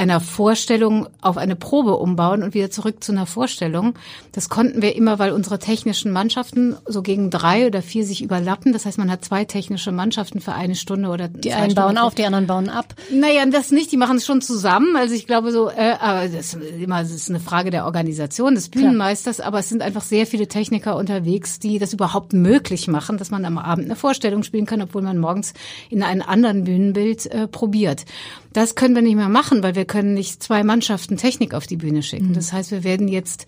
einer 0.00 0.18
Vorstellung 0.18 1.08
auf 1.20 1.36
eine 1.36 1.56
Probe 1.56 1.98
umbauen 1.98 2.42
und 2.42 2.54
wieder 2.54 2.70
zurück 2.70 3.04
zu 3.04 3.12
einer 3.12 3.26
Vorstellung. 3.26 3.94
Das 4.32 4.48
konnten 4.48 4.80
wir 4.80 4.96
immer, 4.96 5.18
weil 5.18 5.32
unsere 5.32 5.58
technischen 5.58 6.10
Mannschaften 6.10 6.74
so 6.86 7.02
gegen 7.02 7.28
drei 7.28 7.66
oder 7.66 7.82
vier 7.82 8.06
sich 8.06 8.22
überlappen. 8.22 8.72
Das 8.72 8.86
heißt, 8.86 8.96
man 8.96 9.10
hat 9.10 9.26
zwei 9.26 9.44
technische 9.44 9.92
Mannschaften 9.92 10.40
für 10.40 10.54
eine 10.54 10.74
Stunde 10.74 11.10
oder 11.10 11.28
Die 11.28 11.52
einen 11.52 11.74
bauen 11.74 11.98
auf, 11.98 12.14
die 12.14 12.24
anderen 12.24 12.46
bauen 12.46 12.70
ab. 12.70 12.94
naja, 13.12 13.44
das 13.44 13.72
nicht, 13.72 13.92
die 13.92 13.98
machen 13.98 14.16
es 14.16 14.24
schon 14.24 14.40
zusammen. 14.40 14.96
Also 14.96 15.14
ich 15.14 15.26
glaube 15.26 15.52
so, 15.52 15.68
äh, 15.68 15.96
aber 16.00 16.28
das 16.28 16.54
ist 16.54 16.58
immer 16.80 17.00
das 17.02 17.10
ist 17.10 17.28
eine 17.28 17.40
Frage 17.40 17.70
der 17.70 17.84
Organisation 17.84 18.54
des 18.54 18.70
Bühnenmeisters, 18.70 19.40
aber 19.40 19.58
es 19.58 19.68
sind 19.68 19.82
einfach 19.82 20.02
sehr 20.02 20.26
viele 20.26 20.48
Techniker 20.48 20.96
unterwegs, 20.96 21.58
die 21.58 21.78
das 21.78 21.92
überhaupt 21.92 22.32
möglich 22.32 22.88
machen, 22.88 23.18
dass 23.18 23.30
man 23.30 23.44
am 23.44 23.58
Abend 23.58 23.84
eine 23.84 23.96
Vorstellung 23.96 24.44
spielen 24.44 24.64
kann, 24.64 24.80
obwohl 24.80 25.02
man 25.02 25.18
morgens 25.18 25.52
in 25.90 26.02
einem 26.02 26.22
anderen 26.22 26.64
Bühnenbild 26.64 27.26
äh, 27.26 27.46
probiert. 27.48 28.06
Das 28.52 28.74
können 28.74 28.94
wir 28.94 29.02
nicht 29.02 29.16
mehr 29.16 29.28
machen, 29.28 29.62
weil 29.62 29.74
wir 29.74 29.84
können 29.84 30.14
nicht 30.14 30.42
zwei 30.42 30.64
Mannschaften 30.64 31.16
Technik 31.16 31.54
auf 31.54 31.66
die 31.66 31.76
Bühne 31.76 32.02
schicken. 32.02 32.32
Das 32.32 32.52
heißt, 32.52 32.70
wir 32.70 32.84
werden 32.84 33.06
jetzt 33.08 33.46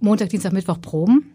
Montag, 0.00 0.28
Dienstag, 0.28 0.52
Mittwoch 0.52 0.80
proben. 0.80 1.32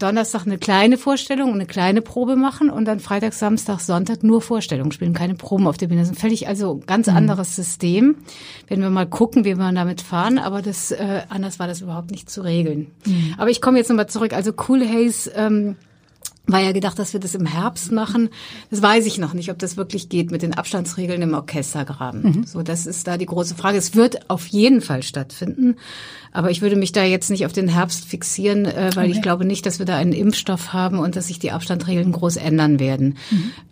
Donnerstag 0.00 0.46
eine 0.46 0.58
kleine 0.58 0.96
Vorstellung 0.96 1.48
und 1.48 1.56
eine 1.56 1.66
kleine 1.66 2.00
Probe 2.02 2.34
machen 2.34 2.70
und 2.70 2.86
dann 2.86 3.00
Freitag, 3.00 3.34
Samstag, 3.34 3.80
Sonntag 3.80 4.22
nur 4.22 4.40
Vorstellungen 4.40 4.92
spielen, 4.92 5.12
keine 5.12 5.34
Proben 5.34 5.66
auf 5.66 5.76
der 5.76 5.88
Bühne. 5.88 6.00
Das 6.00 6.08
ist 6.08 6.16
ein 6.16 6.20
völlig 6.20 6.48
also 6.48 6.80
ganz 6.86 7.06
anderes 7.08 7.54
System. 7.54 8.16
Werden 8.66 8.80
wir 8.80 8.90
mal 8.90 9.06
gucken, 9.06 9.44
wie 9.44 9.56
wir 9.56 9.72
damit 9.72 10.00
fahren, 10.00 10.38
aber 10.38 10.62
das 10.62 10.90
äh, 10.90 11.22
anders 11.28 11.58
war 11.58 11.66
das 11.66 11.82
überhaupt 11.82 12.10
nicht 12.10 12.30
zu 12.30 12.40
regeln. 12.40 12.90
Aber 13.36 13.50
ich 13.50 13.60
komme 13.60 13.78
jetzt 13.78 13.88
nochmal 13.88 14.08
zurück. 14.08 14.32
Also 14.32 14.52
Cool 14.68 14.88
Haze 14.88 15.30
ähm, 15.34 15.76
war 16.52 16.60
ja 16.60 16.72
gedacht, 16.72 16.98
dass 16.98 17.12
wir 17.12 17.20
das 17.20 17.34
im 17.34 17.46
Herbst 17.46 17.92
machen. 17.92 18.30
Das 18.70 18.82
weiß 18.82 19.06
ich 19.06 19.18
noch 19.18 19.34
nicht, 19.34 19.50
ob 19.50 19.58
das 19.58 19.76
wirklich 19.76 20.08
geht 20.08 20.30
mit 20.30 20.42
den 20.42 20.54
Abstandsregeln 20.54 21.22
im 21.22 21.34
Orchestergraben. 21.34 22.44
So, 22.46 22.62
das 22.62 22.86
ist 22.86 23.06
da 23.06 23.16
die 23.16 23.26
große 23.26 23.54
Frage. 23.54 23.78
Es 23.78 23.94
wird 23.94 24.30
auf 24.30 24.46
jeden 24.46 24.80
Fall 24.80 25.02
stattfinden. 25.02 25.76
Aber 26.32 26.50
ich 26.50 26.62
würde 26.62 26.76
mich 26.76 26.92
da 26.92 27.02
jetzt 27.02 27.30
nicht 27.30 27.44
auf 27.44 27.52
den 27.52 27.68
Herbst 27.68 28.04
fixieren, 28.04 28.64
äh, 28.64 28.90
weil 28.94 29.10
ich 29.10 29.20
glaube 29.20 29.44
nicht, 29.44 29.66
dass 29.66 29.78
wir 29.78 29.86
da 29.86 29.96
einen 29.96 30.12
Impfstoff 30.12 30.72
haben 30.72 30.98
und 30.98 31.16
dass 31.16 31.26
sich 31.26 31.38
die 31.38 31.50
Abstandsregeln 31.50 32.12
groß 32.12 32.36
ändern 32.36 32.78
werden. 32.78 33.16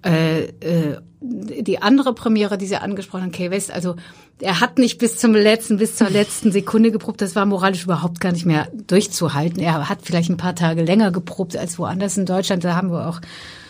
Äh, 0.05 0.45
äh, 0.45 0.99
die 1.21 1.83
andere 1.83 2.15
Premiere, 2.15 2.59
die 2.59 2.67
Sie 2.67 2.77
angesprochen 2.77 3.23
haben, 3.25 3.33
Kay 3.33 3.51
West, 3.51 3.73
also 3.73 3.97
er 4.41 4.61
hat 4.61 4.79
nicht 4.79 4.99
bis 4.99 5.19
zum 5.19 5.33
letzten, 5.35 5.79
bis 5.79 5.97
zur 5.97 6.11
letzten 6.11 6.53
Sekunde 6.53 6.93
geprobt. 6.93 7.21
Das 7.21 7.35
war 7.35 7.45
moralisch 7.45 7.85
überhaupt 7.85 8.21
gar 8.21 8.33
nicht 8.33 8.47
mehr 8.47 8.69
durchzuhalten. 8.87 9.61
Er 9.61 9.89
hat 9.89 10.01
vielleicht 10.03 10.31
ein 10.31 10.37
paar 10.37 10.55
Tage 10.55 10.83
länger 10.83 11.11
geprobt 11.11 11.57
als 11.57 11.79
woanders 11.79 12.17
in 12.17 12.27
Deutschland. 12.27 12.63
Da 12.63 12.77
haben 12.77 12.93
wir 12.93 13.09
auch 13.09 13.21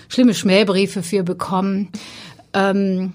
schlimme 0.09 0.35
Schmähbriefe 0.35 1.03
für 1.03 1.23
bekommen. 1.23 1.89
Ähm, 2.53 3.15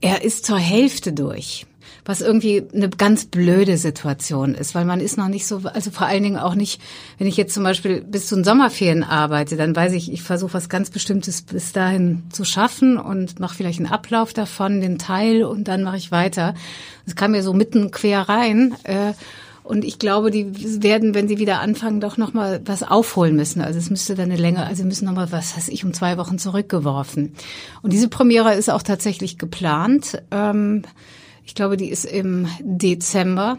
er 0.00 0.22
ist 0.24 0.46
zur 0.46 0.58
Hälfte 0.58 1.12
durch. 1.12 1.66
Was 2.08 2.22
irgendwie 2.22 2.64
eine 2.72 2.88
ganz 2.88 3.26
blöde 3.26 3.76
Situation 3.76 4.54
ist, 4.54 4.74
weil 4.74 4.86
man 4.86 4.98
ist 4.98 5.18
noch 5.18 5.28
nicht 5.28 5.46
so, 5.46 5.60
also 5.64 5.90
vor 5.90 6.06
allen 6.06 6.22
Dingen 6.22 6.38
auch 6.38 6.54
nicht, 6.54 6.80
wenn 7.18 7.26
ich 7.26 7.36
jetzt 7.36 7.52
zum 7.52 7.64
Beispiel 7.64 8.00
bis 8.00 8.28
zu 8.28 8.34
den 8.34 8.44
Sommerferien 8.44 9.04
arbeite, 9.04 9.58
dann 9.58 9.76
weiß 9.76 9.92
ich, 9.92 10.10
ich 10.10 10.22
versuche 10.22 10.54
was 10.54 10.70
ganz 10.70 10.88
Bestimmtes 10.88 11.42
bis 11.42 11.72
dahin 11.72 12.22
zu 12.32 12.44
schaffen 12.44 12.96
und 12.96 13.40
mache 13.40 13.54
vielleicht 13.54 13.78
einen 13.78 13.92
Ablauf 13.92 14.32
davon, 14.32 14.80
den 14.80 14.98
Teil 14.98 15.44
und 15.44 15.68
dann 15.68 15.82
mache 15.82 15.98
ich 15.98 16.10
weiter. 16.10 16.54
Das 17.04 17.14
kam 17.14 17.32
mir 17.32 17.42
so 17.42 17.52
mitten 17.52 17.90
quer 17.90 18.22
rein. 18.22 18.74
Äh, 18.84 19.12
und 19.62 19.84
ich 19.84 19.98
glaube, 19.98 20.30
die 20.30 20.82
werden, 20.82 21.12
wenn 21.12 21.28
sie 21.28 21.36
wieder 21.36 21.60
anfangen, 21.60 22.00
doch 22.00 22.16
noch 22.16 22.32
mal 22.32 22.62
was 22.64 22.82
aufholen 22.82 23.36
müssen. 23.36 23.60
Also 23.60 23.78
es 23.78 23.90
müsste 23.90 24.14
dann 24.14 24.30
eine 24.30 24.40
Länge, 24.40 24.64
also 24.64 24.82
müssen 24.84 25.04
noch 25.04 25.12
mal 25.12 25.30
was, 25.30 25.58
weiß 25.58 25.68
ich, 25.68 25.84
um 25.84 25.92
zwei 25.92 26.16
Wochen 26.16 26.38
zurückgeworfen. 26.38 27.34
Und 27.82 27.92
diese 27.92 28.08
Premiere 28.08 28.54
ist 28.54 28.70
auch 28.70 28.82
tatsächlich 28.82 29.36
geplant. 29.36 30.22
Ähm, 30.30 30.84
ich 31.48 31.54
glaube, 31.54 31.78
die 31.78 31.88
ist 31.88 32.04
im 32.04 32.46
Dezember, 32.60 33.58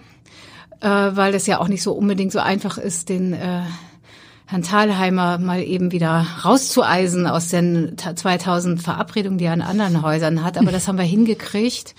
äh, 0.80 0.88
weil 0.88 1.32
das 1.32 1.48
ja 1.48 1.60
auch 1.60 1.68
nicht 1.68 1.82
so 1.82 1.94
unbedingt 1.94 2.32
so 2.32 2.38
einfach 2.38 2.78
ist, 2.78 3.10
den 3.10 3.34
äh, 3.34 3.62
Herrn 4.46 4.62
Thalheimer 4.62 5.40
mal 5.40 5.64
eben 5.64 5.92
wieder 5.92 6.26
rauszueisen 6.46 7.26
aus 7.26 7.50
den 7.50 7.98
2000 7.98 8.82
Verabredungen, 8.82 9.40
die 9.40 9.46
er 9.46 9.54
an 9.54 9.62
anderen 9.62 10.04
Häusern 10.04 10.44
hat. 10.44 10.60
Aber 10.60 10.72
das 10.72 10.88
haben 10.88 11.00
wir 11.00 11.04
hingekriegt. 11.04 11.96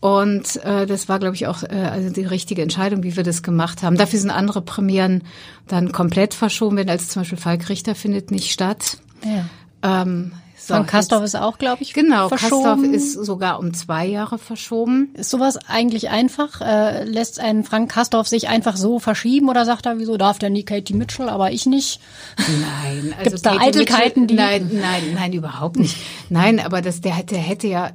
Und 0.00 0.56
äh, 0.64 0.86
das 0.86 1.08
war, 1.08 1.18
glaube 1.18 1.34
ich, 1.34 1.46
auch 1.46 1.62
äh, 1.62 1.88
also 1.90 2.10
die 2.10 2.24
richtige 2.24 2.62
Entscheidung, 2.62 3.02
wie 3.02 3.16
wir 3.16 3.24
das 3.24 3.42
gemacht 3.42 3.82
haben. 3.82 3.98
Dafür 3.98 4.18
sind 4.18 4.30
andere 4.30 4.62
Premieren 4.62 5.22
dann 5.66 5.92
komplett 5.92 6.32
verschoben 6.32 6.78
werden, 6.78 6.90
als 6.90 7.08
zum 7.08 7.20
Beispiel 7.20 7.38
Falk 7.38 7.68
Richter 7.68 7.94
findet 7.94 8.30
nicht 8.30 8.52
statt. 8.52 8.98
Ja. 9.22 10.02
Ähm, 10.02 10.32
so, 10.56 10.74
Frank 10.74 10.88
Kastorf 10.88 11.24
ist 11.24 11.34
auch, 11.36 11.58
glaube 11.58 11.82
ich, 11.82 11.92
Genau, 11.94 12.28
verschoben. 12.28 12.64
Kastorf 12.64 12.82
ist 12.94 13.12
sogar 13.24 13.58
um 13.58 13.74
zwei 13.74 14.06
Jahre 14.06 14.38
verschoben. 14.38 15.10
Ist 15.14 15.30
sowas 15.30 15.58
eigentlich 15.68 16.08
einfach? 16.10 16.60
Äh, 16.60 17.04
lässt 17.04 17.40
ein 17.40 17.64
Frank 17.64 17.90
Kastorf 17.90 18.28
sich 18.28 18.48
einfach 18.48 18.76
so 18.76 18.98
verschieben 18.98 19.48
oder 19.48 19.64
sagt 19.64 19.86
er, 19.86 19.98
wieso 19.98 20.16
darf 20.16 20.38
der 20.38 20.50
nie 20.50 20.62
Katie 20.64 20.94
Mitchell, 20.94 21.28
aber 21.28 21.50
ich 21.50 21.66
nicht? 21.66 22.00
Nein, 22.38 23.12
also 23.18 23.30
Gibt's 23.30 23.42
da 23.42 23.58
Eitelkeiten, 23.58 24.22
Mitchell- 24.22 24.26
die- 24.26 24.34
Nein, 24.34 24.70
nein, 24.80 25.02
nein, 25.14 25.32
überhaupt 25.32 25.76
nicht. 25.76 25.96
Nein, 26.30 26.60
aber 26.60 26.80
das, 26.82 27.00
der 27.00 27.14
hätte, 27.16 27.36
hätte 27.36 27.66
ja, 27.66 27.90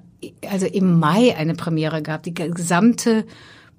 also 0.49 0.65
im 0.65 0.99
Mai 0.99 1.35
eine 1.37 1.55
Premiere 1.55 2.01
gehabt. 2.01 2.25
Die 2.25 2.33
gesamte 2.33 3.25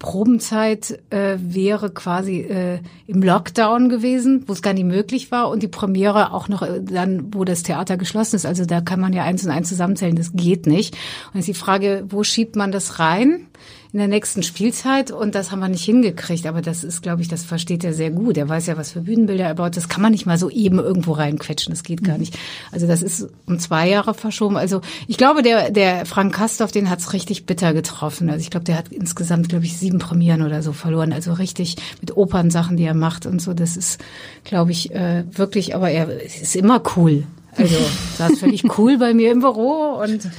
Probenzeit 0.00 0.98
äh, 1.10 1.36
wäre 1.38 1.90
quasi 1.90 2.40
äh, 2.40 2.80
im 3.06 3.22
Lockdown 3.22 3.90
gewesen, 3.90 4.44
wo 4.46 4.54
es 4.54 4.62
gar 4.62 4.72
nicht 4.72 4.86
möglich 4.86 5.30
war 5.30 5.50
und 5.50 5.62
die 5.62 5.68
Premiere 5.68 6.32
auch 6.32 6.48
noch 6.48 6.62
äh, 6.62 6.80
dann, 6.82 7.34
wo 7.34 7.44
das 7.44 7.62
Theater 7.62 7.98
geschlossen 7.98 8.36
ist. 8.36 8.46
Also 8.46 8.64
da 8.64 8.80
kann 8.80 8.98
man 8.98 9.12
ja 9.12 9.24
eins 9.24 9.44
und 9.44 9.50
eins 9.50 9.68
zusammenzählen, 9.68 10.16
das 10.16 10.32
geht 10.32 10.66
nicht. 10.66 10.96
Und 11.32 11.36
jetzt 11.36 11.48
die 11.48 11.54
Frage, 11.54 12.04
wo 12.08 12.24
schiebt 12.24 12.56
man 12.56 12.72
das 12.72 12.98
rein? 12.98 13.46
In 13.92 13.98
der 13.98 14.08
nächsten 14.08 14.42
Spielzeit 14.42 15.10
und 15.10 15.34
das 15.34 15.50
haben 15.50 15.60
wir 15.60 15.68
nicht 15.68 15.84
hingekriegt. 15.84 16.46
Aber 16.46 16.62
das 16.62 16.84
ist, 16.84 17.02
glaube 17.02 17.22
ich, 17.22 17.28
das 17.28 17.44
versteht 17.44 17.82
er 17.82 17.92
sehr 17.92 18.10
gut. 18.10 18.36
Er 18.36 18.48
weiß 18.48 18.66
ja, 18.66 18.76
was 18.76 18.92
für 18.92 19.00
Bühnenbilder 19.00 19.44
er 19.44 19.54
baut. 19.54 19.76
Das 19.76 19.88
kann 19.88 20.02
man 20.02 20.12
nicht 20.12 20.26
mal 20.26 20.38
so 20.38 20.48
eben 20.48 20.78
irgendwo 20.78 21.12
reinquetschen. 21.12 21.72
Das 21.72 21.82
geht 21.82 22.04
gar 22.04 22.16
nicht. 22.16 22.38
Also 22.70 22.86
das 22.86 23.02
ist 23.02 23.28
um 23.46 23.58
zwei 23.58 23.88
Jahre 23.88 24.14
verschoben. 24.14 24.56
Also 24.56 24.80
ich 25.08 25.16
glaube, 25.16 25.42
der, 25.42 25.70
der 25.70 26.06
Frank 26.06 26.34
Kastorf, 26.34 26.70
den 26.70 26.88
hat's 26.88 27.12
richtig 27.12 27.46
bitter 27.46 27.74
getroffen. 27.74 28.30
Also 28.30 28.42
ich 28.42 28.50
glaube, 28.50 28.64
der 28.64 28.76
hat 28.76 28.88
insgesamt, 28.88 29.48
glaube 29.48 29.64
ich, 29.64 29.76
sieben 29.76 29.98
Premieren 29.98 30.42
oder 30.42 30.62
so 30.62 30.72
verloren. 30.72 31.12
Also 31.12 31.32
richtig 31.32 31.76
mit 32.00 32.16
Opernsachen, 32.16 32.76
die 32.76 32.84
er 32.84 32.94
macht 32.94 33.26
und 33.26 33.42
so. 33.42 33.54
Das 33.54 33.76
ist, 33.76 34.00
glaube 34.44 34.70
ich, 34.70 34.94
äh, 34.94 35.24
wirklich, 35.32 35.74
aber 35.74 35.90
er 35.90 36.22
ist 36.22 36.54
immer 36.54 36.82
cool. 36.96 37.24
Also 37.56 37.76
saß 38.18 38.38
völlig 38.38 38.78
cool 38.78 38.98
bei 38.98 39.14
mir 39.14 39.32
im 39.32 39.40
Büro 39.40 40.00
und 40.00 40.28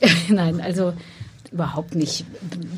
nein, 0.28 0.60
also 0.60 0.92
überhaupt 1.52 1.94
nicht 1.94 2.24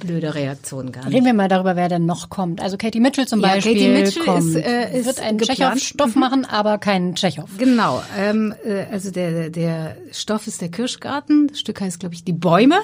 blöde 0.00 0.34
Reaktion 0.34 0.92
gar 0.92 1.04
nicht. 1.04 1.14
Reden 1.14 1.26
wir 1.26 1.34
mal 1.34 1.48
darüber, 1.48 1.76
wer 1.76 1.88
denn 1.88 2.06
noch 2.06 2.28
kommt. 2.30 2.60
Also 2.60 2.76
Katie 2.76 3.00
Mitchell 3.00 3.26
zum 3.26 3.40
Ja, 3.40 3.48
Beispiel 3.54 3.74
Katie 3.74 3.88
Mitchell 3.88 4.24
kommt. 4.24 4.54
ist, 4.54 4.56
äh, 4.56 4.98
ist 4.98 5.06
wird 5.06 5.20
einen. 5.20 5.38
Tschechow-Stoff 5.38 6.16
machen, 6.16 6.44
aber 6.44 6.78
keinen 6.78 7.14
Tschechow. 7.14 7.48
Genau, 7.58 8.02
ähm, 8.18 8.54
äh, 8.64 8.84
also 8.90 9.10
der, 9.10 9.50
der 9.50 9.96
Stoff 10.12 10.46
ist 10.46 10.60
der 10.60 10.70
Kirschgarten, 10.70 11.48
das 11.48 11.60
Stück 11.60 11.80
heißt, 11.80 12.00
glaube 12.00 12.14
ich, 12.14 12.24
die 12.24 12.32
Bäume. 12.32 12.80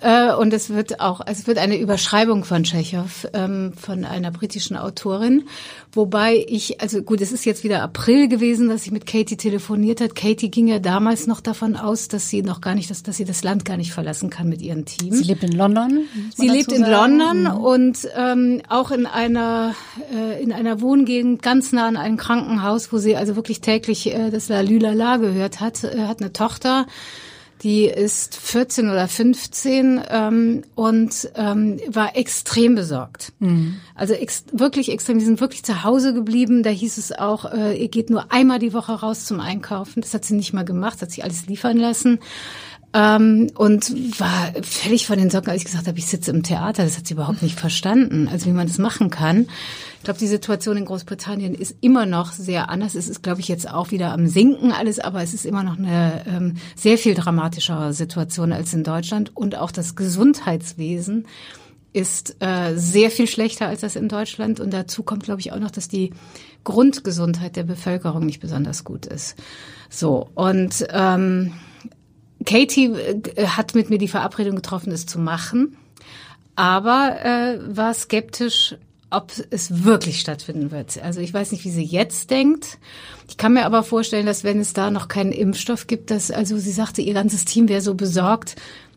Äh, 0.00 0.32
und 0.34 0.52
es 0.52 0.70
wird 0.70 1.00
auch, 1.00 1.20
also 1.20 1.40
es 1.40 1.46
wird 1.46 1.58
eine 1.58 1.78
Überschreibung 1.78 2.44
von 2.44 2.64
Tschechow, 2.64 3.28
ähm, 3.32 3.72
von 3.76 4.04
einer 4.04 4.30
britischen 4.30 4.76
Autorin. 4.76 5.44
Wobei 5.92 6.44
ich, 6.48 6.80
also 6.80 7.02
gut, 7.02 7.20
es 7.20 7.30
ist 7.30 7.44
jetzt 7.44 7.62
wieder 7.62 7.82
April 7.82 8.28
gewesen, 8.28 8.68
dass 8.68 8.84
ich 8.84 8.90
mit 8.90 9.06
Katie 9.06 9.36
telefoniert 9.36 10.00
hat. 10.00 10.16
Katie 10.16 10.50
ging 10.50 10.66
ja 10.66 10.80
damals 10.80 11.26
noch 11.28 11.40
davon 11.40 11.76
aus, 11.76 12.08
dass 12.08 12.28
sie 12.28 12.42
noch 12.42 12.60
gar 12.60 12.74
nicht, 12.74 12.90
dass, 12.90 13.04
dass 13.04 13.16
sie 13.16 13.24
das 13.24 13.44
Land 13.44 13.64
gar 13.64 13.76
nicht 13.76 13.92
verlassen 13.92 14.30
kann 14.30 14.48
mit 14.48 14.60
ihrem 14.60 14.84
Team. 14.84 15.12
Sie 15.12 15.22
lebt 15.22 15.44
in 15.44 15.52
London. 15.52 16.00
Sie 16.36 16.48
lebt 16.48 16.72
in 16.72 16.84
sagen? 16.84 17.18
London 17.18 17.42
mhm. 17.42 17.64
und 17.64 18.08
ähm, 18.16 18.62
auch 18.68 18.90
in 18.90 19.06
einer 19.06 19.74
äh, 20.12 20.42
in 20.42 20.52
einer 20.52 20.80
Wohngegend 20.80 21.42
ganz 21.42 21.72
nah 21.72 21.86
an 21.86 21.96
einem 21.96 22.16
Krankenhaus, 22.16 22.92
wo 22.92 22.98
sie 22.98 23.16
also 23.16 23.36
wirklich 23.36 23.60
täglich 23.60 24.12
äh, 24.12 24.30
das 24.30 24.48
La 24.48 24.60
Lülala 24.60 25.18
gehört 25.18 25.60
hat, 25.60 25.84
äh, 25.84 26.06
hat 26.08 26.20
eine 26.20 26.32
Tochter 26.32 26.86
die 27.64 27.86
ist 27.86 28.36
14 28.36 28.90
oder 28.90 29.08
15 29.08 30.02
ähm, 30.10 30.62
und 30.74 31.30
ähm, 31.34 31.80
war 31.88 32.14
extrem 32.14 32.74
besorgt. 32.74 33.32
Mhm. 33.38 33.76
Also 33.94 34.12
ex 34.12 34.44
wirklich 34.52 34.92
extrem. 34.92 35.18
Die 35.18 35.24
sind 35.24 35.40
wirklich 35.40 35.64
zu 35.64 35.82
Hause 35.82 36.12
geblieben. 36.12 36.62
Da 36.62 36.68
hieß 36.68 36.98
es 36.98 37.10
auch, 37.10 37.50
äh, 37.50 37.74
ihr 37.80 37.88
geht 37.88 38.10
nur 38.10 38.30
einmal 38.30 38.58
die 38.58 38.74
Woche 38.74 38.92
raus 38.92 39.24
zum 39.24 39.40
Einkaufen. 39.40 40.02
Das 40.02 40.12
hat 40.12 40.26
sie 40.26 40.34
nicht 40.34 40.52
mal 40.52 40.66
gemacht, 40.66 41.00
hat 41.00 41.10
sich 41.10 41.24
alles 41.24 41.46
liefern 41.46 41.78
lassen. 41.78 42.20
Ähm, 42.96 43.50
und 43.56 44.20
war 44.20 44.52
völlig 44.62 45.08
von 45.08 45.18
den 45.18 45.28
Socken, 45.28 45.50
als 45.50 45.62
ich 45.62 45.66
gesagt 45.66 45.88
habe, 45.88 45.98
ich 45.98 46.06
sitze 46.06 46.30
im 46.30 46.44
Theater. 46.44 46.84
Das 46.84 46.96
hat 46.96 47.08
sie 47.08 47.14
überhaupt 47.14 47.42
nicht 47.42 47.58
verstanden, 47.58 48.28
also 48.28 48.46
wie 48.46 48.52
man 48.52 48.68
das 48.68 48.78
machen 48.78 49.10
kann. 49.10 49.48
Ich 49.98 50.04
glaube, 50.04 50.20
die 50.20 50.28
Situation 50.28 50.76
in 50.76 50.84
Großbritannien 50.84 51.54
ist 51.54 51.74
immer 51.80 52.06
noch 52.06 52.30
sehr 52.30 52.68
anders. 52.68 52.94
Es 52.94 53.08
ist, 53.08 53.24
glaube 53.24 53.40
ich, 53.40 53.48
jetzt 53.48 53.68
auch 53.68 53.90
wieder 53.90 54.12
am 54.12 54.28
Sinken 54.28 54.70
alles, 54.70 55.00
aber 55.00 55.22
es 55.22 55.34
ist 55.34 55.44
immer 55.44 55.64
noch 55.64 55.76
eine 55.76 56.24
ähm, 56.28 56.54
sehr 56.76 56.96
viel 56.96 57.14
dramatischere 57.14 57.92
Situation 57.92 58.52
als 58.52 58.72
in 58.72 58.84
Deutschland. 58.84 59.36
Und 59.36 59.56
auch 59.56 59.72
das 59.72 59.96
Gesundheitswesen 59.96 61.26
ist 61.92 62.36
äh, 62.40 62.76
sehr 62.76 63.10
viel 63.10 63.26
schlechter 63.26 63.66
als 63.66 63.80
das 63.80 63.96
in 63.96 64.08
Deutschland. 64.08 64.60
Und 64.60 64.72
dazu 64.72 65.02
kommt, 65.02 65.24
glaube 65.24 65.40
ich, 65.40 65.52
auch 65.52 65.58
noch, 65.58 65.72
dass 65.72 65.88
die 65.88 66.12
Grundgesundheit 66.62 67.56
der 67.56 67.64
Bevölkerung 67.64 68.24
nicht 68.24 68.38
besonders 68.38 68.84
gut 68.84 69.06
ist. 69.06 69.34
So, 69.90 70.28
und 70.34 70.86
ähm, 70.90 71.54
Katie 72.44 72.86
äh, 72.86 73.46
hat 73.46 73.74
mit 73.74 73.90
mir 73.90 73.98
die 73.98 74.08
Verabredung 74.08 74.56
getroffen, 74.56 74.92
es 74.92 75.06
zu 75.06 75.18
machen, 75.18 75.76
aber 76.56 77.16
äh, 77.24 77.76
war 77.76 77.94
skeptisch, 77.94 78.76
ob 79.10 79.32
es 79.50 79.84
wirklich 79.84 80.20
stattfinden 80.20 80.70
wird. 80.70 81.00
Also 81.02 81.20
ich 81.20 81.32
weiß 81.32 81.52
nicht, 81.52 81.64
wie 81.64 81.70
sie 81.70 81.84
jetzt 81.84 82.30
denkt. 82.30 82.78
Ich 83.28 83.36
kann 83.36 83.54
mir 83.54 83.64
aber 83.64 83.82
vorstellen, 83.82 84.26
dass 84.26 84.44
wenn 84.44 84.60
es 84.60 84.72
da 84.72 84.90
noch 84.90 85.08
keinen 85.08 85.32
Impfstoff 85.32 85.86
gibt, 85.86 86.10
dass 86.10 86.30
also 86.30 86.58
sie 86.58 86.72
sagte, 86.72 87.00
ihr 87.00 87.14
ganzes 87.14 87.44
Team 87.44 87.68
wäre 87.68 87.80
so 87.80 87.94
besorgt, 87.94 88.56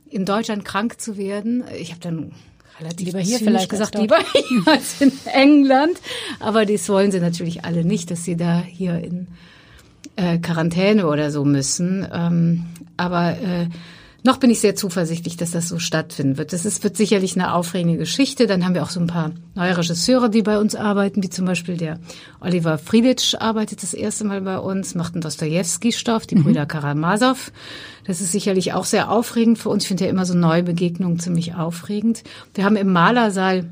in 0.10 0.26
Deutschland 0.26 0.66
krank 0.66 1.00
zu 1.00 1.18
werden. 1.18 1.64
Ich 1.78 1.92
habe 1.92 2.00
dann 2.02 2.32
relativ 2.80 3.06
lieber 3.06 3.20
hier 3.20 3.40
vielleicht 3.40 3.70
gesagt, 3.70 3.98
lieber 3.98 4.18
hier 4.34 4.64
als 4.66 5.02
in 5.02 5.12
England. 5.26 6.00
Aber 6.40 6.66
das 6.66 6.90
wollen 6.90 7.12
sie 7.12 7.20
natürlich 7.20 7.66
alle 7.66 7.84
nicht, 7.84 8.10
dass 8.10 8.24
sie 8.24 8.36
da 8.36 8.62
hier 8.62 8.98
in 8.98 9.28
äh, 10.16 10.38
Quarantäne 10.40 11.08
oder 11.08 11.32
so 11.32 11.46
müssen. 11.46 12.08
Ähm, 12.12 12.66
aber 12.98 13.32
äh, 13.32 13.68
noch 14.24 14.38
bin 14.38 14.50
ich 14.50 14.60
sehr 14.60 14.76
zuversichtlich, 14.76 15.38
dass 15.38 15.52
das 15.52 15.70
so 15.70 15.80
stattfinden 15.80 16.38
wird. 16.38 16.52
Das 16.52 16.66
ist, 16.66 16.84
wird 16.84 16.98
sicherlich 16.98 17.36
eine 17.36 17.54
aufregende 17.54 17.98
Geschichte. 17.98 18.46
Dann 18.46 18.66
haben 18.66 18.74
wir 18.74 18.84
auch 18.84 18.90
so 18.90 19.00
ein 19.00 19.08
paar 19.08 19.32
neue 19.56 19.78
Regisseure, 19.78 20.30
die 20.30 20.42
bei 20.42 20.60
uns 20.60 20.76
arbeiten, 20.76 21.24
wie 21.24 21.30
zum 21.30 21.46
Beispiel 21.46 21.78
der 21.78 22.00
Oliver 22.42 22.78
Friedrich 22.78 23.40
arbeitet 23.40 23.84
das 23.84 23.94
erste 23.94 24.26
Mal 24.26 24.42
bei 24.42 24.58
uns, 24.58 24.96
macht 24.96 25.14
einen 25.14 25.22
Dostoevsky-Stoff, 25.22 26.28
die 26.28 26.36
mhm. 26.36 26.44
Brüder 26.44 26.66
Karamasow. 26.66 27.52
Das 28.06 28.20
ist 28.20 28.34
sicherlich 28.34 28.74
auch 28.74 28.86
sehr 28.86 29.12
aufregend 29.12 29.60
für 29.60 29.70
uns. 29.70 29.84
Ich 29.84 29.88
finde 29.88 30.06
ja 30.06 30.10
immer 30.10 30.26
so 30.26 30.34
neue 30.34 30.64
Begegnungen 30.64 31.20
ziemlich 31.20 31.56
aufregend. 31.56 32.24
Wir 32.54 32.66
haben 32.66 32.76
im 32.76 32.92
Malersaal 32.92 33.70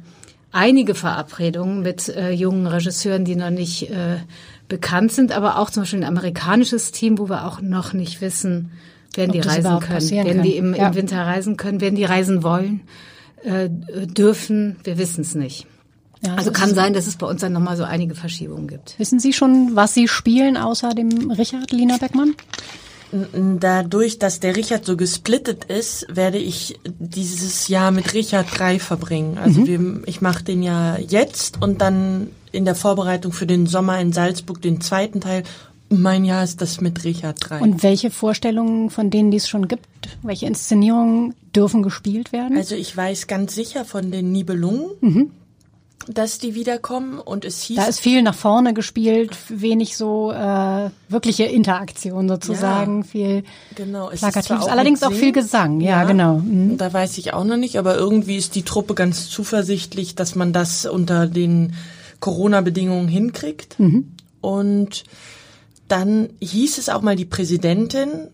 einige 0.52 0.96
Verabredungen 0.96 1.82
mit 1.82 2.08
äh, 2.08 2.32
jungen 2.32 2.66
Regisseuren, 2.66 3.26
die 3.26 3.36
noch 3.36 3.50
nicht 3.50 3.90
äh, 3.90 4.20
bekannt 4.68 5.12
sind, 5.12 5.32
aber 5.32 5.60
auch 5.60 5.70
zum 5.70 5.84
Beispiel 5.84 6.00
ein 6.00 6.08
amerikanisches 6.08 6.92
Team, 6.92 7.18
wo 7.18 7.30
wir 7.30 7.46
auch 7.46 7.62
noch 7.62 7.94
nicht 7.94 8.22
wissen, 8.22 8.72
werden 9.16 9.32
die 9.32 9.40
reisen 9.40 9.80
können, 9.80 10.10
werden 10.10 10.44
die 10.44 10.58
im, 10.58 10.74
ja. 10.74 10.88
im, 10.88 10.96
Winter 10.96 11.26
reisen 11.26 11.58
können, 11.58 11.82
werden 11.82 11.96
die 11.96 12.04
reisen 12.04 12.44
wollen, 12.44 12.82
äh, 13.44 13.70
dürfen, 13.70 14.78
wir 14.84 14.98
wissen 14.98 15.22
es 15.22 15.36
nicht. 15.36 15.68
Ja, 16.26 16.36
also 16.36 16.52
kann 16.52 16.74
sein, 16.74 16.94
dass 16.94 17.08
es 17.08 17.18
bei 17.18 17.28
uns 17.28 17.42
dann 17.42 17.54
nochmal 17.54 17.78
so 17.78 17.84
einige 17.84 18.16
Verschiebungen 18.16 18.68
gibt. 18.68 18.98
Wissen 18.98 19.20
Sie 19.20 19.34
schon, 19.34 19.76
was 19.76 19.94
Sie 19.94 20.08
spielen 20.08 20.58
außer 20.58 20.90
dem 20.90 21.30
Richard 21.32 21.72
Lina 21.72 21.98
Beckmann? 21.98 22.36
Dadurch, 23.60 24.18
dass 24.20 24.40
der 24.40 24.56
Richard 24.56 24.86
so 24.86 24.98
gesplittet 24.98 25.66
ist, 25.66 26.08
werde 26.10 26.38
ich 26.38 26.80
dieses 26.84 27.68
Jahr 27.68 27.92
mit 27.92 28.14
Richard 28.14 28.48
drei 28.58 28.80
verbringen. 28.80 29.38
Also 29.38 29.62
mhm. 29.62 29.68
wir, 29.68 30.08
ich 30.08 30.22
mache 30.22 30.44
den 30.44 30.64
ja 30.64 30.98
jetzt 30.98 31.62
und 31.62 31.82
dann 31.82 32.32
in 32.56 32.66
der 32.66 32.76
Vorbereitung 32.76 33.32
für 33.32 33.46
den 33.46 33.68
Sommer 33.68 34.00
in 34.00 34.14
Salzburg 34.14 34.62
den 34.62 34.82
zweiten 34.82 35.22
Teil 35.22 35.44
mein 35.90 36.26
Jahr 36.26 36.44
ist 36.44 36.62
das 36.62 36.82
mit 36.82 37.04
Richard 37.04 37.38
3. 37.40 37.60
Und 37.60 37.84
welche 37.84 38.10
Vorstellungen 38.10 38.90
von 38.90 39.10
denen, 39.10 39.32
die 39.32 39.38
es 39.38 39.48
schon 39.48 39.68
gibt, 39.68 39.88
welche 40.24 40.46
Inszenierungen 40.48 41.36
dürfen 41.56 41.84
gespielt 41.84 42.32
werden? 42.32 42.58
Also 42.58 42.76
ich 42.76 42.96
weiß 42.96 43.28
ganz 43.28 43.54
sicher 43.54 43.86
von 43.86 44.12
den 44.12 44.32
Nibelungen, 44.32 44.90
mhm. 45.02 45.32
dass 46.08 46.40
die 46.40 46.56
wiederkommen 46.56 47.20
und 47.20 47.46
es 47.46 47.62
hieß... 47.62 47.78
Da 47.78 47.86
ist 47.86 48.00
viel 48.00 48.24
nach 48.24 48.34
vorne 48.34 48.74
gespielt, 48.74 49.38
wenig 49.50 49.96
so 49.96 50.32
äh, 50.32 50.90
wirkliche 51.08 51.44
Interaktion 51.44 52.28
sozusagen, 52.28 53.02
ja, 53.02 53.04
viel 53.04 53.44
genau. 53.76 54.10
Es 54.10 54.22
Plakatives, 54.22 54.64
auch 54.64 54.72
allerdings 54.72 55.04
auch 55.04 55.14
viel 55.14 55.34
Gesang, 55.34 55.82
ja, 55.82 56.02
ja 56.02 56.04
genau. 56.06 56.40
Mhm. 56.40 56.78
Da 56.78 56.92
weiß 56.92 57.20
ich 57.20 57.34
auch 57.34 57.44
noch 57.44 57.58
nicht, 57.58 57.78
aber 57.78 57.96
irgendwie 57.96 58.38
ist 58.38 58.56
die 58.56 58.64
Truppe 58.64 58.96
ganz 58.96 59.30
zuversichtlich, 59.30 60.16
dass 60.16 60.34
man 60.34 60.52
das 60.52 60.88
unter 60.88 61.28
den 61.28 61.74
Corona-Bedingungen 62.20 63.08
hinkriegt. 63.08 63.80
Mhm. 63.80 64.12
Und 64.42 65.04
dann 65.88 66.30
hieß 66.40 66.78
es 66.78 66.90
auch 66.90 67.02
mal 67.02 67.16
die 67.16 67.26
Präsidentin, 67.26 68.30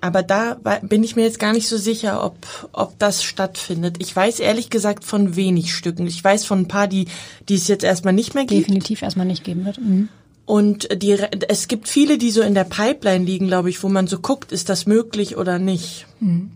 aber 0.00 0.22
da 0.22 0.56
bin 0.82 1.02
ich 1.02 1.16
mir 1.16 1.22
jetzt 1.22 1.38
gar 1.38 1.52
nicht 1.52 1.68
so 1.68 1.76
sicher, 1.78 2.24
ob, 2.24 2.68
ob 2.72 2.98
das 2.98 3.24
stattfindet. 3.24 3.96
Ich 3.98 4.14
weiß 4.14 4.40
ehrlich 4.40 4.70
gesagt 4.70 5.04
von 5.04 5.36
wenig 5.36 5.74
Stücken. 5.74 6.06
Ich 6.06 6.22
weiß 6.22 6.44
von 6.44 6.60
ein 6.60 6.68
paar, 6.68 6.86
die, 6.86 7.06
die 7.48 7.54
es 7.54 7.66
jetzt 7.66 7.82
erstmal 7.82 8.12
nicht 8.12 8.34
mehr 8.34 8.44
gibt. 8.44 8.60
Definitiv 8.60 9.02
erstmal 9.02 9.26
nicht 9.26 9.42
geben 9.42 9.64
wird. 9.64 9.78
Mhm. 9.78 10.08
Und 10.44 10.88
die, 11.02 11.18
es 11.48 11.66
gibt 11.66 11.88
viele, 11.88 12.18
die 12.18 12.30
so 12.30 12.42
in 12.42 12.54
der 12.54 12.64
Pipeline 12.64 13.24
liegen, 13.24 13.48
glaube 13.48 13.68
ich, 13.68 13.82
wo 13.82 13.88
man 13.88 14.06
so 14.06 14.20
guckt, 14.20 14.52
ist 14.52 14.68
das 14.68 14.86
möglich 14.86 15.36
oder 15.36 15.58
nicht. 15.58 16.06
Mhm. 16.20 16.52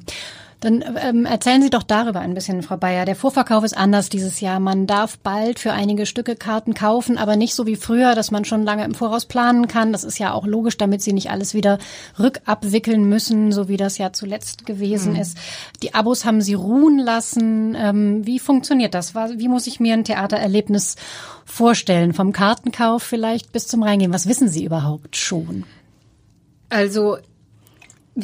Dann 0.60 0.84
ähm, 1.02 1.24
erzählen 1.24 1.62
Sie 1.62 1.70
doch 1.70 1.82
darüber 1.82 2.20
ein 2.20 2.34
bisschen, 2.34 2.62
Frau 2.62 2.76
Bayer. 2.76 3.06
Der 3.06 3.16
Vorverkauf 3.16 3.64
ist 3.64 3.76
anders 3.76 4.10
dieses 4.10 4.40
Jahr. 4.40 4.60
Man 4.60 4.86
darf 4.86 5.18
bald 5.18 5.58
für 5.58 5.72
einige 5.72 6.04
Stücke 6.04 6.36
Karten 6.36 6.74
kaufen, 6.74 7.16
aber 7.16 7.36
nicht 7.36 7.54
so 7.54 7.66
wie 7.66 7.76
früher, 7.76 8.14
dass 8.14 8.30
man 8.30 8.44
schon 8.44 8.62
lange 8.62 8.84
im 8.84 8.94
Voraus 8.94 9.24
planen 9.24 9.68
kann. 9.68 9.90
Das 9.90 10.04
ist 10.04 10.18
ja 10.18 10.34
auch 10.34 10.46
logisch, 10.46 10.76
damit 10.76 11.00
Sie 11.00 11.14
nicht 11.14 11.30
alles 11.30 11.54
wieder 11.54 11.78
rückabwickeln 12.18 13.04
müssen, 13.04 13.52
so 13.52 13.68
wie 13.68 13.78
das 13.78 13.96
ja 13.96 14.12
zuletzt 14.12 14.66
gewesen 14.66 15.14
mhm. 15.14 15.20
ist. 15.20 15.38
Die 15.82 15.94
Abos 15.94 16.26
haben 16.26 16.42
Sie 16.42 16.54
ruhen 16.54 16.98
lassen. 16.98 17.74
Ähm, 17.74 18.26
wie 18.26 18.38
funktioniert 18.38 18.92
das? 18.92 19.14
Wie 19.14 19.48
muss 19.48 19.66
ich 19.66 19.80
mir 19.80 19.94
ein 19.94 20.04
Theatererlebnis 20.04 20.96
vorstellen? 21.46 22.12
Vom 22.12 22.32
Kartenkauf 22.32 23.02
vielleicht 23.02 23.52
bis 23.52 23.66
zum 23.66 23.82
Reingehen. 23.82 24.12
Was 24.12 24.28
wissen 24.28 24.48
Sie 24.48 24.64
überhaupt 24.64 25.16
schon? 25.16 25.64
Also 26.68 27.16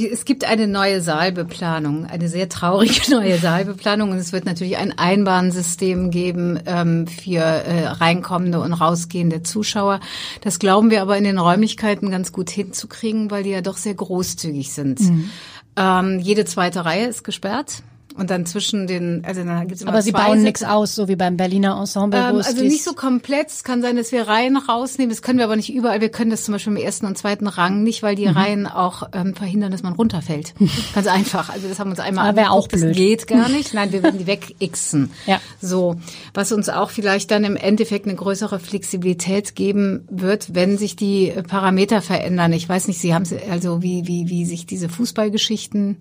es 0.01 0.25
gibt 0.25 0.45
eine 0.45 0.67
neue 0.67 1.01
Saalbeplanung, 1.01 2.07
eine 2.07 2.29
sehr 2.29 2.49
traurige 2.49 3.01
neue 3.11 3.39
Saalbeplanung 3.39 4.11
und 4.11 4.19
es 4.19 4.33
wird 4.33 4.45
natürlich 4.45 4.77
ein 4.77 4.97
Einbahnsystem 4.97 6.11
geben 6.11 6.59
ähm, 6.67 7.07
für 7.07 7.41
äh, 7.41 7.87
reinkommende 7.87 8.61
und 8.61 8.73
rausgehende 8.73 9.43
Zuschauer. 9.43 10.01
Das 10.43 10.59
glauben 10.59 10.91
wir 10.91 11.03
aber 11.03 11.17
in 11.17 11.25
den 11.25 11.39
Räumlichkeiten 11.39 12.11
ganz 12.11 12.33
gut 12.33 12.51
hinzukriegen, 12.51 13.31
weil 13.31 13.43
die 13.43 13.51
ja 13.51 13.61
doch 13.61 13.77
sehr 13.77 13.95
großzügig 13.95 14.73
sind. 14.73 15.01
Mhm. 15.01 15.31
Ähm, 15.77 16.19
jede 16.21 16.45
zweite 16.45 16.85
Reihe 16.85 17.07
ist 17.07 17.25
gesperrt. 17.25 17.83
Und 18.17 18.31
dann 18.31 18.47
zwischen 18.47 18.87
den, 18.87 19.23
also 19.27 19.45
dann 19.45 19.69
gibt's 19.69 19.83
immer 19.83 19.93
Aber 19.93 20.01
Sie 20.01 20.13
bauen 20.13 20.43
nichts 20.43 20.65
aus, 20.65 20.95
so 20.95 21.07
wie 21.07 21.17
beim 21.17 21.37
Berliner 21.37 21.79
Ensemble. 21.79 22.19
Ähm, 22.19 22.37
also 22.37 22.63
nicht 22.63 22.83
so 22.83 22.95
komplett. 22.95 23.49
Es 23.49 23.63
kann 23.63 23.83
sein, 23.83 23.97
dass 23.97 24.11
wir 24.11 24.27
Reihen 24.27 24.57
rausnehmen. 24.57 25.11
Das 25.11 25.21
können 25.21 25.39
wir 25.39 25.45
aber 25.45 25.57
nicht 25.57 25.73
überall. 25.73 26.01
Wir 26.01 26.09
können 26.09 26.31
das 26.31 26.45
zum 26.45 26.53
Beispiel 26.53 26.73
im 26.73 26.83
ersten 26.83 27.05
und 27.05 27.19
zweiten 27.19 27.47
Rang 27.47 27.83
nicht, 27.83 28.03
weil 28.03 28.17
die 28.17 28.27
mhm. 28.27 28.37
Reihen 28.37 28.67
auch 28.67 29.11
ähm, 29.13 29.35
verhindern, 29.35 29.71
dass 29.71 29.83
man 29.83 29.93
runterfällt. 29.93 30.55
Ganz 30.95 31.07
einfach. 31.07 31.51
Also 31.51 31.69
das 31.69 31.79
haben 31.79 31.89
wir 31.89 31.93
uns 31.93 32.01
einmal 32.01 32.29
aber 32.29 32.51
auch 32.53 32.69
blöd. 32.69 32.91
Das 32.91 32.97
geht 32.97 33.27
gar 33.27 33.51
nicht. 33.51 33.75
Nein, 33.75 33.93
wir 33.93 34.03
werden 34.03 34.19
die 34.19 34.27
wegixen. 34.27 35.11
ja. 35.27 35.41
So. 35.61 35.97
Was 36.33 36.53
uns 36.53 36.69
auch 36.71 36.91
vielleicht 36.91 37.31
dann 37.31 37.45
im 37.45 37.57
Endeffekt 37.57 38.07
eine 38.07 38.15
größere 38.15 38.59
Flexibilität 38.59 39.55
geben 39.55 40.07
wird, 40.11 40.55
wenn 40.55 40.79
sich 40.79 40.97
die 40.97 41.33
Parameter 41.49 42.01
verändern. 42.01 42.53
Ich 42.53 42.69
weiß 42.69 42.89
nicht, 42.89 43.01
Sie 43.01 43.15
haben 43.15 43.25
also 43.51 43.83
wie, 43.83 44.07
wie, 44.07 44.29
wie 44.29 44.47
sich 44.47 44.65
diese 44.67 44.89
Fußballgeschichten 44.89 45.99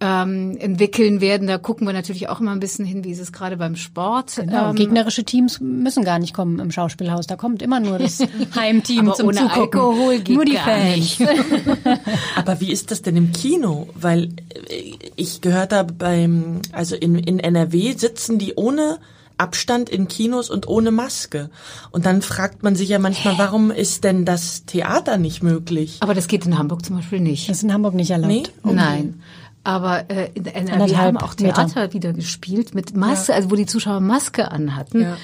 ähm, 0.00 0.56
entwickeln 0.58 1.20
werden. 1.20 1.46
Da 1.46 1.58
gucken 1.58 1.86
wir 1.86 1.92
natürlich 1.92 2.28
auch 2.28 2.40
immer 2.40 2.52
ein 2.52 2.60
bisschen 2.60 2.84
hin, 2.84 3.04
wie 3.04 3.10
ist 3.10 3.20
es 3.20 3.32
gerade 3.32 3.56
beim 3.56 3.76
Sport. 3.76 4.36
Genau, 4.36 4.70
ähm, 4.70 4.76
gegnerische 4.76 5.24
Teams 5.24 5.60
müssen 5.60 6.04
gar 6.04 6.18
nicht 6.18 6.32
kommen 6.32 6.58
im 6.58 6.70
Schauspielhaus. 6.70 7.26
Da 7.26 7.36
kommt 7.36 7.60
immer 7.60 7.80
nur 7.80 7.98
das 7.98 8.18
Heimteam 8.56 9.08
Aber 9.08 9.16
zum 9.16 9.28
ohne 9.28 9.38
Zugucken. 9.38 9.60
Alkohol 9.60 10.18
geht 10.20 10.36
nur 10.36 10.44
die 10.44 10.56
Fans. 10.56 11.18
Aber 12.36 12.60
wie 12.60 12.72
ist 12.72 12.90
das 12.90 13.02
denn 13.02 13.16
im 13.16 13.32
Kino? 13.32 13.88
Weil 13.94 14.24
äh, 14.68 14.94
ich 15.16 15.42
gehört 15.42 15.72
habe 15.72 15.92
beim, 15.92 16.60
also 16.72 16.96
in, 16.96 17.16
in 17.16 17.38
NRW 17.38 17.92
sitzen 17.92 18.38
die 18.38 18.54
ohne 18.54 18.98
Abstand 19.36 19.88
in 19.88 20.06
Kinos 20.06 20.50
und 20.50 20.68
ohne 20.68 20.90
Maske. 20.90 21.50
Und 21.90 22.04
dann 22.04 22.20
fragt 22.20 22.62
man 22.62 22.76
sich 22.76 22.90
ja 22.90 22.98
manchmal, 22.98 23.38
warum 23.38 23.70
ist 23.70 24.04
denn 24.04 24.26
das 24.26 24.66
Theater 24.66 25.16
nicht 25.16 25.42
möglich? 25.42 25.96
Aber 26.00 26.14
das 26.14 26.28
geht 26.28 26.44
in 26.44 26.58
Hamburg 26.58 26.84
zum 26.84 26.96
Beispiel 26.96 27.20
nicht. 27.20 27.48
Das 27.48 27.58
ist 27.58 27.62
in 27.62 27.72
Hamburg 27.72 27.94
nicht 27.94 28.10
erlaubt. 28.10 28.32
Nee? 28.32 28.42
Okay. 28.62 28.74
Nein. 28.74 29.22
Aber 29.62 30.10
äh, 30.10 30.30
in 30.34 30.46
NRW 30.46 30.96
haben 30.96 31.16
auch 31.18 31.34
Theater 31.34 31.64
Meter. 31.66 31.92
wieder 31.92 32.12
gespielt 32.12 32.74
mit 32.74 32.96
Maske, 32.96 33.32
ja. 33.32 33.36
also 33.36 33.50
wo 33.50 33.56
die 33.56 33.66
Zuschauer 33.66 34.00
Maske 34.00 34.50
anhatten. 34.50 35.02
Ja. 35.02 35.16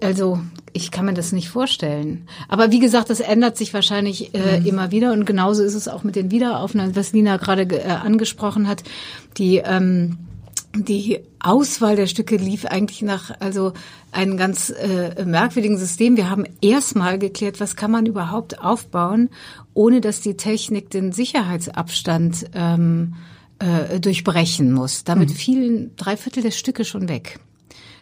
Also 0.00 0.38
ich 0.72 0.90
kann 0.90 1.04
mir 1.04 1.14
das 1.14 1.32
nicht 1.32 1.48
vorstellen. 1.48 2.26
Aber 2.48 2.70
wie 2.70 2.78
gesagt, 2.78 3.10
das 3.10 3.20
ändert 3.20 3.56
sich 3.56 3.74
wahrscheinlich 3.74 4.34
äh, 4.34 4.60
mhm. 4.60 4.66
immer 4.66 4.90
wieder 4.92 5.12
und 5.12 5.26
genauso 5.26 5.62
ist 5.62 5.74
es 5.74 5.88
auch 5.88 6.04
mit 6.04 6.16
den 6.16 6.30
Wiederaufnahmen, 6.30 6.96
was 6.96 7.12
Nina 7.12 7.36
gerade 7.36 7.62
äh, 7.64 7.90
angesprochen 7.90 8.68
hat. 8.68 8.84
Die 9.36 9.56
ähm, 9.56 10.18
die 10.76 11.20
Auswahl 11.38 11.96
der 11.96 12.06
Stücke 12.06 12.36
lief 12.36 12.66
eigentlich 12.66 13.02
nach 13.02 13.30
also 13.40 13.72
einem 14.10 14.36
ganz 14.36 14.70
äh, 14.70 15.24
merkwürdigen 15.24 15.78
System. 15.78 16.16
Wir 16.16 16.30
haben 16.30 16.44
erstmal 16.60 17.18
geklärt, 17.18 17.60
was 17.60 17.76
kann 17.76 17.90
man 17.90 18.06
überhaupt 18.06 18.60
aufbauen, 18.60 19.30
ohne 19.72 20.00
dass 20.00 20.20
die 20.20 20.36
Technik 20.36 20.90
den 20.90 21.12
Sicherheitsabstand 21.12 22.46
ähm, 22.54 23.14
äh, 23.58 24.00
durchbrechen 24.00 24.72
muss. 24.72 25.04
Damit 25.04 25.30
mhm. 25.30 25.34
fielen 25.34 25.96
drei 25.96 26.16
Viertel 26.16 26.42
der 26.42 26.50
Stücke 26.50 26.84
schon 26.84 27.08
weg. 27.08 27.40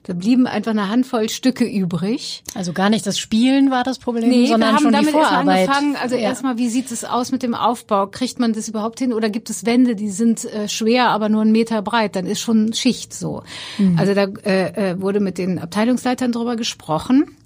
Da 0.05 0.15
blieben 0.15 0.49
einfach 0.49 0.73
eine 0.73 0.89
Handvoll 0.89 1.29
Stücke 1.29 1.65
übrig. 1.65 2.43
Also 2.55 2.73
gar 2.73 2.91
nicht 2.91 3.07
das 3.07 3.19
Spielen 3.19 3.71
war 3.71 3.85
das 3.85 4.01
Problem, 4.01 4.29
nee, 4.29 4.47
sondern 4.49 4.71
wir 4.71 4.77
haben 4.77 4.83
schon 4.83 4.93
damit 4.93 5.09
die 5.09 5.13
Vorarbeit. 5.13 5.69
angefangen. 5.69 5.97
Also 5.97 6.17
ja. 6.17 6.23
erstmal, 6.23 6.59
wie 6.59 6.69
sieht 6.69 6.91
es 6.91 7.05
aus 7.05 7.31
mit 7.31 7.45
dem 7.45 7.55
Aufbau? 7.55 8.09
Kriegt 8.09 8.41
man 8.41 8.53
das 8.53 8.69
überhaupt 8.69 8.99
hin? 8.99 9.13
Oder 9.13 9.31
gibt 9.31 9.49
es 9.49 9.65
Wände, 9.65 9.95
die 9.95 10.11
sind 10.11 10.45
äh, 10.45 10.69
schwer, 10.69 11.11
aber 11.11 11.29
nur 11.29 11.43
einen 11.43 11.53
Meter 11.53 11.83
breit? 11.83 12.17
Dann 12.17 12.27
ist 12.27 12.41
schon 12.41 12.73
Schicht 12.73 13.15
so. 13.15 13.45
Mhm. 13.79 13.97
Also 13.97 14.15
da 14.15 14.25
äh, 14.45 14.91
äh, 14.91 15.01
wurde 15.01 15.21
mit 15.21 15.39
den 15.39 15.61
Abteilungsleitern 15.61 16.33
drüber 16.33 16.57
gesprochen. 16.57 17.37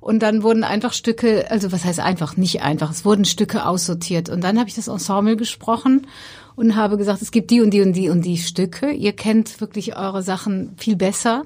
Und 0.00 0.20
dann 0.20 0.42
wurden 0.42 0.64
einfach 0.64 0.94
Stücke, 0.94 1.50
also 1.50 1.70
was 1.70 1.84
heißt 1.84 2.00
einfach, 2.00 2.36
nicht 2.36 2.62
einfach, 2.62 2.92
es 2.92 3.04
wurden 3.04 3.24
Stücke 3.24 3.66
aussortiert. 3.66 4.30
Und 4.30 4.42
dann 4.42 4.58
habe 4.58 4.68
ich 4.68 4.74
das 4.76 4.88
Ensemble 4.88 5.36
gesprochen 5.36 6.06
und 6.56 6.74
habe 6.74 6.96
gesagt, 6.96 7.22
es 7.22 7.30
gibt 7.30 7.50
die 7.50 7.60
und 7.60 7.70
die 7.70 7.82
und 7.82 7.92
die 7.92 8.08
und 8.08 8.22
die 8.22 8.38
Stücke. 8.38 8.90
Ihr 8.90 9.12
kennt 9.12 9.60
wirklich 9.60 9.96
eure 9.96 10.22
Sachen 10.22 10.74
viel 10.76 10.96
besser 10.96 11.44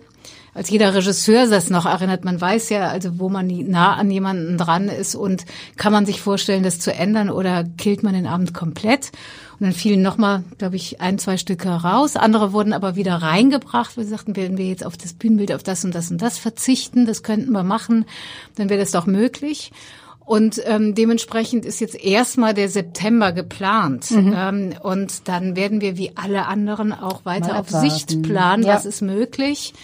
als 0.55 0.71
jeder 0.71 0.95
Regisseur 0.95 1.47
das 1.47 1.71
noch 1.71 1.87
erinnert. 1.87 2.25
Man 2.25 2.41
weiß 2.41 2.71
ja, 2.71 2.89
also 2.89 3.19
wo 3.19 3.29
man 3.29 3.47
nah 3.47 3.95
an 3.95 4.11
jemanden 4.11 4.59
dran 4.59 4.89
ist 4.89 5.15
und 5.15 5.45
kann 5.77 5.93
man 5.93 6.07
sich 6.07 6.21
vorstellen, 6.21 6.63
das 6.63 6.81
zu 6.81 6.93
ändern 6.93 7.31
oder 7.31 7.65
killt 7.79 8.03
man 8.03 8.15
den 8.15 8.27
Abend 8.27 8.55
komplett. 8.55 9.13
Und 9.59 9.67
dann 9.67 9.73
fielen 9.73 10.01
nochmal, 10.01 10.43
glaube 10.59 10.77
ich, 10.77 11.01
ein, 11.01 11.19
zwei 11.19 11.37
Stücke 11.37 11.69
raus. 11.69 12.17
Andere 12.17 12.53
wurden 12.53 12.73
aber 12.73 12.97
wieder 12.97 13.17
reingebracht. 13.17 13.97
Wir 13.97 14.05
sagten, 14.05 14.35
wenn 14.35 14.57
wir 14.57 14.67
jetzt 14.67 14.85
auf 14.85 14.97
das 14.97 15.13
Bühnenbild, 15.13 15.53
auf 15.53 15.63
das 15.63 15.85
und 15.85 15.95
das 15.95 16.11
und 16.11 16.23
das 16.23 16.39
verzichten, 16.39 17.05
das 17.05 17.23
könnten 17.23 17.53
wir 17.53 17.63
machen, 17.63 18.07
dann 18.57 18.71
wäre 18.71 18.81
das 18.81 18.91
doch 18.91 19.07
möglich. 19.07 19.71
Und 20.31 20.63
ähm, 20.65 20.95
dementsprechend 20.95 21.65
ist 21.65 21.81
jetzt 21.81 21.97
erstmal 21.97 22.55
der 22.55 22.69
September 22.69 23.33
geplant. 23.33 24.13
Mhm. 24.13 24.33
Ähm, 24.37 24.75
und 24.81 25.27
dann 25.27 25.57
werden 25.57 25.81
wir 25.81 25.97
wie 25.97 26.13
alle 26.15 26.47
anderen 26.47 26.93
auch 26.93 27.25
weiter 27.25 27.59
auf 27.59 27.69
Sicht 27.69 28.23
planen, 28.23 28.63
ja. 28.63 28.77
was 28.77 28.87
ist 28.87 29.03
möglich. 29.03 29.75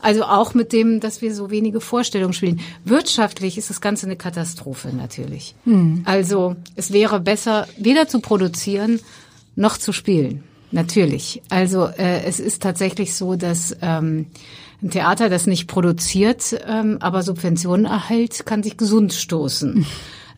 Also 0.00 0.24
auch 0.24 0.52
mit 0.52 0.74
dem, 0.74 1.00
dass 1.00 1.22
wir 1.22 1.34
so 1.34 1.50
wenige 1.50 1.80
Vorstellungen 1.80 2.34
spielen. 2.34 2.60
Wirtschaftlich 2.84 3.56
ist 3.56 3.70
das 3.70 3.80
Ganze 3.80 4.04
eine 4.04 4.16
Katastrophe 4.16 4.94
natürlich. 4.94 5.54
Mhm. 5.64 6.02
Also 6.04 6.54
es 6.76 6.92
wäre 6.92 7.18
besser, 7.18 7.66
weder 7.78 8.06
zu 8.06 8.20
produzieren 8.20 9.00
noch 9.56 9.78
zu 9.78 9.94
spielen. 9.94 10.44
Natürlich. 10.70 11.40
Also 11.48 11.86
äh, 11.86 12.24
es 12.24 12.40
ist 12.40 12.62
tatsächlich 12.62 13.14
so, 13.14 13.36
dass 13.36 13.74
ähm, 13.80 14.26
ein 14.84 14.90
Theater, 14.90 15.30
das 15.30 15.46
nicht 15.46 15.66
produziert, 15.66 16.60
ähm, 16.68 16.98
aber 17.00 17.22
Subventionen 17.22 17.86
erhält, 17.86 18.44
kann 18.46 18.62
sich 18.62 18.76
gesund 18.76 19.12
stoßen. 19.12 19.86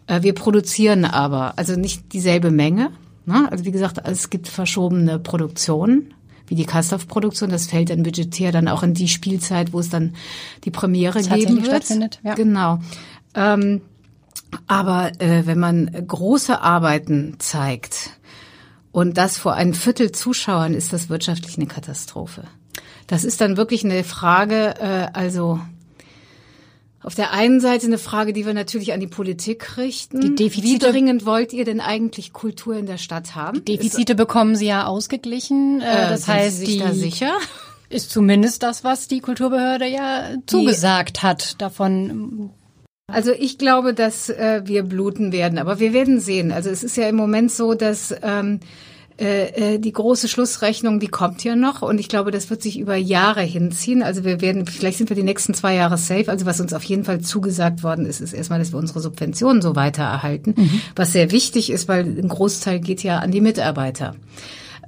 Äh, 0.07 0.23
wir 0.23 0.35
produzieren 0.35 1.05
aber, 1.05 1.59
also 1.59 1.75
nicht 1.75 2.13
dieselbe 2.13 2.53
Menge. 2.53 2.93
Ne? 3.27 3.49
Also 3.51 3.65
wie 3.65 3.73
gesagt, 3.73 4.01
es 4.05 4.31
gibt 4.31 4.49
verschobene 4.49 5.19
Produktionen 5.19 6.15
wie 6.47 6.55
die 6.55 6.65
Kastorf-Produktion. 6.65 7.51
Das 7.51 7.67
fällt 7.67 7.91
dann 7.91 8.05
budgetär 8.05 8.53
dann 8.53 8.69
auch 8.69 8.85
in 8.85 8.95
die 8.95 9.09
Spielzeit, 9.09 9.73
wo 9.73 9.81
es 9.81 9.89
dann 9.89 10.15
die 10.65 10.71
Premiere 10.71 11.21
geben 11.21 11.57
wird. 11.57 11.67
Stattfindet, 11.67 12.21
ja. 12.23 12.35
Genau. 12.35 12.79
Ähm, 13.35 13.81
aber 14.69 15.21
äh, 15.21 15.45
wenn 15.47 15.59
man 15.59 15.91
große 16.07 16.63
Arbeiten 16.63 17.35
zeigt 17.41 18.11
und 18.93 19.19
das 19.19 19.39
vor 19.39 19.55
einem 19.55 19.75
Viertel 19.75 20.13
Zuschauern, 20.13 20.73
ist 20.73 20.93
das 20.93 21.09
wirtschaftlich 21.09 21.57
eine 21.57 21.67
Katastrophe. 21.67 22.45
Das 23.07 23.25
ist 23.25 23.41
dann 23.41 23.57
wirklich 23.57 23.85
eine 23.85 24.03
Frage, 24.05 24.75
äh, 24.81 25.07
also 25.13 25.61
auf 27.03 27.15
der 27.15 27.33
einen 27.33 27.61
Seite 27.61 27.87
eine 27.87 27.99
Frage, 27.99 28.33
die 28.33 28.47
wir 28.47 28.55
natürlich 28.55 28.93
an 28.93 28.99
die 28.99 29.07
Politik 29.07 29.77
richten. 29.77 30.21
Die 30.21 30.35
Defizite, 30.35 30.87
Wie 30.87 30.91
dringend 30.91 31.25
wollt 31.25 31.53
ihr 31.53 31.65
denn 31.65 31.81
eigentlich 31.81 32.33
Kultur 32.33 32.77
in 32.77 32.87
der 32.87 32.99
Stadt 32.99 33.37
haben? 33.37 33.65
Die 33.65 33.77
Defizite 33.77 34.15
ist, 34.15 34.17
bekommen 34.17 34.57
Sie 34.57 34.67
ja 34.67 34.87
ausgeglichen. 34.87 35.81
Äh, 35.81 36.09
das 36.09 36.27
heißt, 36.27 36.59
Sie 36.59 36.67
sich 36.67 36.75
die, 36.75 36.81
da 36.81 36.93
sicher? 36.93 37.33
Ist 37.89 38.11
zumindest 38.11 38.65
das, 38.65 38.83
was 38.83 39.07
die 39.07 39.21
Kulturbehörde 39.21 39.87
ja 39.87 40.35
zugesagt 40.47 41.19
die, 41.19 41.21
hat. 41.21 41.63
Davon 41.63 42.51
also 43.07 43.31
ich 43.31 43.59
glaube, 43.59 43.95
dass 43.95 44.29
äh, 44.29 44.63
wir 44.65 44.83
bluten 44.83 45.31
werden, 45.31 45.59
aber 45.59 45.79
wir 45.79 45.93
werden 45.93 46.19
sehen. 46.19 46.51
Also 46.51 46.71
es 46.71 46.83
ist 46.83 46.97
ja 46.97 47.09
im 47.09 47.15
Moment 47.15 47.53
so, 47.53 47.75
dass 47.75 48.13
ähm, 48.23 48.59
äh, 49.19 49.75
äh, 49.75 49.79
die 49.79 49.93
große 49.93 50.29
Schlussrechnung, 50.29 51.01
die 51.01 51.09
kommt 51.09 51.43
ja 51.43 51.57
noch 51.57 51.81
und 51.81 51.99
ich 51.99 52.09
glaube, 52.09 52.31
das 52.31 52.51
wird 52.51 52.61
sich 52.61 52.79
über 52.79 52.97
Jahre 52.97 53.41
hinziehen. 53.41 54.03
Also 54.03 54.25
wir 54.25 54.43
werden, 54.43 54.67
vielleicht 54.67 54.99
sind 54.99 55.09
wir 55.09 55.17
die 55.17 55.23
nächsten 55.23 55.55
zwei 55.55 55.75
Jahre 55.75 55.97
safe. 55.97 56.29
Also 56.29 56.45
was 56.45 56.61
uns 56.61 56.75
auf 56.75 56.85
jeden 56.85 57.05
Fall 57.05 57.23
zugesagt 57.23 57.83
worden 57.83 58.05
ist, 58.05 58.21
ist 58.21 58.35
erstmal, 58.35 58.59
dass 58.59 58.73
wir 58.73 58.79
unsere 58.79 59.01
Subventionen 59.01 59.63
so 59.63 59.75
weiter 59.75 60.03
erhalten, 60.03 60.55
mhm. 60.57 60.81
was 60.95 61.13
sehr 61.13 61.33
wichtig 61.33 61.71
ist, 61.71 61.89
weil 61.89 62.05
ein 62.05 62.29
Großteil 62.29 62.79
geht 62.79 63.03
ja 63.03 63.21
an 63.21 63.31
die 63.31 63.41
Mitarbeiter. 63.41 64.17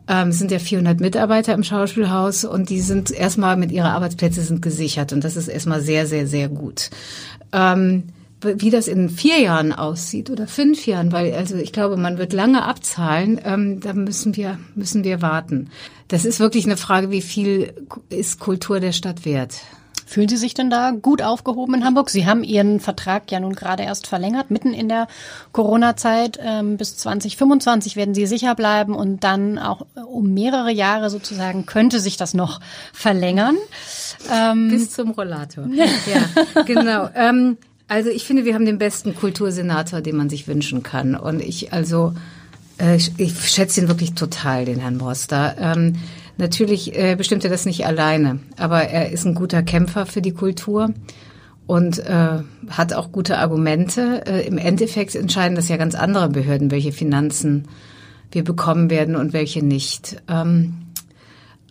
Ähm, 0.08 0.28
es 0.28 0.38
sind 0.38 0.50
ja 0.50 0.58
400 0.58 1.00
Mitarbeiter 1.00 1.54
im 1.54 1.64
Schauspielhaus 1.64 2.44
und 2.44 2.68
die 2.68 2.82
sind 2.82 3.10
erstmal 3.10 3.56
mit 3.56 3.72
ihrer 3.72 3.92
Arbeitsplätze 3.92 4.42
sind 4.42 4.60
gesichert 4.60 5.14
und 5.14 5.24
das 5.24 5.36
ist 5.36 5.48
erstmal 5.48 5.80
sehr, 5.80 6.06
sehr, 6.06 6.26
sehr 6.26 6.48
gut. 6.48 6.90
Ähm, 7.52 8.04
wie 8.40 8.70
das 8.70 8.88
in 8.88 9.08
vier 9.08 9.40
Jahren 9.40 9.72
aussieht 9.72 10.30
oder 10.30 10.46
fünf 10.46 10.86
Jahren, 10.86 11.12
weil 11.12 11.34
also 11.34 11.56
ich 11.56 11.72
glaube, 11.72 11.96
man 11.96 12.18
wird 12.18 12.32
lange 12.32 12.62
abzahlen, 12.64 13.40
ähm, 13.44 13.80
da 13.80 13.92
müssen 13.92 14.36
wir 14.36 14.58
müssen 14.74 15.04
wir 15.04 15.22
warten. 15.22 15.70
Das 16.08 16.24
ist 16.24 16.40
wirklich 16.40 16.64
eine 16.64 16.76
Frage, 16.76 17.10
wie 17.10 17.22
viel 17.22 17.74
ist 18.08 18.38
Kultur 18.38 18.80
der 18.80 18.92
Stadt 18.92 19.24
wert? 19.24 19.60
Fühlen 20.08 20.28
Sie 20.28 20.38
sich 20.38 20.54
denn 20.54 20.70
da 20.70 20.92
gut 20.92 21.20
aufgehoben 21.20 21.74
in 21.74 21.84
Hamburg? 21.84 22.08
Sie 22.08 22.24
haben 22.24 22.42
Ihren 22.42 22.80
Vertrag 22.80 23.30
ja 23.30 23.40
nun 23.40 23.54
gerade 23.54 23.82
erst 23.82 24.06
verlängert, 24.06 24.50
mitten 24.50 24.72
in 24.72 24.88
der 24.88 25.06
Corona-Zeit. 25.52 26.38
Ähm, 26.42 26.78
bis 26.78 26.96
2025 26.96 27.94
werden 27.94 28.14
Sie 28.14 28.24
sicher 28.24 28.54
bleiben 28.54 28.94
und 28.94 29.22
dann 29.22 29.58
auch 29.58 29.82
äh, 29.96 30.00
um 30.00 30.32
mehrere 30.32 30.72
Jahre 30.72 31.10
sozusagen 31.10 31.66
könnte 31.66 32.00
sich 32.00 32.16
das 32.16 32.32
noch 32.32 32.60
verlängern. 32.94 33.56
Ähm, 34.32 34.70
bis 34.70 34.92
zum 34.92 35.10
Rollator. 35.10 35.66
ja, 35.74 36.62
genau. 36.62 37.10
Ähm, 37.14 37.58
also 37.88 38.10
ich 38.10 38.24
finde, 38.24 38.44
wir 38.44 38.54
haben 38.54 38.66
den 38.66 38.78
besten 38.78 39.14
Kultursenator, 39.14 40.00
den 40.00 40.16
man 40.16 40.28
sich 40.28 40.46
wünschen 40.46 40.82
kann. 40.82 41.14
Und 41.16 41.40
ich 41.40 41.72
also 41.72 42.14
äh, 42.78 42.96
ich, 42.96 43.50
schätze 43.50 43.80
ihn 43.80 43.88
wirklich 43.88 44.14
total, 44.14 44.64
den 44.64 44.78
Herrn 44.78 44.98
Broster. 44.98 45.56
Ähm, 45.58 45.96
natürlich 46.36 46.96
äh, 46.96 47.16
bestimmt 47.16 47.44
er 47.44 47.50
das 47.50 47.66
nicht 47.66 47.86
alleine, 47.86 48.40
aber 48.56 48.82
er 48.82 49.10
ist 49.10 49.24
ein 49.24 49.34
guter 49.34 49.62
Kämpfer 49.62 50.06
für 50.06 50.22
die 50.22 50.32
Kultur 50.32 50.92
und 51.66 51.98
äh, 51.98 52.38
hat 52.70 52.92
auch 52.94 53.12
gute 53.12 53.38
Argumente. 53.38 54.22
Äh, 54.26 54.46
Im 54.46 54.58
Endeffekt 54.58 55.14
entscheiden 55.14 55.56
das 55.56 55.68
ja 55.68 55.76
ganz 55.76 55.94
andere 55.94 56.28
Behörden, 56.28 56.70
welche 56.70 56.92
Finanzen 56.92 57.68
wir 58.30 58.44
bekommen 58.44 58.90
werden 58.90 59.16
und 59.16 59.32
welche 59.32 59.64
nicht. 59.64 60.22
Ähm, 60.28 60.74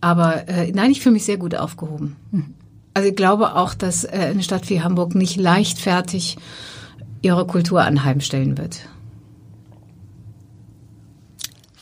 aber 0.02 0.48
äh, 0.48 0.72
nein, 0.72 0.92
ich 0.92 1.02
fühle 1.02 1.14
mich 1.14 1.26
sehr 1.26 1.38
gut 1.38 1.56
aufgehoben. 1.56 2.16
Mhm. 2.32 2.54
Also 2.98 3.10
ich 3.10 3.16
glaube 3.16 3.56
auch, 3.56 3.76
dass 3.76 4.06
äh, 4.06 4.30
eine 4.32 4.42
Stadt 4.42 4.72
wie 4.72 4.82
Hamburg 4.82 5.14
nicht 5.14 5.36
leichtfertig 5.36 6.36
ihre 7.22 7.46
Kultur 7.46 7.84
anheimstellen 7.84 8.58
wird. 8.58 8.90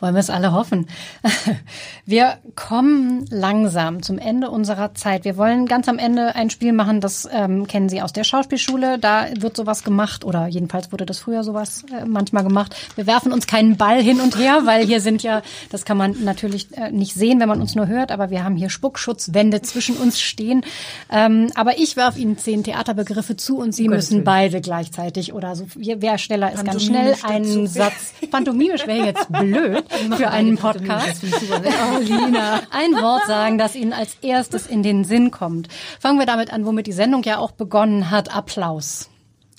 Wollen 0.06 0.14
wir 0.14 0.20
es 0.20 0.30
alle 0.30 0.52
hoffen. 0.52 0.86
Wir 2.06 2.38
kommen 2.54 3.26
langsam 3.32 4.04
zum 4.04 4.20
Ende 4.20 4.52
unserer 4.52 4.94
Zeit. 4.94 5.26
Wir 5.26 5.36
wollen 5.36 5.66
ganz 5.66 5.90
am 5.90 5.98
Ende 5.98 6.36
ein 6.36 6.52
Spiel 6.52 6.74
machen, 6.74 7.02
das 7.02 7.28
ähm, 7.32 7.66
kennen 7.66 7.90
Sie 7.90 8.04
aus 8.04 8.14
der 8.14 8.24
Schauspielschule. 8.24 9.00
Da 9.00 9.26
wird 9.40 9.58
sowas 9.58 9.84
gemacht 9.84 10.24
oder 10.24 10.46
jedenfalls 10.46 10.92
wurde 10.92 11.08
das 11.08 11.18
früher 11.18 11.44
sowas 11.44 11.86
äh, 11.92 12.06
manchmal 12.06 12.44
gemacht. 12.44 12.76
Wir 12.94 13.08
werfen 13.08 13.34
uns 13.34 13.48
keinen 13.48 13.78
Ball 13.78 14.00
hin 14.00 14.22
und 14.22 14.38
her, 14.38 14.62
weil 14.66 14.86
hier 14.86 15.02
sind 15.02 15.24
ja, 15.24 15.42
das 15.72 15.86
kann 15.86 15.98
man 15.98 16.24
natürlich 16.24 16.68
äh, 16.78 16.92
nicht 16.92 17.16
sehen, 17.16 17.40
wenn 17.40 17.50
man 17.50 17.60
uns 17.60 17.74
nur 17.74 17.88
hört, 17.88 18.12
aber 18.12 18.30
wir 18.30 18.44
haben 18.44 18.58
hier 18.58 18.70
Spuckschutzwände 18.70 19.64
zwischen 19.64 19.98
uns 19.98 20.22
stehen. 20.22 20.64
Ähm, 21.12 21.50
aber 21.56 21.80
ich 21.80 21.96
werfe 21.96 22.20
Ihnen 22.20 22.38
zehn 22.38 22.64
Theaterbegriffe 22.64 23.38
zu 23.38 23.58
und 23.58 23.74
Sie 23.74 23.90
müssen 23.90 24.24
beide 24.24 24.62
gleichzeitig 24.62 25.34
oder 25.34 25.56
so. 25.56 25.66
Wer 25.74 26.20
schneller 26.20 26.54
ist 26.54 26.64
ganz 26.64 26.84
schnell 26.84 27.16
einen 27.24 27.66
Satz. 27.66 28.14
Pantomimisch 28.30 28.86
wäre 28.86 29.08
jetzt 29.08 29.32
blöd 29.32 29.86
für 30.18 30.30
einen 30.30 30.58
Podcast. 30.58 31.24
Oh, 31.24 31.98
Lina. 32.02 32.62
Ein 32.72 32.94
Wort 32.94 33.26
sagen, 33.28 33.58
das 33.58 33.76
Ihnen 33.76 33.94
als 33.94 34.16
erstes 34.22 34.68
in 34.68 34.84
den 34.84 35.04
Sinn 35.04 35.32
kommt. 35.32 35.68
Fangen 36.00 36.20
wir 36.20 36.26
damit 36.26 36.52
an, 36.52 36.66
womit 36.66 36.88
die 36.88 36.92
Sendung 36.94 37.24
ja 37.24 37.38
auch 37.38 37.52
begonnen 37.52 38.12
hat. 38.12 38.34
Applaus. 38.36 39.10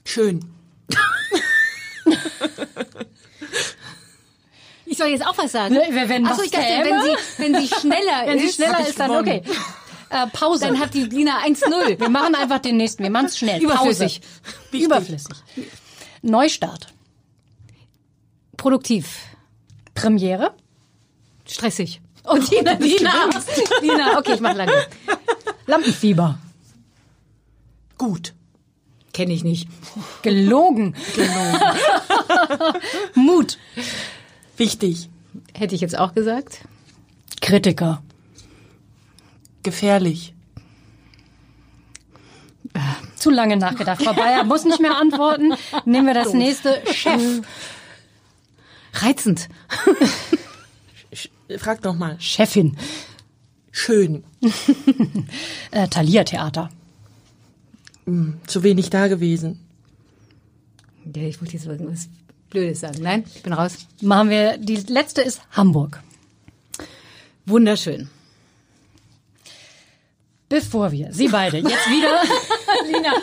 Schön. 0.05 0.45
Ich 4.89 4.99
soll 4.99 5.09
jetzt 5.09 5.27
auch 5.27 5.37
was 5.37 5.53
sagen. 5.53 5.75
Ne, 5.75 5.83
wenn 5.91 6.27
Achso, 6.27 6.43
ich 6.43 6.51
dachte, 6.53 6.65
käme? 6.65 6.85
wenn 6.85 7.03
sie, 7.03 7.17
wenn 7.39 7.55
sie 7.61 7.69
schneller 7.75 8.23
Wenn 8.27 8.39
ist, 8.39 8.47
sie 8.47 8.53
schneller 8.63 8.89
ist, 8.89 8.99
dann 9.01 9.09
gewonnen. 9.11 9.41
okay. 9.45 9.53
Äh, 10.11 10.27
Pause. 10.29 10.67
dann 10.67 10.79
hat 10.79 10.95
die 10.95 11.03
Lina 11.03 11.41
1-0. 11.45 11.99
wir 11.99 12.09
machen 12.09 12.37
einfach 12.37 12.61
den 12.61 12.77
nächsten. 12.77 13.03
Wir 13.03 13.11
machen 13.11 13.27
es 13.27 13.37
schnell. 13.37 13.61
Überflüssig. 13.61 14.21
Pause. 14.71 14.85
Überflüssig. 14.85 15.37
Neustart. 16.23 16.87
Produktiv. 18.57 19.19
Premiere. 19.97 20.55
Stressig. 21.45 22.01
Oh, 22.25 22.39
Dina, 22.51 22.75
Dina. 22.75 23.31
Dina, 23.83 24.19
okay, 24.19 24.35
ich 24.35 24.41
mach 24.41 24.55
lange. 24.55 24.73
Lampenfieber. 25.67 26.39
Gut. 27.99 28.35
Kenne 29.13 29.33
ich 29.33 29.43
nicht. 29.43 29.69
Gelogen. 30.23 30.95
Gelogen. 31.15 31.61
Mut. 33.15 33.59
Wichtig. 34.57 35.09
Hätte 35.55 35.75
ich 35.75 35.81
jetzt 35.81 35.99
auch 35.99 36.15
gesagt. 36.15 36.61
Kritiker. 37.41 38.03
Gefährlich. 39.63 40.35
Zu 43.17 43.31
lange 43.31 43.57
nachgedacht. 43.57 44.03
Frau 44.03 44.13
Bayer 44.13 44.45
muss 44.45 44.65
nicht 44.65 44.81
mehr 44.81 44.97
antworten. 44.97 45.55
Nehmen 45.87 46.07
wir 46.07 46.15
das 46.15 46.35
nächste. 46.35 46.83
Chef. 46.93 47.41
Reizend. 49.03 49.49
Frag 51.59 51.83
noch 51.85 51.95
mal. 51.95 52.17
Chefin. 52.21 52.77
Schön. 53.71 54.25
Äh, 55.73 55.89
Thalia 55.89 56.25
Theater. 56.25 56.71
Zu 58.47 58.63
wenig 58.63 58.89
da 58.89 59.09
gewesen. 59.09 59.61
Ja, 61.15 61.23
ich 61.23 61.41
wollte 61.41 61.55
jetzt 61.55 61.67
irgendwas 61.67 62.09
Blödes 62.51 62.81
sagen. 62.81 63.03
Nein, 63.03 63.25
ich 63.35 63.43
bin 63.43 63.53
raus. 63.53 63.87
Machen 64.01 64.31
wir, 64.31 64.57
die 64.59 64.77
letzte 64.77 65.23
ist 65.23 65.43
Hamburg. 65.51 66.03
Wunderschön. 67.45 68.09
Bevor 70.49 70.93
wir, 70.93 71.09
Sie 71.13 71.27
beide, 71.27 71.57
jetzt 71.57 71.91
wieder. 71.91 72.21
Lina 72.87 73.15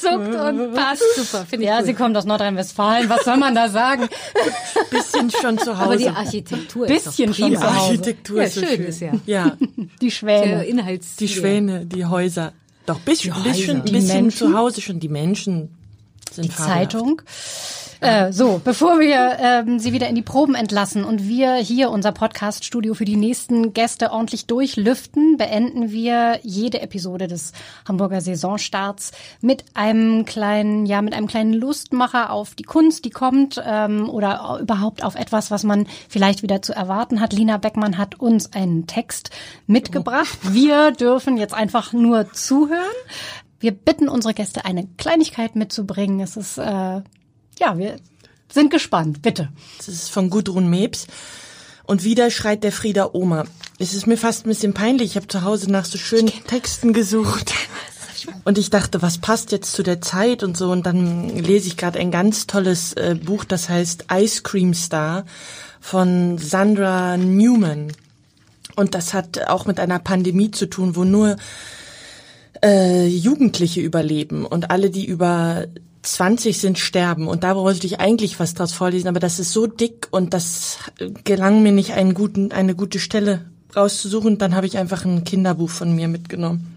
zuckt 0.00 0.34
und 0.34 0.74
passt. 0.74 1.02
Super, 1.16 1.44
finde 1.44 1.64
ich 1.64 1.68
Ja, 1.70 1.78
gut. 1.78 1.86
sie 1.86 1.92
kommt 1.94 2.16
aus 2.16 2.24
Nordrhein-Westfalen. 2.24 3.10
Was 3.10 3.24
soll 3.24 3.36
man 3.36 3.54
da 3.54 3.68
sagen? 3.68 4.08
Bisschen 4.90 5.30
schon 5.30 5.58
zu 5.58 5.72
Aber 5.74 5.96
die 5.98 6.08
Hause. 6.08 6.16
Architektur 6.16 6.86
Bisschen 6.86 7.30
ist 7.30 7.38
doch 7.38 7.44
schon 7.44 7.52
prima. 7.54 7.60
zu 7.60 7.76
Hause. 7.76 7.88
Architektur 7.90 8.36
Ja, 8.38 8.44
ist 8.44 8.54
so 8.54 8.60
schön 8.62 8.76
schön. 8.76 8.84
ist 8.86 9.00
ja. 9.00 9.12
Ja, 9.26 9.56
Die 10.00 10.10
Schwäne. 10.10 10.64
Inhalts 10.64 11.16
die 11.16 11.28
Schwäne, 11.28 11.84
die 11.84 12.06
Häuser. 12.06 12.52
Doch 12.86 13.00
bisschen, 13.00 13.34
Die 13.34 13.48
bisschen, 13.50 13.76
Häuser. 13.82 13.84
Die 13.84 13.92
bisschen 13.92 14.30
zu 14.30 14.56
Hause 14.56 14.80
schon. 14.80 14.98
Die 14.98 15.08
Menschen 15.10 15.76
sind 16.32 16.46
Die 16.46 16.50
fabelhaft. 16.50 16.92
Zeitung. 16.92 17.22
Äh, 18.02 18.32
so, 18.32 18.60
bevor 18.64 18.98
wir 18.98 19.36
ähm, 19.38 19.78
Sie 19.78 19.92
wieder 19.92 20.08
in 20.08 20.16
die 20.16 20.22
Proben 20.22 20.56
entlassen 20.56 21.04
und 21.04 21.28
wir 21.28 21.54
hier 21.54 21.88
unser 21.88 22.10
Podcast-Studio 22.10 22.94
für 22.94 23.04
die 23.04 23.14
nächsten 23.14 23.74
Gäste 23.74 24.10
ordentlich 24.10 24.46
durchlüften, 24.46 25.36
beenden 25.36 25.92
wir 25.92 26.40
jede 26.42 26.80
Episode 26.80 27.28
des 27.28 27.52
Hamburger 27.86 28.20
Saisonstarts 28.20 29.12
mit 29.40 29.64
einem 29.74 30.24
kleinen, 30.24 30.84
ja, 30.84 31.00
mit 31.00 31.14
einem 31.14 31.28
kleinen 31.28 31.52
Lustmacher 31.52 32.32
auf 32.32 32.56
die 32.56 32.64
Kunst, 32.64 33.04
die 33.04 33.10
kommt, 33.10 33.62
ähm, 33.64 34.10
oder 34.10 34.58
überhaupt 34.60 35.04
auf 35.04 35.14
etwas, 35.14 35.52
was 35.52 35.62
man 35.62 35.86
vielleicht 36.08 36.42
wieder 36.42 36.60
zu 36.60 36.74
erwarten 36.74 37.20
hat. 37.20 37.32
Lina 37.32 37.56
Beckmann 37.58 37.98
hat 37.98 38.18
uns 38.18 38.52
einen 38.52 38.88
Text 38.88 39.30
mitgebracht. 39.68 40.38
Wir 40.50 40.90
dürfen 40.90 41.36
jetzt 41.36 41.54
einfach 41.54 41.92
nur 41.92 42.32
zuhören. 42.32 42.82
Wir 43.60 43.70
bitten 43.70 44.08
unsere 44.08 44.34
Gäste, 44.34 44.64
eine 44.64 44.88
Kleinigkeit 44.98 45.54
mitzubringen. 45.54 46.18
Es 46.18 46.36
ist 46.36 46.58
äh, 46.58 47.02
ja, 47.62 47.78
wir 47.78 47.96
sind 48.50 48.70
gespannt. 48.70 49.22
Bitte. 49.22 49.48
Das 49.78 49.88
ist 49.88 50.10
von 50.10 50.30
Gudrun 50.30 50.68
Mebs. 50.68 51.06
Und 51.84 52.04
wieder 52.04 52.30
schreit 52.30 52.64
der 52.64 52.72
Frieda 52.72 53.10
Oma. 53.12 53.44
Es 53.78 53.94
ist 53.94 54.06
mir 54.06 54.16
fast 54.16 54.44
ein 54.44 54.48
bisschen 54.48 54.74
peinlich. 54.74 55.10
Ich 55.10 55.16
habe 55.16 55.28
zu 55.28 55.42
Hause 55.42 55.70
nach 55.70 55.84
so 55.84 55.98
schönen 55.98 56.32
Texten 56.46 56.92
gesucht. 56.92 57.52
Und 58.44 58.58
ich 58.58 58.70
dachte, 58.70 59.02
was 59.02 59.18
passt 59.18 59.52
jetzt 59.52 59.72
zu 59.72 59.82
der 59.82 60.00
Zeit 60.00 60.42
und 60.42 60.56
so. 60.56 60.70
Und 60.70 60.86
dann 60.86 61.28
lese 61.28 61.68
ich 61.68 61.76
gerade 61.76 61.98
ein 61.98 62.10
ganz 62.10 62.46
tolles 62.46 62.94
äh, 62.94 63.16
Buch, 63.20 63.44
das 63.44 63.68
heißt 63.68 64.06
Ice 64.12 64.42
Cream 64.42 64.74
Star 64.74 65.24
von 65.80 66.38
Sandra 66.38 67.16
Newman. 67.16 67.92
Und 68.74 68.94
das 68.94 69.14
hat 69.14 69.48
auch 69.48 69.66
mit 69.66 69.78
einer 69.78 69.98
Pandemie 69.98 70.50
zu 70.50 70.66
tun, 70.66 70.96
wo 70.96 71.04
nur 71.04 71.36
äh, 72.64 73.06
Jugendliche 73.06 73.80
überleben 73.80 74.46
und 74.46 74.70
alle, 74.70 74.90
die 74.90 75.04
über 75.04 75.66
20 76.02 76.58
sind, 76.58 76.78
sterben. 76.78 77.28
Und 77.28 77.44
da 77.44 77.56
wollte 77.56 77.86
ich 77.86 78.00
eigentlich 78.00 78.40
was 78.40 78.54
draus 78.54 78.72
vorlesen, 78.72 79.08
aber 79.08 79.20
das 79.20 79.38
ist 79.38 79.52
so 79.52 79.66
dick 79.66 80.08
und 80.10 80.34
das 80.34 80.78
gelang 81.24 81.62
mir 81.62 81.72
nicht, 81.72 81.92
einen 81.92 82.14
guten, 82.14 82.52
eine 82.52 82.74
gute 82.74 82.98
Stelle 82.98 83.50
rauszusuchen. 83.74 84.38
Dann 84.38 84.54
habe 84.54 84.66
ich 84.66 84.78
einfach 84.78 85.04
ein 85.04 85.24
Kinderbuch 85.24 85.70
von 85.70 85.94
mir 85.94 86.08
mitgenommen 86.08 86.76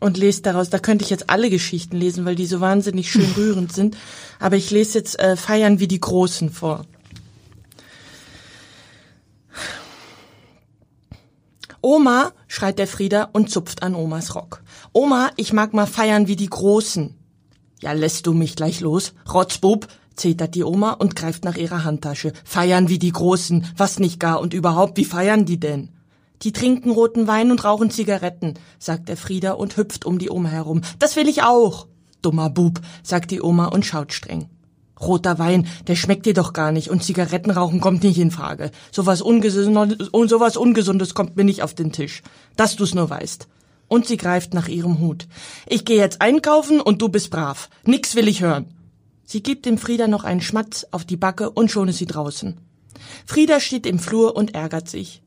und 0.00 0.16
lese 0.16 0.42
daraus. 0.42 0.70
Da 0.70 0.78
könnte 0.78 1.04
ich 1.04 1.10
jetzt 1.10 1.28
alle 1.28 1.50
Geschichten 1.50 1.96
lesen, 1.96 2.24
weil 2.24 2.36
die 2.36 2.46
so 2.46 2.60
wahnsinnig 2.60 3.10
schön 3.10 3.30
rührend 3.36 3.72
sind. 3.72 3.96
Aber 4.38 4.56
ich 4.56 4.70
lese 4.70 4.98
jetzt 4.98 5.18
äh, 5.18 5.36
Feiern 5.36 5.78
wie 5.80 5.88
die 5.88 6.00
Großen 6.00 6.50
vor. 6.50 6.86
Oma, 11.80 12.32
schreit 12.48 12.78
der 12.78 12.88
Frieda 12.88 13.28
und 13.32 13.50
zupft 13.50 13.82
an 13.82 13.94
Omas 13.94 14.34
Rock. 14.34 14.62
Oma, 14.92 15.30
ich 15.36 15.52
mag 15.52 15.74
mal 15.74 15.86
feiern 15.86 16.26
wie 16.26 16.36
die 16.36 16.50
Großen. 16.50 17.17
Ja, 17.80 17.92
lässt 17.92 18.26
du 18.26 18.32
mich 18.32 18.56
gleich 18.56 18.80
los? 18.80 19.14
Rotzbub, 19.32 19.86
zetert 20.16 20.54
die 20.54 20.64
Oma 20.64 20.92
und 20.92 21.14
greift 21.14 21.44
nach 21.44 21.56
ihrer 21.56 21.84
Handtasche. 21.84 22.32
Feiern 22.44 22.88
wie 22.88 22.98
die 22.98 23.12
Großen, 23.12 23.66
was 23.76 23.98
nicht 23.98 24.18
gar 24.18 24.40
und 24.40 24.52
überhaupt, 24.52 24.96
wie 24.96 25.04
feiern 25.04 25.44
die 25.44 25.60
denn? 25.60 25.90
Die 26.42 26.52
trinken 26.52 26.90
roten 26.90 27.26
Wein 27.26 27.50
und 27.50 27.64
rauchen 27.64 27.90
Zigaretten, 27.90 28.54
sagt 28.78 29.08
der 29.08 29.16
Frieda 29.16 29.52
und 29.52 29.76
hüpft 29.76 30.04
um 30.04 30.18
die 30.18 30.30
Oma 30.30 30.50
herum. 30.50 30.82
Das 30.98 31.16
will 31.16 31.28
ich 31.28 31.42
auch. 31.42 31.86
Dummer 32.22 32.50
Bub, 32.50 32.80
sagt 33.02 33.30
die 33.30 33.42
Oma 33.42 33.66
und 33.66 33.86
schaut 33.86 34.12
streng. 34.12 34.48
Roter 35.00 35.38
Wein, 35.38 35.68
der 35.86 35.94
schmeckt 35.94 36.26
dir 36.26 36.34
doch 36.34 36.52
gar 36.52 36.72
nicht 36.72 36.90
und 36.90 37.04
Zigarettenrauchen 37.04 37.80
kommt 37.80 38.02
nicht 38.02 38.18
in 38.18 38.32
Frage. 38.32 38.72
Sowas 38.90 39.22
Ungesundes, 39.22 40.10
sowas 40.26 40.56
Ungesundes 40.56 41.14
kommt 41.14 41.36
mir 41.36 41.44
nicht 41.44 41.62
auf 41.62 41.74
den 41.74 41.92
Tisch. 41.92 42.22
Dass 42.56 42.74
du's 42.74 42.94
nur 42.94 43.08
weißt. 43.08 43.46
Und 43.88 44.06
sie 44.06 44.16
greift 44.16 44.54
nach 44.54 44.68
ihrem 44.68 45.00
Hut. 45.00 45.26
Ich 45.66 45.84
gehe 45.84 45.96
jetzt 45.96 46.20
einkaufen 46.20 46.80
und 46.80 47.02
du 47.02 47.08
bist 47.08 47.30
brav. 47.30 47.70
Nix 47.84 48.14
will 48.14 48.28
ich 48.28 48.42
hören. 48.42 48.66
Sie 49.24 49.42
gibt 49.42 49.66
dem 49.66 49.78
Frieda 49.78 50.06
noch 50.06 50.24
einen 50.24 50.40
Schmatz 50.40 50.86
auf 50.90 51.04
die 51.04 51.16
Backe 51.16 51.50
und 51.50 51.70
schon 51.70 51.88
ist 51.88 51.98
sie 51.98 52.06
draußen. 52.06 52.60
Frieda 53.26 53.60
steht 53.60 53.86
im 53.86 53.98
Flur 53.98 54.36
und 54.36 54.54
ärgert 54.54 54.88
sich. 54.88 55.22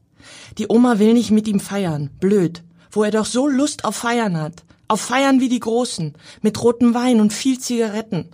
Die 0.58 0.68
Oma 0.70 1.00
will 1.00 1.14
nicht 1.14 1.32
mit 1.32 1.48
ihm 1.48 1.60
feiern. 1.60 2.10
Blöd. 2.20 2.64
Wo 2.92 3.04
er 3.04 3.12
doch 3.12 3.26
so 3.26 3.48
Lust 3.48 3.86
auf 3.86 3.96
Feiern 3.96 4.38
hat. 4.38 4.64
Auf 4.88 5.02
Feiern 5.02 5.40
wie 5.40 5.50
die 5.50 5.60
Großen. 5.60 6.14
Mit 6.42 6.62
rotem 6.62 6.94
Wein 6.94 7.22
und 7.22 7.34
viel 7.34 7.60
Zigaretten. 7.60 8.30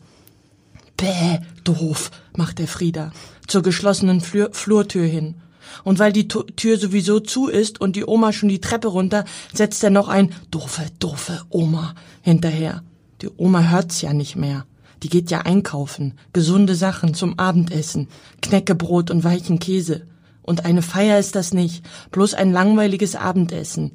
Bäh, 0.97 1.39
doof, 1.63 2.11
macht 2.35 2.59
der 2.59 2.67
Frieda 2.67 3.11
zur 3.47 3.63
geschlossenen 3.63 4.21
Flur 4.21 4.49
Flurtür 4.51 5.05
hin. 5.05 5.35
Und 5.83 5.99
weil 5.99 6.11
die 6.11 6.27
Tür 6.27 6.77
sowieso 6.77 7.19
zu 7.19 7.47
ist 7.47 7.79
und 7.81 7.95
die 7.95 8.05
Oma 8.05 8.33
schon 8.33 8.49
die 8.49 8.61
Treppe 8.61 8.87
runter, 8.87 9.25
setzt 9.53 9.83
er 9.83 9.89
noch 9.89 10.07
ein 10.07 10.33
doofe, 10.51 10.85
doofe 10.99 11.41
Oma 11.49 11.95
hinterher. 12.21 12.83
Die 13.21 13.29
Oma 13.37 13.61
hört's 13.69 14.01
ja 14.01 14.13
nicht 14.13 14.35
mehr. 14.35 14.65
Die 15.03 15.09
geht 15.09 15.29
ja 15.29 15.41
einkaufen, 15.41 16.13
gesunde 16.33 16.75
Sachen 16.75 17.13
zum 17.13 17.37
Abendessen, 17.37 18.07
Knäckebrot 18.41 19.11
und 19.11 19.23
weichen 19.23 19.59
Käse. 19.59 20.03
Und 20.41 20.65
eine 20.65 20.81
Feier 20.81 21.19
ist 21.19 21.35
das 21.35 21.53
nicht, 21.53 21.85
bloß 22.11 22.33
ein 22.33 22.51
langweiliges 22.51 23.15
Abendessen. 23.15 23.91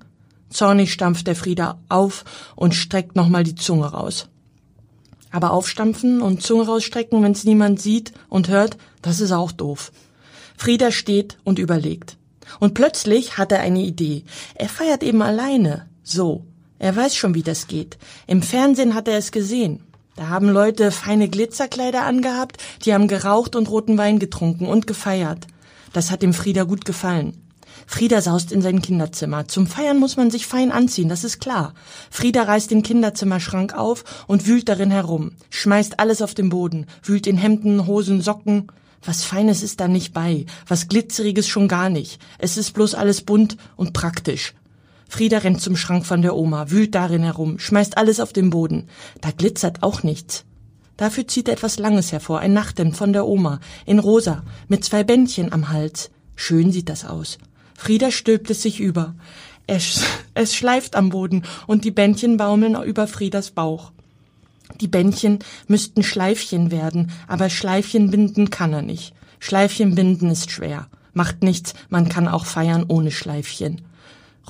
Zornig 0.50 0.92
stampft 0.92 1.26
der 1.26 1.34
Frieda 1.34 1.78
auf 1.88 2.24
und 2.54 2.74
streckt 2.74 3.16
nochmal 3.16 3.42
die 3.42 3.54
Zunge 3.54 3.86
raus. 3.86 4.28
Aber 5.30 5.52
aufstampfen 5.52 6.20
und 6.20 6.42
Zunge 6.42 6.66
rausstrecken, 6.66 7.22
wenn's 7.22 7.44
niemand 7.44 7.80
sieht 7.80 8.12
und 8.28 8.48
hört, 8.48 8.76
das 9.00 9.20
ist 9.20 9.32
auch 9.32 9.50
doof. 9.50 9.90
Frieda 10.57 10.90
steht 10.90 11.38
und 11.44 11.59
überlegt. 11.59 12.16
Und 12.61 12.74
plötzlich 12.74 13.38
hat 13.38 13.53
er 13.53 13.61
eine 13.61 13.80
Idee. 13.80 14.24
Er 14.55 14.68
feiert 14.68 15.03
eben 15.03 15.22
alleine. 15.22 15.88
So. 16.03 16.44
Er 16.78 16.96
weiß 16.96 17.14
schon, 17.14 17.34
wie 17.34 17.44
das 17.44 17.68
geht. 17.68 17.96
Im 18.26 18.42
Fernsehen 18.42 18.94
hat 18.94 19.07
er 19.07 19.16
es 19.16 19.30
gesehen. 19.30 19.84
Da 20.16 20.28
haben 20.28 20.48
Leute 20.48 20.90
feine 20.90 21.28
Glitzerkleider 21.28 22.03
angehabt, 22.03 22.62
die 22.84 22.92
haben 22.92 23.09
geraucht 23.09 23.57
und 23.57 23.70
roten 23.70 23.96
Wein 23.96 24.18
getrunken 24.18 24.66
und 24.66 24.86
gefeiert. 24.86 25.46
Das 25.92 26.11
hat 26.11 26.22
dem 26.22 26.34
Frieda 26.34 26.64
gut 26.64 26.84
gefallen. 26.84 27.38
Frieda 27.86 28.20
saust 28.20 28.53
in 28.53 28.62
sein 28.62 28.82
Kinderzimmer. 28.82 29.48
Zum 29.48 29.66
Feiern 29.66 29.98
muss 29.98 30.16
man 30.16 30.30
sich 30.30 30.46
fein 30.46 30.70
anziehen, 30.70 31.09
das 31.09 31.24
ist 31.24 31.40
klar. 31.40 31.74
Frieda 32.11 32.42
reißt 32.42 32.70
den 32.70 32.82
Kinderzimmerschrank 32.82 33.74
auf 33.74 34.24
und 34.26 34.46
wühlt 34.46 34.68
darin 34.68 34.90
herum, 34.90 35.32
schmeißt 35.50 35.98
alles 35.98 36.20
auf 36.20 36.34
den 36.34 36.48
Boden, 36.48 36.86
wühlt 37.03 37.26
in 37.26 37.36
Hemden, 37.36 37.86
Hosen, 37.86 38.20
Socken. 38.20 38.68
Was 39.05 39.24
Feines 39.24 39.62
ist 39.62 39.80
da 39.80 39.88
nicht 39.88 40.12
bei, 40.12 40.46
was 40.66 40.88
Glitzeriges 40.88 41.48
schon 41.48 41.68
gar 41.68 41.90
nicht. 41.90 42.20
Es 42.38 42.57
ist 42.57 42.72
bloß 42.72 42.94
alles 42.94 43.22
bunt 43.22 43.57
und 43.76 43.92
praktisch. 43.92 44.55
Frieda 45.09 45.38
rennt 45.38 45.61
zum 45.61 45.76
Schrank 45.76 46.07
von 46.07 46.22
der 46.22 46.36
Oma, 46.36 46.70
wühlt 46.70 46.94
darin 46.94 47.22
herum, 47.22 47.59
schmeißt 47.59 47.98
alles 47.98 48.20
auf 48.20 48.32
den 48.32 48.50
Boden. 48.50 48.88
Da 49.20 49.30
glitzert 49.30 49.82
auch 49.82 50.03
nichts. 50.03 50.44
Dafür 50.96 51.26
zieht 51.26 51.48
er 51.48 51.55
etwas 51.55 51.78
Langes 51.78 52.12
hervor, 52.12 52.38
ein 52.38 52.53
Nachthemd 52.53 52.96
von 52.96 53.12
der 53.12 53.26
Oma, 53.26 53.61
in 53.84 53.98
rosa, 53.98 54.42
mit 54.68 54.84
zwei 54.84 55.05
Bändchen 55.05 55.53
am 55.53 55.68
Hals. 55.68 56.11
Schön 56.36 56.72
sieht 56.72 56.88
das 56.88 57.05
aus. 57.05 57.38
Frieda 57.76 58.11
stülpt 58.11 58.50
es 58.50 58.62
sich 58.62 58.80
über. 58.80 59.14
Es, 59.66 60.03
es 60.34 60.55
schleift 60.55 60.94
am 60.94 61.11
Boden 61.11 61.42
und 61.66 61.84
die 61.84 61.90
Bändchen 61.90 62.36
baumeln 62.36 62.80
über 62.82 63.07
Friedas 63.07 63.50
Bauch. 63.50 63.92
Die 64.80 64.88
Bändchen 64.88 65.38
müssten 65.68 66.02
Schleifchen 66.02 66.70
werden, 66.70 67.10
aber 67.28 67.50
Schleifchen 67.50 68.10
binden 68.10 68.50
kann 68.50 68.72
er 68.72 68.82
nicht. 68.82 69.14
Schleifchen 69.38 69.94
binden 69.94 70.30
ist 70.30 70.50
schwer. 70.50 70.86
Macht 71.14 71.42
nichts, 71.42 71.74
man 71.88 72.08
kann 72.08 72.28
auch 72.28 72.46
feiern 72.46 72.84
ohne 72.88 73.10
Schleifchen. 73.10 73.82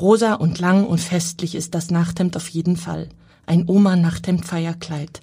Rosa 0.00 0.34
und 0.34 0.58
lang 0.58 0.86
und 0.86 1.00
festlich 1.00 1.54
ist 1.54 1.74
das 1.74 1.90
Nachthemd 1.90 2.36
auf 2.36 2.48
jeden 2.48 2.76
Fall. 2.76 3.08
Ein 3.46 3.68
Oma-Nachthemd-Feierkleid. 3.68 5.20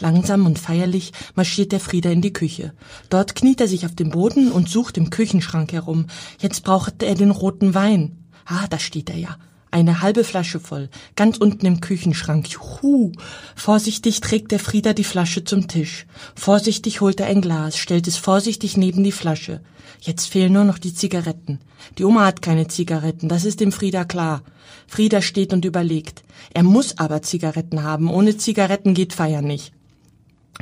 Langsam 0.00 0.46
und 0.46 0.58
feierlich 0.58 1.12
marschiert 1.34 1.72
der 1.72 1.80
Frieder 1.80 2.10
in 2.12 2.22
die 2.22 2.32
Küche. 2.32 2.72
Dort 3.10 3.34
kniet 3.34 3.60
er 3.60 3.68
sich 3.68 3.84
auf 3.84 3.94
den 3.94 4.10
Boden 4.10 4.52
und 4.52 4.68
sucht 4.68 4.96
im 4.96 5.10
Küchenschrank 5.10 5.72
herum. 5.72 6.06
Jetzt 6.40 6.62
braucht 6.64 7.02
er 7.02 7.14
den 7.14 7.30
roten 7.30 7.74
Wein. 7.74 8.16
Ah, 8.44 8.66
da 8.68 8.78
steht 8.78 9.10
er 9.10 9.18
ja. 9.18 9.36
Eine 9.70 10.00
halbe 10.00 10.24
Flasche 10.24 10.60
voll, 10.60 10.88
ganz 11.14 11.36
unten 11.36 11.66
im 11.66 11.80
Küchenschrank. 11.80 12.48
Juhu! 12.48 13.12
Vorsichtig 13.54 14.20
trägt 14.20 14.50
der 14.50 14.58
Frieder 14.58 14.94
die 14.94 15.04
Flasche 15.04 15.44
zum 15.44 15.68
Tisch. 15.68 16.06
Vorsichtig 16.34 17.02
holt 17.02 17.20
er 17.20 17.26
ein 17.26 17.42
Glas, 17.42 17.76
stellt 17.76 18.08
es 18.08 18.16
vorsichtig 18.16 18.78
neben 18.78 19.04
die 19.04 19.12
Flasche. 19.12 19.60
Jetzt 20.00 20.28
fehlen 20.28 20.54
nur 20.54 20.64
noch 20.64 20.78
die 20.78 20.94
Zigaretten. 20.94 21.60
Die 21.98 22.04
Oma 22.04 22.24
hat 22.24 22.40
keine 22.40 22.68
Zigaretten, 22.68 23.28
das 23.28 23.44
ist 23.44 23.60
dem 23.60 23.72
Frieder 23.72 24.06
klar. 24.06 24.42
Frieder 24.86 25.20
steht 25.20 25.52
und 25.52 25.66
überlegt. 25.66 26.24
Er 26.54 26.62
muss 26.62 26.96
aber 26.96 27.20
Zigaretten 27.20 27.82
haben, 27.82 28.10
ohne 28.10 28.38
Zigaretten 28.38 28.94
geht 28.94 29.12
Feiern 29.12 29.44
nicht. 29.44 29.72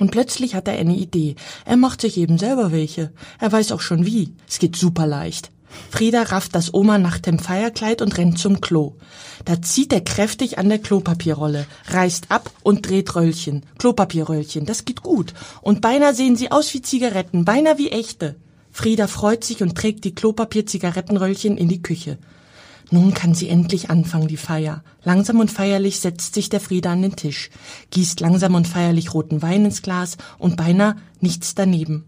Und 0.01 0.11
plötzlich 0.11 0.55
hat 0.55 0.69
er 0.69 0.75
eine 0.75 0.97
Idee. 0.97 1.37
Er 1.65 1.77
macht 1.77 2.01
sich 2.01 2.17
eben 2.19 2.39
selber 2.39 2.73
welche. 2.73 3.13
Er 3.39 3.53
weiß 3.53 3.73
auch 3.73 3.81
schon 3.81 4.05
wie. 4.05 4.35
Es 4.49 4.59
geht 4.59 4.77
super 4.77 5.07
leicht. 5.07 5.51
Frieda 5.91 6.25
rafft 6.25 6.55
das 6.55 6.75
Oma 6.75 6.99
nach 6.99 7.19
dem 7.19 7.39
Feierkleid 7.39 8.03
und 8.03 8.19
rennt 8.19 8.39
zum 8.39 8.61
Klo. 8.61 8.97
Da 9.45 9.63
zieht 9.63 9.93
er 9.93 10.03
kräftig 10.03 10.59
an 10.59 10.69
der 10.69 10.79
Klopapierrolle, 10.79 11.67
reißt 11.87 12.27
ab 12.31 12.51
und 12.63 12.89
dreht 12.89 13.15
Röllchen. 13.15 13.65
Klopapierröllchen, 13.79 14.67
das 14.67 14.85
geht 14.85 15.03
gut. 15.03 15.33
Und 15.63 15.81
beinahe 15.81 16.15
sehen 16.15 16.37
sie 16.37 16.51
aus 16.51 16.75
wie 16.75 16.83
Zigaretten, 16.83 17.45
beinahe 17.45 17.79
wie 17.79 17.91
echte. 17.91 18.37
Frieda 18.73 19.07
freut 19.07 19.43
sich 19.43 19.63
und 19.63 19.75
trägt 19.75 20.05
die 20.05 20.15
Klopapier-Zigarettenröllchen 20.15 21.57
in 21.57 21.69
die 21.69 21.81
Küche. 21.81 22.19
Nun 22.91 23.15
kann 23.15 23.35
sie 23.35 23.49
endlich 23.49 23.89
anfangen, 23.89 24.29
die 24.29 24.37
Feier. 24.37 24.85
Langsam 25.03 25.41
und 25.41 25.51
feierlich 25.51 25.99
setzt 26.01 26.35
sich 26.35 26.51
der 26.51 26.61
Frieda 26.61 26.93
an 26.93 27.03
den 27.03 27.17
Tisch, 27.17 27.51
gießt 27.91 28.21
langsam 28.21 28.55
und 28.55 28.69
feierlich 28.69 29.15
roten 29.15 29.41
Wein 29.41 29.65
ins 29.65 29.83
Glas 29.83 30.19
und 30.39 30.57
beinahe 30.57 30.97
nichts 31.21 31.55
daneben. 31.55 32.05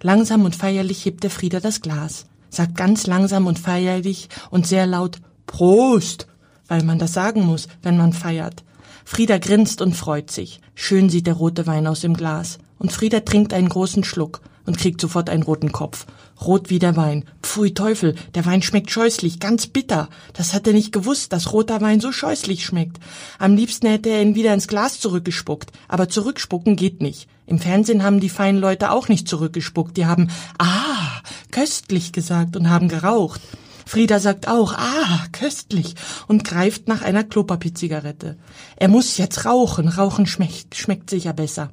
Langsam 0.00 0.44
und 0.44 0.56
feierlich 0.56 1.04
hebt 1.04 1.22
der 1.22 1.30
Frieda 1.30 1.60
das 1.60 1.80
Glas 1.82 2.26
sagt 2.56 2.76
ganz 2.76 3.06
langsam 3.06 3.46
und 3.46 3.58
feierlich 3.58 4.28
und 4.50 4.66
sehr 4.66 4.86
laut 4.86 5.18
Prost, 5.46 6.26
weil 6.68 6.82
man 6.82 6.98
das 6.98 7.12
sagen 7.12 7.42
muss, 7.42 7.68
wenn 7.82 7.96
man 7.96 8.12
pfeiert. 8.12 8.64
Frieda 9.04 9.38
grinst 9.38 9.80
und 9.80 9.94
freut 9.94 10.30
sich. 10.30 10.60
Schön 10.74 11.08
sieht 11.08 11.28
der 11.28 11.34
rote 11.34 11.66
Wein 11.66 11.86
aus 11.86 12.00
dem 12.00 12.14
Glas. 12.14 12.58
Und 12.78 12.92
Frieda 12.92 13.20
trinkt 13.20 13.54
einen 13.54 13.68
großen 13.68 14.02
Schluck 14.02 14.40
und 14.66 14.78
kriegt 14.78 15.00
sofort 15.00 15.30
einen 15.30 15.42
roten 15.42 15.72
Kopf. 15.72 16.06
Rot 16.40 16.68
wie 16.68 16.78
der 16.78 16.96
Wein. 16.96 17.24
Pfui 17.42 17.72
Teufel, 17.72 18.14
der 18.34 18.44
Wein 18.44 18.62
schmeckt 18.62 18.90
scheußlich, 18.90 19.40
ganz 19.40 19.66
bitter. 19.66 20.08
Das 20.34 20.52
hat 20.52 20.66
er 20.66 20.74
nicht 20.74 20.92
gewusst, 20.92 21.32
dass 21.32 21.52
roter 21.52 21.80
Wein 21.80 22.00
so 22.00 22.12
scheußlich 22.12 22.64
schmeckt. 22.64 22.98
Am 23.38 23.56
liebsten 23.56 23.86
hätte 23.86 24.10
er 24.10 24.20
ihn 24.20 24.34
wieder 24.34 24.52
ins 24.52 24.68
Glas 24.68 25.00
zurückgespuckt. 25.00 25.72
Aber 25.88 26.08
zurückspucken 26.08 26.76
geht 26.76 27.00
nicht. 27.00 27.28
Im 27.46 27.58
Fernsehen 27.58 28.02
haben 28.02 28.20
die 28.20 28.28
feinen 28.28 28.60
Leute 28.60 28.90
auch 28.90 29.08
nicht 29.08 29.28
zurückgespuckt. 29.28 29.96
Die 29.96 30.06
haben, 30.06 30.28
ah, 30.58 31.22
köstlich 31.50 32.12
gesagt 32.12 32.56
und 32.56 32.68
haben 32.68 32.88
geraucht. 32.88 33.40
Frieda 33.86 34.18
sagt 34.18 34.48
auch, 34.48 34.74
ah, 34.74 35.24
köstlich, 35.30 35.94
und 36.26 36.42
greift 36.42 36.88
nach 36.88 37.02
einer 37.02 37.22
Klopapierzigarette. 37.22 38.36
Er 38.74 38.88
muss 38.88 39.16
jetzt 39.16 39.44
rauchen. 39.44 39.88
Rauchen 39.88 40.26
schmeckt, 40.26 40.74
schmeckt 40.74 41.08
sicher 41.08 41.32
besser. 41.32 41.70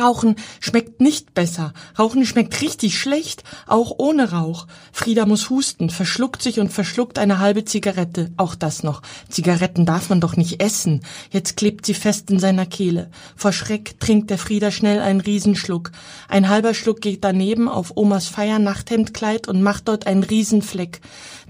Rauchen 0.00 0.36
schmeckt 0.60 1.00
nicht 1.00 1.34
besser. 1.34 1.72
Rauchen 1.98 2.26
schmeckt 2.26 2.60
richtig 2.60 2.98
schlecht, 2.98 3.44
auch 3.66 3.94
ohne 3.98 4.32
Rauch. 4.32 4.66
Frieda 4.92 5.26
muss 5.26 5.50
husten, 5.50 5.90
verschluckt 5.90 6.42
sich 6.42 6.60
und 6.60 6.72
verschluckt 6.72 7.18
eine 7.18 7.38
halbe 7.38 7.64
Zigarette. 7.64 8.30
Auch 8.36 8.54
das 8.54 8.82
noch. 8.82 9.02
Zigaretten 9.28 9.86
darf 9.86 10.08
man 10.08 10.20
doch 10.20 10.36
nicht 10.36 10.62
essen. 10.62 11.00
Jetzt 11.30 11.56
klebt 11.56 11.86
sie 11.86 11.94
fest 11.94 12.30
in 12.30 12.38
seiner 12.38 12.66
Kehle. 12.66 13.10
Vor 13.36 13.52
Schreck 13.52 13.98
trinkt 14.00 14.30
der 14.30 14.38
Frieda 14.38 14.70
schnell 14.70 15.00
einen 15.00 15.20
Riesenschluck. 15.20 15.92
Ein 16.28 16.48
halber 16.48 16.74
Schluck 16.74 17.00
geht 17.00 17.24
daneben 17.24 17.68
auf 17.68 17.96
Omas 17.96 18.26
Feiernachthemdkleid 18.26 19.48
und 19.48 19.62
macht 19.62 19.88
dort 19.88 20.06
einen 20.06 20.22
Riesenfleck. 20.22 21.00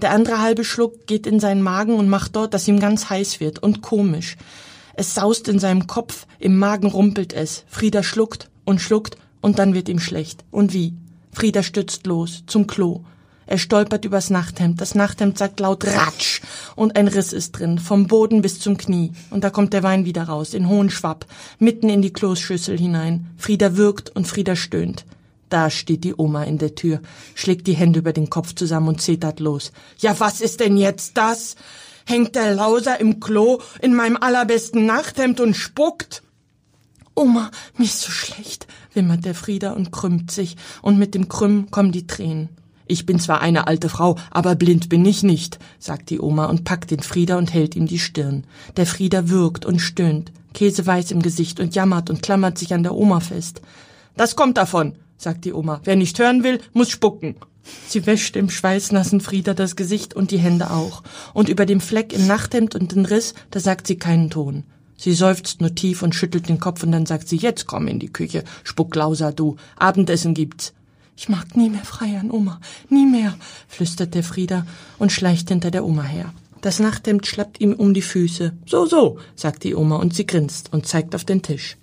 Der 0.01 0.11
andere 0.11 0.39
halbe 0.39 0.63
Schluck 0.63 1.07
geht 1.07 1.27
in 1.27 1.39
seinen 1.39 1.61
Magen 1.61 1.95
und 1.95 2.09
macht 2.09 2.35
dort, 2.35 2.53
dass 2.53 2.67
ihm 2.67 2.79
ganz 2.79 3.09
heiß 3.09 3.39
wird 3.39 3.59
und 3.59 3.81
komisch. 3.81 4.37
Es 4.93 5.15
saust 5.15 5.47
in 5.47 5.59
seinem 5.59 5.87
Kopf, 5.87 6.27
im 6.39 6.57
Magen 6.57 6.87
rumpelt 6.87 7.33
es. 7.33 7.63
Frieda 7.67 8.03
schluckt 8.03 8.49
und 8.63 8.79
schluckt 8.79 9.17
und 9.41 9.59
dann 9.59 9.73
wird 9.73 9.89
ihm 9.89 9.99
schlecht. 9.99 10.43
Und 10.51 10.73
wie? 10.73 10.93
Frieda 11.31 11.63
stützt 11.63 12.05
los, 12.05 12.43
zum 12.45 12.67
Klo. 12.67 13.01
Er 13.45 13.57
stolpert 13.57 14.05
übers 14.05 14.29
Nachthemd. 14.29 14.79
Das 14.79 14.95
Nachthemd 14.95 15.37
sagt 15.37 15.59
laut 15.59 15.85
Ratsch 15.85 16.41
und 16.75 16.95
ein 16.95 17.07
Riss 17.07 17.33
ist 17.33 17.53
drin, 17.53 17.77
vom 17.77 18.07
Boden 18.07 18.41
bis 18.41 18.59
zum 18.59 18.77
Knie. 18.77 19.11
Und 19.31 19.43
da 19.43 19.49
kommt 19.49 19.73
der 19.73 19.83
Wein 19.83 20.05
wieder 20.05 20.23
raus, 20.23 20.53
in 20.53 20.69
hohen 20.69 20.89
Schwapp, 20.89 21.25
mitten 21.59 21.89
in 21.89 22.01
die 22.01 22.13
Kloßschüssel 22.13 22.77
hinein. 22.77 23.27
Frieda 23.37 23.75
wirkt 23.75 24.15
und 24.15 24.27
Frieda 24.27 24.55
stöhnt. 24.55 25.05
Da 25.49 25.69
steht 25.69 26.03
die 26.03 26.15
Oma 26.17 26.45
in 26.45 26.57
der 26.57 26.73
Tür, 26.73 27.01
schlägt 27.35 27.67
die 27.67 27.75
Hände 27.75 27.99
über 27.99 28.13
den 28.13 28.29
Kopf 28.29 28.55
zusammen 28.55 28.87
und 28.87 29.01
zetert 29.01 29.39
los. 29.39 29.71
Ja, 29.99 30.19
was 30.19 30.41
ist 30.41 30.61
denn 30.61 30.77
jetzt 30.77 31.17
das? 31.17 31.55
Hängt 32.05 32.35
der 32.35 32.55
Lauser 32.55 32.99
im 32.99 33.19
Klo 33.19 33.59
in 33.81 33.95
meinem 33.95 34.17
allerbesten 34.17 34.85
Nachthemd 34.85 35.39
und 35.39 35.55
spuckt. 35.55 36.23
Oma, 37.15 37.51
mir 37.77 37.85
ist 37.85 38.01
so 38.01 38.11
schlecht, 38.11 38.67
wimmert 38.93 39.23
der 39.25 39.35
Frieder 39.35 39.75
und 39.75 39.91
krümmt 39.91 40.31
sich, 40.31 40.57
und 40.81 40.97
mit 40.97 41.13
dem 41.13 41.29
Krümmen 41.29 41.69
kommen 41.69 41.91
die 41.91 42.07
Tränen. 42.07 42.49
Ich 42.87 43.05
bin 43.05 43.19
zwar 43.19 43.41
eine 43.41 43.67
alte 43.67 43.87
Frau, 43.87 44.17
aber 44.31 44.55
blind 44.55 44.89
bin 44.89 45.05
ich 45.05 45.23
nicht, 45.23 45.59
sagt 45.79 46.09
die 46.09 46.19
Oma 46.19 46.45
und 46.45 46.65
packt 46.65 46.91
den 46.91 46.99
Frieder 46.99 47.37
und 47.37 47.53
hält 47.53 47.75
ihm 47.75 47.87
die 47.87 47.99
Stirn. 47.99 48.45
Der 48.75 48.85
Frieder 48.85 49.29
würgt 49.29 49.65
und 49.65 49.79
stöhnt, 49.79 50.31
käseweiß 50.53 51.11
im 51.11 51.21
Gesicht 51.21 51.59
und 51.59 51.75
jammert 51.75 52.09
und 52.09 52.21
klammert 52.21 52.57
sich 52.57 52.73
an 52.73 52.83
der 52.83 52.95
Oma 52.95 53.19
fest. 53.19 53.61
Das 54.17 54.35
kommt 54.35 54.57
davon, 54.57 54.95
sagt 55.17 55.45
die 55.45 55.53
Oma. 55.53 55.81
Wer 55.83 55.95
nicht 55.95 56.19
hören 56.19 56.43
will, 56.43 56.59
muss 56.73 56.89
spucken. 56.89 57.35
Sie 57.87 58.05
wäscht 58.05 58.35
im 58.35 58.49
schweißnassen 58.49 59.21
Frieder 59.21 59.53
das 59.53 59.75
Gesicht 59.75 60.13
und 60.13 60.31
die 60.31 60.37
Hände 60.37 60.71
auch. 60.71 61.03
Und 61.33 61.49
über 61.49 61.65
dem 61.65 61.81
Fleck 61.81 62.13
im 62.13 62.27
Nachthemd 62.27 62.75
und 62.75 62.91
den 62.91 63.05
Riss, 63.05 63.33
da 63.51 63.59
sagt 63.59 63.87
sie 63.87 63.97
keinen 63.97 64.29
Ton. 64.29 64.63
Sie 64.97 65.13
seufzt 65.13 65.59
nur 65.59 65.75
tief 65.75 66.01
und 66.01 66.15
schüttelt 66.15 66.49
den 66.49 66.59
Kopf 66.59 66.83
und 66.83 66.91
dann 66.91 67.05
sagt 67.05 67.27
sie, 67.27 67.37
jetzt 67.37 67.67
komm 67.67 67.87
in 67.87 67.99
die 67.99 68.11
Küche, 68.11 68.43
Spucklauser, 68.63 69.31
du. 69.31 69.57
Abendessen 69.75 70.33
gibt's. 70.33 70.73
Ich 71.15 71.29
mag 71.29 71.55
nie 71.55 71.69
mehr 71.69 71.85
freiern, 71.85 72.31
Oma, 72.31 72.59
nie 72.89 73.05
mehr, 73.05 73.35
flüstert 73.67 74.15
der 74.15 74.23
Frieder 74.23 74.65
und 74.97 75.11
schleicht 75.11 75.49
hinter 75.49 75.71
der 75.71 75.85
Oma 75.85 76.03
her. 76.03 76.33
Das 76.61 76.79
Nachthemd 76.79 77.27
schlappt 77.27 77.59
ihm 77.59 77.73
um 77.73 77.93
die 77.93 78.01
Füße. 78.01 78.53
So, 78.65 78.85
so, 78.85 79.19
sagt 79.35 79.63
die 79.63 79.75
Oma 79.75 79.97
und 79.97 80.13
sie 80.13 80.25
grinst 80.25 80.71
und 80.71 80.87
zeigt 80.87 81.13
auf 81.13 81.25
den 81.25 81.41
Tisch. 81.41 81.77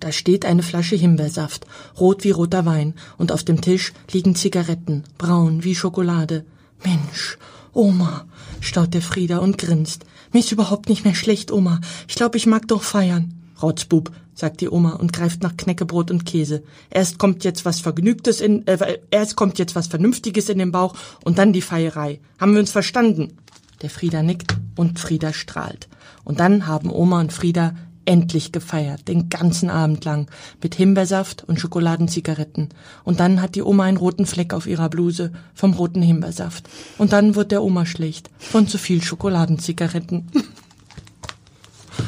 Da 0.00 0.12
steht 0.12 0.44
eine 0.44 0.62
Flasche 0.62 0.96
Himbeersaft, 0.96 1.66
rot 1.98 2.24
wie 2.24 2.30
roter 2.30 2.66
Wein, 2.66 2.94
und 3.18 3.32
auf 3.32 3.44
dem 3.44 3.60
Tisch 3.60 3.92
liegen 4.10 4.34
Zigaretten, 4.34 5.04
braun 5.18 5.64
wie 5.64 5.74
Schokolade. 5.74 6.44
Mensch, 6.84 7.38
Oma, 7.72 8.26
staut 8.60 8.94
der 8.94 9.02
Frieder 9.02 9.42
und 9.42 9.58
grinst. 9.58 10.04
Mir 10.32 10.40
ist 10.40 10.52
überhaupt 10.52 10.88
nicht 10.88 11.04
mehr 11.04 11.14
schlecht, 11.14 11.50
Oma. 11.50 11.80
Ich 12.08 12.14
glaube, 12.14 12.36
ich 12.36 12.46
mag 12.46 12.66
doch 12.68 12.82
feiern. 12.82 13.34
Rotzbub, 13.62 14.10
sagt 14.34 14.60
die 14.60 14.68
Oma 14.68 14.94
und 14.94 15.12
greift 15.12 15.42
nach 15.42 15.56
Knäckebrot 15.56 16.10
und 16.10 16.26
Käse. 16.26 16.62
Erst 16.90 17.18
kommt 17.18 17.44
jetzt 17.44 17.64
was 17.64 17.80
Vergnügtes 17.80 18.40
in, 18.40 18.66
äh, 18.66 18.98
erst 19.10 19.36
kommt 19.36 19.58
jetzt 19.58 19.74
was 19.74 19.86
Vernünftiges 19.86 20.48
in 20.48 20.58
den 20.58 20.72
Bauch 20.72 20.94
und 21.24 21.38
dann 21.38 21.52
die 21.52 21.62
Feierei. 21.62 22.20
Haben 22.38 22.52
wir 22.52 22.60
uns 22.60 22.70
verstanden? 22.70 23.38
Der 23.82 23.90
Frieder 23.90 24.22
nickt 24.22 24.56
und 24.76 24.98
Frieder 24.98 25.32
strahlt. 25.32 25.88
Und 26.24 26.40
dann 26.40 26.66
haben 26.66 26.90
Oma 26.90 27.20
und 27.20 27.32
Frieder 27.32 27.74
endlich 28.06 28.52
gefeiert, 28.52 29.08
den 29.08 29.28
ganzen 29.28 29.68
Abend 29.68 30.04
lang, 30.04 30.30
mit 30.62 30.74
Himbeersaft 30.74 31.44
und 31.46 31.60
Schokoladenzigaretten. 31.60 32.70
Und 33.04 33.20
dann 33.20 33.42
hat 33.42 33.54
die 33.54 33.62
Oma 33.62 33.84
einen 33.84 33.96
roten 33.96 34.26
Fleck 34.26 34.54
auf 34.54 34.66
ihrer 34.66 34.88
Bluse 34.88 35.32
vom 35.54 35.74
roten 35.74 36.02
Himbeersaft. 36.02 36.68
Und 36.98 37.12
dann 37.12 37.34
wird 37.34 37.50
der 37.50 37.62
Oma 37.62 37.84
schlecht 37.84 38.30
von 38.38 38.66
zu 38.66 38.78
viel 38.78 39.02
Schokoladenzigaretten. 39.02 40.30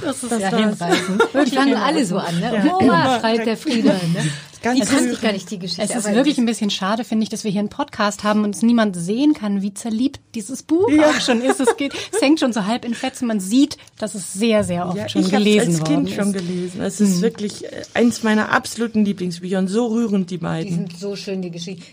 Das 0.02 0.22
ist 0.22 0.30
das 0.32 0.40
ja 0.40 0.56
hinreißend. 0.56 1.22
Die 1.46 1.50
fangen 1.50 1.74
alle 1.74 2.04
so 2.04 2.18
an, 2.18 2.38
ne? 2.40 2.62
Ja. 2.66 2.76
Oma, 2.76 3.18
schreit 3.20 3.46
der 3.46 3.56
Frieder. 3.56 3.92
Ne? 3.94 4.30
Ganz 4.60 4.80
Die 4.80 4.86
kannte 4.86 5.12
ich 5.12 5.20
gar 5.20 5.32
nicht, 5.32 5.48
die 5.52 5.58
Geschichte. 5.60 5.82
Es 5.82 5.94
ist 5.94 6.12
wirklich 6.12 6.36
ein 6.38 6.44
bisschen 6.46 6.70
schade, 6.70 7.04
finde 7.04 7.22
ich, 7.22 7.28
dass 7.28 7.44
wir 7.44 7.50
hier 7.50 7.60
einen 7.60 7.68
Podcast 7.68 8.24
haben 8.24 8.42
und 8.42 8.56
es 8.56 8.62
niemand 8.62 8.96
sehen 8.96 9.32
kann, 9.32 9.62
wie 9.62 9.72
zerliebt 9.72 10.18
dieses 10.34 10.64
Buch 10.64 10.90
Ja. 10.90 11.10
auch 11.10 11.20
schon 11.20 11.42
ist. 11.42 11.60
Es, 11.60 11.76
geht, 11.76 11.92
es 12.12 12.20
hängt 12.20 12.40
schon 12.40 12.52
so 12.52 12.66
halb 12.66 12.84
in 12.84 12.94
Fetzen. 12.94 13.28
Man 13.28 13.38
sieht, 13.38 13.76
dass 13.98 14.16
es 14.16 14.32
sehr, 14.32 14.64
sehr 14.64 14.86
oft 14.88 14.96
Ja, 14.96 15.08
schon 15.08 15.22
ich 15.22 15.32
habe 15.32 15.44
gelesen 15.44 15.74
als 15.76 15.84
Kind 15.84 15.88
worden 15.90 16.08
schon 16.08 16.34
ist. 16.34 16.40
Hm. 16.40 16.46
gelesen. 16.48 16.80
Es 16.82 17.00
ist 17.00 17.22
wirklich 17.22 17.64
äh, 17.66 17.82
eins 17.94 18.24
meiner 18.24 18.50
absoluten 18.50 19.04
Lieblingsbücher 19.04 19.58
und 19.58 19.68
so 19.68 19.86
rührend 19.86 20.30
die 20.30 20.38
Die 20.38 20.42
beiden. 20.42 20.74
sind 20.74 20.98
so 20.98 21.14
schön, 21.14 21.40
die 21.40 21.52
Geschichte. 21.52 21.84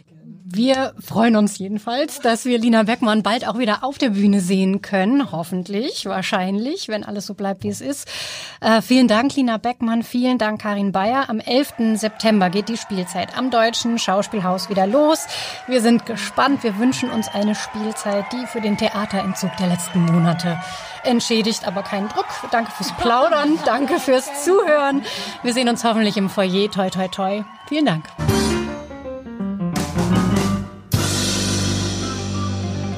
Wir 0.48 0.94
freuen 1.04 1.38
uns 1.38 1.58
jedenfalls, 1.58 2.20
dass 2.20 2.46
wir 2.46 2.60
Lina 2.60 2.84
Beckmann 2.84 3.24
bald 3.24 3.48
auch 3.48 3.58
wieder 3.58 3.84
auf 3.84 3.98
der 3.98 4.12
Bühne 4.12 4.42
sehen 4.42 4.84
können. 4.84 5.32
Hoffentlich, 5.32 6.06
wahrscheinlich, 6.06 6.88
wenn 6.88 7.04
alles 7.04 7.26
so 7.26 7.34
bleibt, 7.34 7.64
wie 7.64 7.70
es 7.70 7.82
ist. 7.82 8.08
Äh, 8.62 8.84
vielen 8.84 9.08
Dank, 9.08 9.36
Lina 9.36 9.58
Beckmann. 9.58 10.04
Vielen 10.04 10.38
Dank, 10.38 10.62
Karin 10.62 10.92
Bayer. 10.92 11.32
Am 11.32 11.40
11. 11.40 11.96
September 11.96 12.52
geht 12.52 12.70
die 12.70 12.78
Spielzeit 12.78 13.36
am 13.36 13.50
Deutschen 13.50 13.98
Schauspielhaus 13.98 14.70
wieder 14.70 14.86
los. 14.86 15.26
Wir 15.66 15.82
sind 15.82 16.06
gespannt. 16.06 16.62
Wir 16.64 16.78
wünschen 16.78 17.10
uns 17.10 17.28
eine 17.28 17.56
Spielzeit, 17.56 18.26
die 18.32 18.46
für 18.46 18.62
den 18.62 18.78
Theaterentzug 18.78 19.50
der 19.58 19.70
letzten 19.70 20.06
Monate 20.06 20.62
entschädigt, 21.04 21.66
aber 21.66 21.82
keinen 21.82 22.08
Druck. 22.10 22.28
Danke 22.52 22.70
fürs 22.72 22.96
Plaudern. 22.98 23.58
Danke 23.66 24.00
fürs 24.00 24.44
Zuhören. 24.44 25.02
Wir 25.42 25.54
sehen 25.54 25.70
uns 25.70 25.84
hoffentlich 25.84 26.18
im 26.18 26.30
Foyer. 26.30 26.70
Toi, 26.70 26.92
toi, 26.92 27.08
toi. 27.08 27.44
Vielen 27.68 27.88
Dank. 27.88 28.04